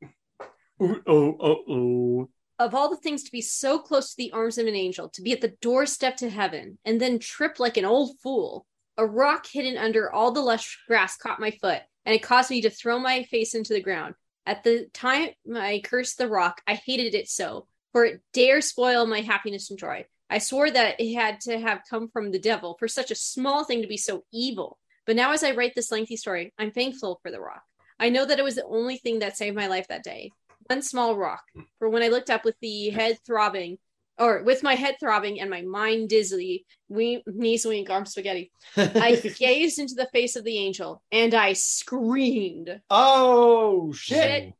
[0.82, 2.28] Ooh, oh, oh, oh.
[2.58, 5.22] of all the things to be so close to the arms of an angel, to
[5.22, 8.66] be at the doorstep to heaven, and then trip like an old fool,
[8.98, 12.60] a rock hidden under all the lush grass caught my foot, and it caused me
[12.60, 14.14] to throw my face into the ground.
[14.44, 19.06] At the time I cursed the rock, I hated it so, for it dare spoil
[19.06, 20.04] my happiness and joy.
[20.28, 23.64] I swore that it had to have come from the devil for such a small
[23.64, 24.78] thing to be so evil.
[25.06, 27.62] But now, as I write this lengthy story, I'm thankful for the rock.
[27.98, 30.32] I know that it was the only thing that saved my life that day.
[30.66, 31.42] One small rock.
[31.54, 31.62] Hmm.
[31.78, 33.78] For when I looked up with the head throbbing,
[34.18, 39.16] or with my head throbbing and my mind dizzy, we, knees wink, arm spaghetti, I
[39.38, 42.80] gazed into the face of the angel and I screamed.
[42.90, 44.16] oh, shit.
[44.16, 44.54] Shit.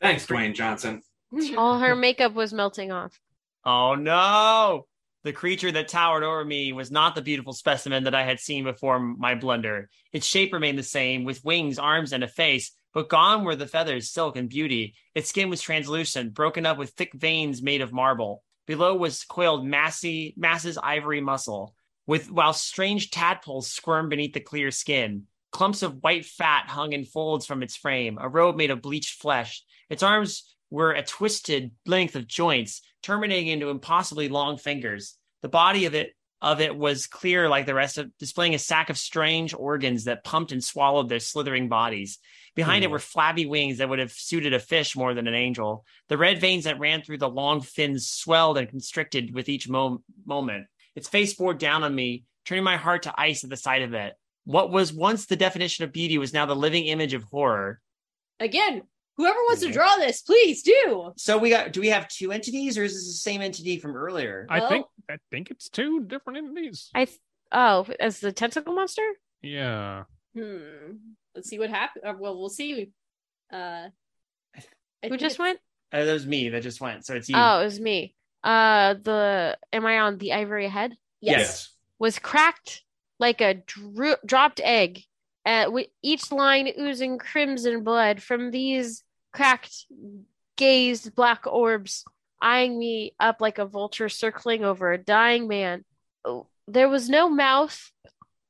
[0.00, 1.02] Thanks, Dwayne Johnson.
[1.56, 3.18] All her makeup was melting off.
[3.64, 4.86] Oh, no.
[5.24, 8.64] The creature that towered over me was not the beautiful specimen that I had seen
[8.64, 9.88] before my blunder.
[10.12, 13.68] Its shape remained the same, with wings, arms, and a face, but gone were the
[13.68, 14.94] feathers, silk, and beauty.
[15.14, 18.42] Its skin was translucent, broken up with thick veins made of marble.
[18.66, 21.74] Below was coiled massy, masses ivory muscle,
[22.06, 25.26] with while strange tadpoles squirmed beneath the clear skin.
[25.52, 29.20] Clumps of white fat hung in folds from its frame, a robe made of bleached
[29.20, 29.62] flesh.
[29.88, 35.18] Its arms were a twisted length of joints terminating into impossibly long fingers.
[35.42, 38.90] The body of it of it was clear like the rest of displaying a sack
[38.90, 42.18] of strange organs that pumped and swallowed their slithering bodies.
[42.56, 42.92] Behind it Hmm.
[42.94, 45.84] were flabby wings that would have suited a fish more than an angel.
[46.08, 50.02] The red veins that ran through the long fins swelled and constricted with each mo-
[50.24, 50.66] moment.
[50.96, 53.94] Its face bore down on me, turning my heart to ice at the sight of
[53.94, 54.14] it.
[54.44, 57.80] What was once the definition of beauty was now the living image of horror.
[58.40, 58.82] Again,
[59.16, 61.12] whoever wants to draw this, please do.
[61.16, 63.96] So we got do we have two entities or is this the same entity from
[63.96, 64.46] earlier?
[64.50, 66.90] I Well- think I think it's two different entities.
[66.94, 67.18] I th-
[67.50, 69.06] oh, as the tentacle monster?
[69.42, 70.04] Yeah.
[70.34, 70.96] Hmm.
[71.34, 72.04] Let's see what happens.
[72.18, 72.90] Well, we'll see.
[73.52, 73.88] Uh,
[75.04, 75.58] I Who just went?
[75.92, 77.04] Uh, that was me that just went.
[77.04, 77.34] So it's you.
[77.36, 78.14] Oh, it was me.
[78.44, 80.96] Uh, the am I on the ivory head?
[81.20, 81.74] Yes.
[81.98, 82.82] Was cracked
[83.18, 85.02] like a dro- dropped egg,
[85.44, 89.02] uh, with each line oozing crimson blood from these
[89.32, 89.86] cracked,
[90.56, 92.04] gazed black orbs,
[92.40, 95.84] eyeing me up like a vulture circling over a dying man.
[96.24, 97.90] Oh, There was no mouth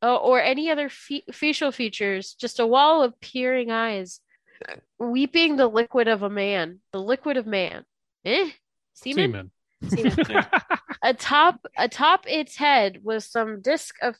[0.02, 4.20] uh, or any other fe- facial features, just a wall of peering eyes,
[4.98, 7.85] weeping the liquid of a man, the liquid of man.
[8.24, 8.51] Eh?
[8.94, 9.51] Semen?
[9.89, 10.14] Semen.
[10.14, 10.44] Semen.
[11.02, 14.16] atop atop its head was some disk of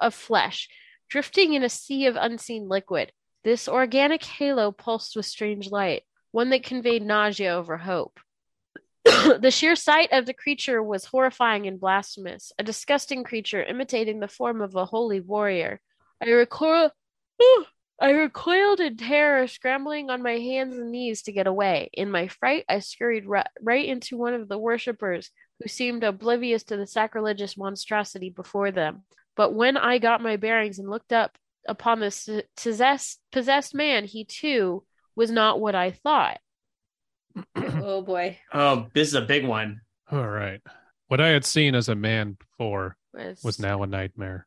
[0.00, 0.68] of flesh
[1.12, 3.12] drifting in a sea of unseen liquid
[3.44, 8.18] this organic halo pulsed with strange light one that conveyed nausea over hope
[9.04, 14.26] the sheer sight of the creature was horrifying and blasphemous a disgusting creature imitating the
[14.26, 15.82] form of a holy warrior
[16.22, 16.90] i
[18.00, 21.88] I recoiled in terror, scrambling on my hands and knees to get away.
[21.92, 25.30] In my fright, I scurried ri- right into one of the worshippers,
[25.60, 29.04] who seemed oblivious to the sacrilegious monstrosity before them.
[29.36, 31.36] But when I got my bearings and looked up
[31.66, 34.84] upon the possessed, possessed man, he too
[35.14, 36.38] was not what I thought.
[37.56, 38.38] oh boy.
[38.52, 39.80] Oh, this is a big one.
[40.10, 40.60] All right.
[41.08, 44.46] What I had seen as a man before Was, was now a nightmare.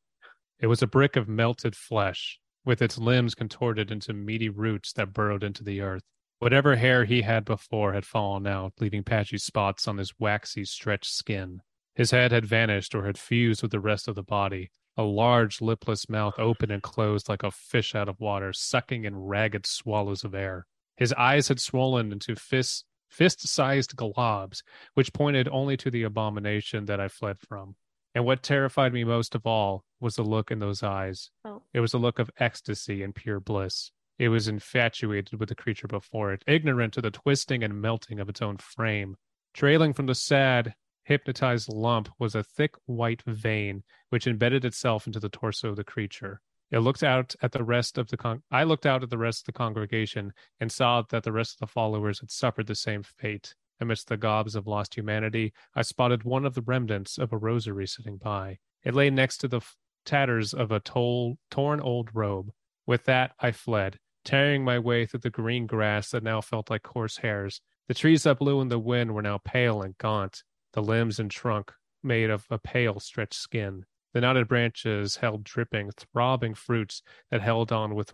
[0.59, 5.13] It was a brick of melted flesh, with its limbs contorted into meaty roots that
[5.13, 6.03] burrowed into the earth.
[6.39, 11.13] Whatever hair he had before had fallen out, leaving patchy spots on his waxy, stretched
[11.13, 11.61] skin.
[11.95, 14.69] His head had vanished or had fused with the rest of the body.
[14.97, 19.17] A large, lipless mouth opened and closed like a fish out of water, sucking in
[19.17, 20.67] ragged swallows of air.
[20.97, 24.61] His eyes had swollen into fist fist-sized globs,
[24.93, 27.75] which pointed only to the abomination that I fled from.
[28.13, 31.31] And what terrified me most of all was the look in those eyes.
[31.45, 31.61] Oh.
[31.73, 33.91] It was a look of ecstasy and pure bliss.
[34.17, 38.27] It was infatuated with the creature before it, ignorant of the twisting and melting of
[38.27, 39.15] its own frame.
[39.53, 40.73] Trailing from the sad,
[41.05, 45.83] hypnotized lump was a thick white vein which embedded itself into the torso of the
[45.83, 46.41] creature.
[46.71, 49.41] It looked out at the rest of the con- I looked out at the rest
[49.41, 53.03] of the congregation and saw that the rest of the followers had suffered the same
[53.03, 53.53] fate.
[53.79, 57.87] Amidst the gobs of lost humanity, I spotted one of the remnants of a rosary
[57.87, 58.59] sitting by.
[58.83, 62.51] It lay next to the f- tatters of a tol- torn old robe.
[62.87, 66.83] With that, I fled, tearing my way through the green grass that now felt like
[66.83, 67.61] coarse hairs.
[67.87, 70.43] The trees that blew in the wind were now pale and gaunt,
[70.75, 71.71] the limbs and trunk
[72.03, 73.85] made of a pale, stretched skin.
[74.13, 78.13] The knotted branches held dripping, throbbing fruits that held on with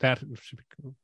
[0.00, 0.22] that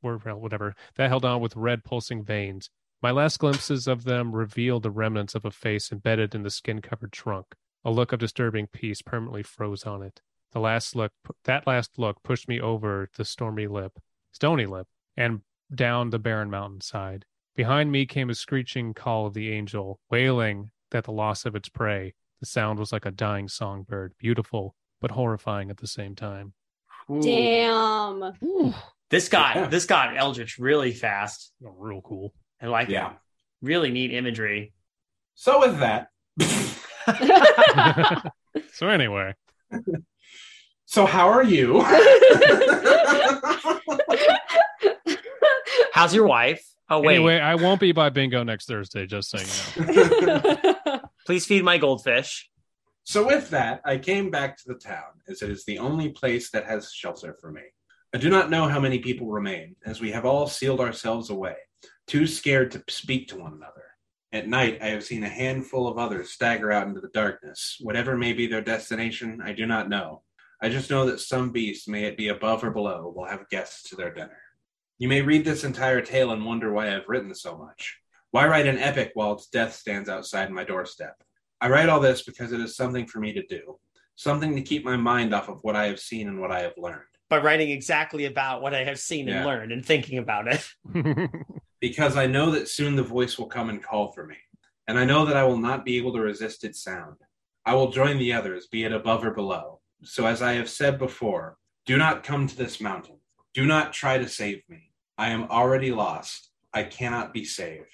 [0.00, 2.70] whatever that held on with red pulsing veins.
[3.02, 7.12] My last glimpses of them revealed the remnants of a face embedded in the skin-covered
[7.12, 7.56] trunk.
[7.84, 10.22] A look of disturbing peace permanently froze on it.
[10.52, 11.12] The last look,
[11.44, 13.98] that last look, pushed me over the stormy lip,
[14.30, 15.40] stony lip, and
[15.74, 17.24] down the barren mountainside.
[17.56, 21.68] Behind me came a screeching call of the angel, wailing at the loss of its
[21.68, 22.14] prey.
[22.40, 26.52] The sound was like a dying songbird, beautiful but horrifying at the same time.
[27.10, 27.20] Ooh.
[27.22, 28.32] Damn.
[29.10, 29.66] This got Yeah.
[29.66, 31.52] this got Eldritch really fast.
[31.66, 32.32] Oh, real cool.
[32.60, 33.10] I like Yeah.
[33.12, 33.16] it.
[33.62, 34.72] Really neat imagery.
[35.34, 36.08] So with that,
[38.72, 39.34] so anyway,
[40.86, 41.80] so how are you?
[45.92, 46.64] How's your wife?
[46.92, 49.06] Oh wait, anyway, I won't be by bingo next Thursday.
[49.06, 49.48] Just saying.
[49.94, 51.00] you know.
[51.26, 52.50] please feed my goldfish.
[53.04, 56.50] so with that, I came back to the town, as it is the only place
[56.50, 57.62] that has shelter for me.
[58.14, 61.56] I do not know how many people remain, as we have all sealed ourselves away,
[62.06, 63.84] too scared to speak to one another.
[64.30, 67.78] At night, I have seen a handful of others stagger out into the darkness.
[67.80, 70.22] Whatever may be their destination, I do not know.
[70.60, 73.88] I just know that some beast, may it be above or below, will have guests
[73.88, 74.38] to their dinner.
[74.98, 77.98] You may read this entire tale and wonder why I've written so much.
[78.30, 81.22] Why write an epic while its death stands outside my doorstep?
[81.60, 83.78] I write all this because it is something for me to do,
[84.16, 86.74] something to keep my mind off of what I have seen and what I have
[86.76, 87.02] learned.
[87.28, 90.68] By writing exactly about what I have seen and learned and thinking about it.
[91.80, 94.36] because I know that soon the voice will come and call for me,
[94.88, 97.16] and I know that I will not be able to resist its sound.
[97.64, 99.80] I will join the others, be it above or below.
[100.04, 101.56] So, as I have said before,
[101.86, 103.18] do not come to this mountain.
[103.54, 104.90] Do not try to save me.
[105.18, 106.50] I am already lost.
[106.72, 107.86] I cannot be saved.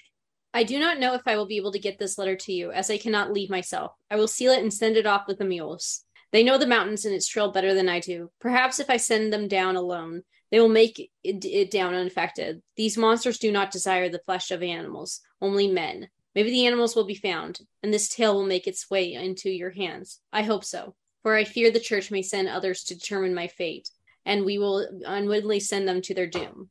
[0.53, 2.71] I do not know if I will be able to get this letter to you,
[2.71, 3.91] as I cannot leave myself.
[4.09, 6.05] I will seal it and send it off with the mules.
[6.31, 8.31] They know the mountains and its trail better than I do.
[8.39, 12.61] Perhaps if I send them down alone, they will make it, it down unaffected.
[12.75, 16.07] These monsters do not desire the flesh of animals, only men.
[16.35, 19.71] Maybe the animals will be found, and this tale will make its way into your
[19.71, 20.21] hands.
[20.31, 23.89] I hope so, for I fear the church may send others to determine my fate,
[24.29, 26.69] and we will unwittingly send them to their doom.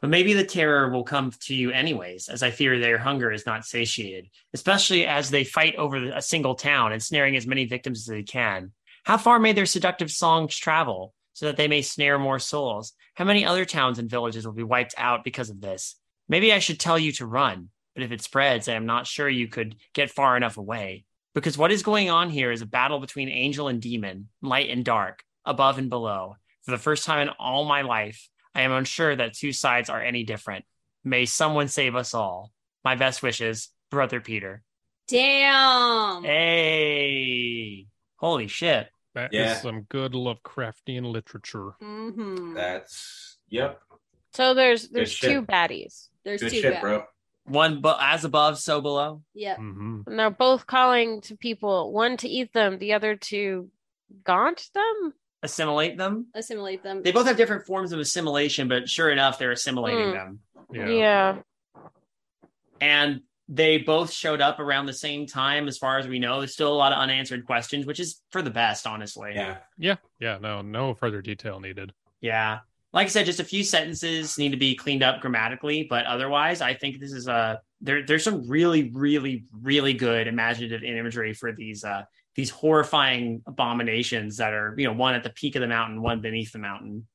[0.00, 3.44] But maybe the terror will come to you anyways, as I fear their hunger is
[3.44, 8.06] not satiated, especially as they fight over a single town, ensnaring as many victims as
[8.06, 8.72] they can.
[9.04, 12.94] How far may their seductive songs travel so that they may snare more souls?
[13.14, 15.96] How many other towns and villages will be wiped out because of this?
[16.26, 19.28] Maybe I should tell you to run, but if it spreads, I am not sure
[19.28, 21.04] you could get far enough away.
[21.34, 24.84] Because what is going on here is a battle between angel and demon, light and
[24.84, 26.36] dark, above and below.
[26.64, 30.02] For the first time in all my life, I am unsure that two sides are
[30.02, 30.64] any different.
[31.04, 32.52] May someone save us all.
[32.84, 34.62] My best wishes, Brother Peter.
[35.08, 36.24] Damn.
[36.24, 37.86] Hey.
[38.16, 38.88] Holy shit.
[39.14, 39.54] That is Yeah.
[39.56, 41.72] some good Lovecraftian literature.
[41.80, 43.80] hmm That's yep.
[44.32, 45.30] So there's there's shit.
[45.30, 47.04] two baddies, There's Good two shit, bad- bro.
[47.46, 49.22] One but as above, so below.
[49.34, 49.56] Yep.
[49.58, 53.70] hmm and they're both calling to people, one to eat them, the other to
[54.24, 55.12] gaunt them.
[55.44, 56.26] Assimilate them.
[56.34, 57.02] Assimilate them.
[57.02, 60.12] They both have different forms of assimilation, but sure enough, they're assimilating Hmm.
[60.12, 60.38] them.
[60.72, 60.88] Yeah.
[60.88, 61.36] yeah.
[62.80, 66.54] and they both showed up around the same time as far as we know there's
[66.54, 69.58] still a lot of unanswered questions which is for the best honestly Yeah.
[69.78, 69.96] Yeah.
[70.18, 70.38] Yeah.
[70.40, 71.92] No, no further detail needed.
[72.20, 72.60] yeah
[72.94, 76.60] like i said just a few sentences need to be cleaned up grammatically but otherwise
[76.62, 81.52] i think this is a there, there's some really really really good imaginative imagery for
[81.52, 82.02] these uh
[82.36, 86.20] these horrifying abominations that are you know one at the peak of the mountain one
[86.20, 87.06] beneath the mountain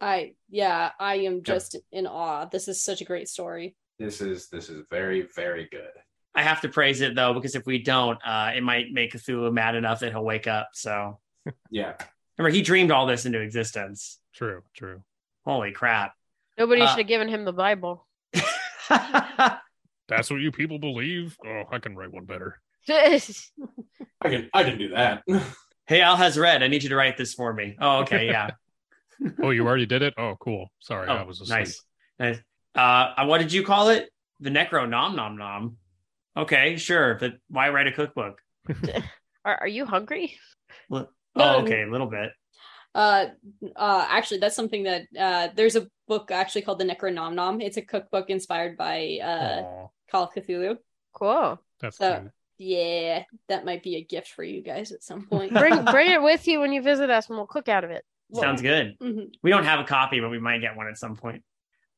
[0.00, 2.44] I yeah, I am just in awe.
[2.46, 3.74] This is such a great story.
[3.98, 5.92] This is this is very very good.
[6.34, 9.52] i have to praise it though because if we don't uh it might make cthulhu
[9.52, 11.20] mad enough that he'll wake up so
[11.70, 11.94] Yeah.
[12.36, 14.62] remember he dreamed all this into existence True.
[14.74, 15.02] True.
[15.44, 16.12] holy crap
[16.58, 18.06] Nobody Uh, should have given him the Bible.
[20.08, 21.36] That's what you people believe.
[21.44, 22.60] Oh, I can write one better.
[22.88, 25.22] I can I can do that.
[25.86, 26.62] hey, Al has read.
[26.62, 27.76] I need you to write this for me.
[27.80, 28.50] Oh, okay, yeah.
[29.42, 30.12] Oh, you already did it.
[30.18, 30.72] Oh, cool.
[30.80, 31.58] Sorry, I oh, was asleep.
[31.60, 31.84] nice,
[32.18, 32.38] nice.
[32.74, 34.10] Uh, what did you call it?
[34.40, 35.76] The Necro Nom Nom Nom.
[36.36, 38.40] Okay, sure, but why write a cookbook?
[39.44, 40.36] are, are you hungry?
[40.90, 41.44] Well, No.
[41.44, 42.32] Oh, okay, a little bit.
[42.92, 43.26] Uh,
[43.76, 47.62] uh, actually, that's something that uh, there's a book actually called the Necronomnom.
[47.62, 50.76] It's a cookbook inspired by uh, Aw, Call of Cthulhu.
[51.14, 51.60] Cool.
[51.80, 52.32] that's So- cute.
[52.58, 55.52] Yeah, that might be a gift for you guys at some point.
[55.52, 58.04] Bring bring it with you when you visit us, and we'll cook out of it.
[58.32, 58.96] Sounds good.
[59.00, 59.32] Mhm.
[59.42, 61.42] We don't have a copy, but we might get one at some point.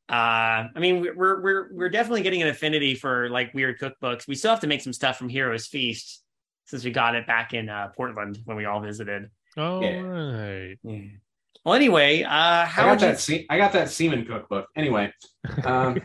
[0.08, 4.26] Uh, I mean, we're we're we're definitely getting an affinity for like weird cookbooks.
[4.28, 6.22] We still have to make some stuff from Heroes Feast
[6.66, 9.30] since we got it back in uh, Portland when we all visited.
[9.56, 10.00] All Yeah.
[10.00, 10.76] right.
[11.64, 14.68] Well, anyway, uh, I how got would you that se- I got that semen cookbook.
[14.76, 15.12] Anyway.
[15.64, 16.00] Um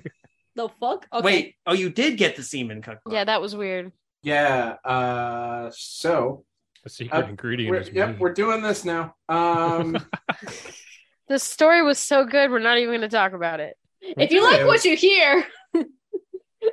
[0.56, 1.08] The fuck?
[1.14, 1.26] Okay.
[1.26, 3.14] Wait, oh, you did get the semen cookbook.
[3.14, 3.92] Yeah, that was weird.
[4.24, 6.46] Yeah, uh so
[6.84, 8.16] The secret Uh, ingredient we're, is yep, me.
[8.20, 9.16] we're doing this now.
[9.30, 9.98] Um
[11.28, 13.78] The story was so good, we're not even going to talk about it.
[14.02, 15.46] If you like what you hear,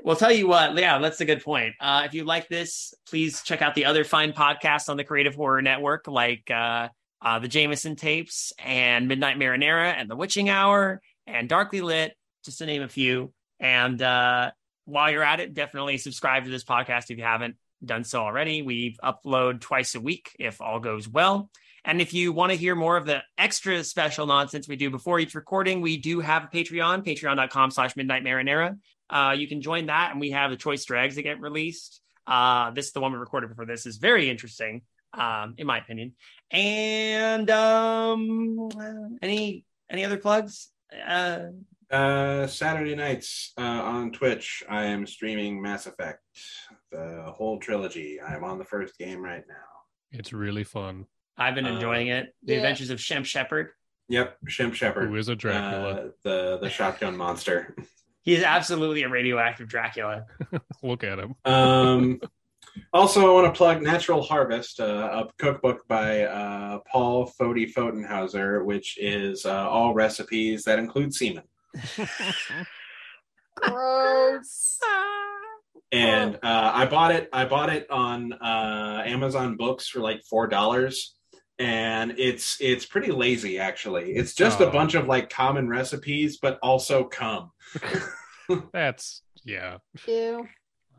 [0.03, 1.75] Well, tell you what, yeah, that's a good point.
[1.81, 5.35] Uh, if you like this, please check out the other fine podcasts on the Creative
[5.35, 6.89] Horror Network, like uh,
[7.23, 12.15] uh, the Jameson Tapes and Midnight Marinara and The Witching Hour and Darkly Lit,
[12.45, 13.33] just to name a few.
[13.61, 14.51] And uh,
[14.89, 18.63] while you're at it, definitely subscribe to this podcast if you haven't done so already.
[18.63, 21.51] We upload twice a week if all goes well.
[21.85, 25.21] And if you want to hear more of the extra special nonsense we do before
[25.21, 28.79] each recording, we do have a Patreon, patreon.com slash midnight marinara.
[29.11, 32.01] Uh, you can join that, and we have the choice drags that get released.
[32.27, 34.83] Uh, this is the one we recorded before this is very interesting,
[35.15, 36.15] um, in my opinion.
[36.51, 38.69] And um,
[39.23, 40.69] any any other plugs?
[41.07, 41.49] Uh,
[41.91, 46.21] uh Saturday nights uh on Twitch, I am streaming Mass Effect,
[46.93, 48.21] the whole trilogy.
[48.21, 49.55] I'm on the first game right now.
[50.13, 51.07] It's really fun.
[51.37, 52.35] I've been Uh, enjoying it.
[52.43, 52.59] The yeah.
[52.59, 53.71] Adventures of Shemp Shepard.
[54.09, 55.09] Yep, Shemp Shepard.
[55.09, 55.93] Who is a Dracula?
[55.93, 57.77] Uh, the the shotgun monster.
[58.23, 60.25] He's absolutely a radioactive Dracula.
[60.83, 61.35] Look at him.
[61.47, 62.21] Um,
[62.93, 68.63] also, I want to plug Natural Harvest, uh, a cookbook by uh, Paul Fody Fotenhauser,
[68.65, 71.45] which is uh, all recipes that include semen.
[73.57, 74.79] Gross.
[75.93, 77.29] and uh, I bought it.
[77.33, 81.17] I bought it on uh, Amazon Books for like four dollars,
[81.59, 84.13] and it's it's pretty lazy actually.
[84.13, 84.69] It's just Oh.
[84.69, 87.51] a bunch of like common recipes, but also cum.
[88.73, 89.79] That's yeah.
[90.07, 90.47] Ew.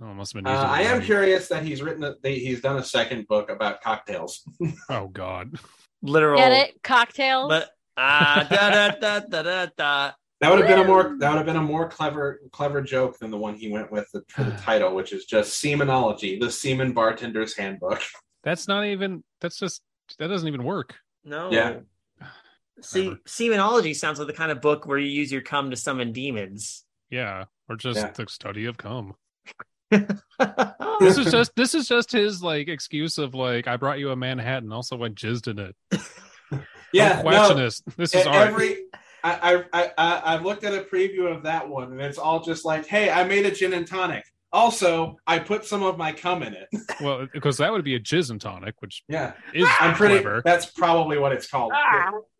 [0.01, 0.53] Oh, must have Uh, been.
[0.55, 2.03] using I am curious that he's written.
[2.03, 4.41] A, that he's done a second book about cocktails.
[4.89, 5.55] Oh God.
[6.01, 6.37] Literal.
[6.37, 6.81] Get it?
[6.83, 7.49] Cocktails.
[7.49, 10.11] But ah da da da da da da.
[10.41, 13.19] That would have been a more that would have been a more clever clever joke
[13.19, 16.49] than the one he went with the, for the title, which is just Semenology, the
[16.51, 18.01] semen Bartender's Handbook.
[18.43, 19.23] That's not even.
[19.41, 19.81] That's just.
[20.17, 20.95] That doesn't even work.
[21.25, 21.51] No.
[21.51, 21.79] Yeah.
[22.81, 26.13] See, semenology sounds like the kind of book where you use your cum to summon
[26.13, 26.85] demons.
[27.09, 28.11] Yeah, or just Yeah.
[28.11, 29.15] the study of cum.
[29.91, 30.07] this
[31.01, 31.55] This is just.
[31.57, 34.71] This is just his like excuse of like I brought you a Manhattan.
[34.71, 35.75] Also, I jizzed in it.
[36.91, 37.81] Yeah, Don't question no, this.
[37.97, 38.63] This is e- art.
[39.23, 39.65] Every.
[39.73, 42.41] I, I I I I've looked at a preview of that one, and it's all
[42.41, 44.25] just like, "Hey, I made a gin and tonic.
[44.51, 46.67] Also, I put some of my cum in it."
[47.01, 50.15] Well, because that would be a jizz and tonic, which yeah, is I'm pretty.
[50.15, 50.41] clever.
[50.43, 51.71] That's probably what it's called.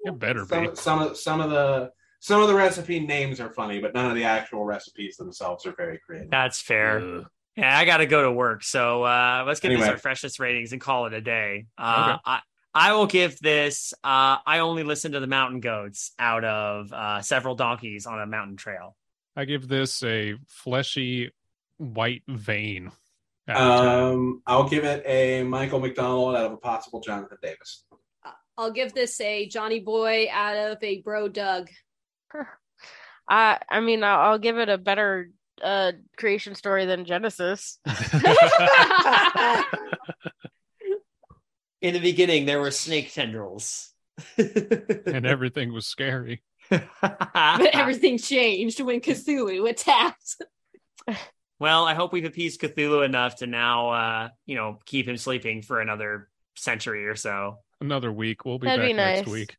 [0.01, 0.49] It better be.
[0.49, 4.07] Some some of some of the some of the recipe names are funny, but none
[4.07, 6.29] of the actual recipes themselves are very creative.
[6.29, 6.99] That's fair.
[6.99, 7.25] Ugh.
[7.55, 8.63] Yeah, I got to go to work.
[8.63, 9.91] So uh, let's get this Anyway.
[9.91, 11.65] our freshest ratings and call it a day.
[11.77, 12.21] Uh, Okay.
[12.25, 12.39] I,
[12.73, 17.21] I will give this, uh, I only listen to the mountain goats out of uh,
[17.21, 18.95] several donkeys on a mountain trail.
[19.35, 21.31] I give this a fleshy
[21.77, 22.91] white vein.
[23.47, 23.87] out of 10.
[23.87, 27.85] Um, I'll give it a Michael McDonald out of a possible Jonathan Davis.
[28.57, 31.69] I'll give this a Johnny Boy out of a Bro Doug.
[33.29, 35.29] I I mean I'll, I'll give it a better
[35.63, 37.79] uh creation story than Genesis.
[41.81, 43.93] In the beginning, there were snake tendrils.
[44.37, 46.43] and everything was scary.
[47.01, 50.35] But everything changed when Cthulhu attacked.
[51.59, 55.63] well, I hope we've appeased Cthulhu enough to now, uh, you know, keep him sleeping
[55.63, 57.57] for another century or so.
[57.81, 58.45] Another week.
[58.45, 59.57] We'll be That'd back be next week.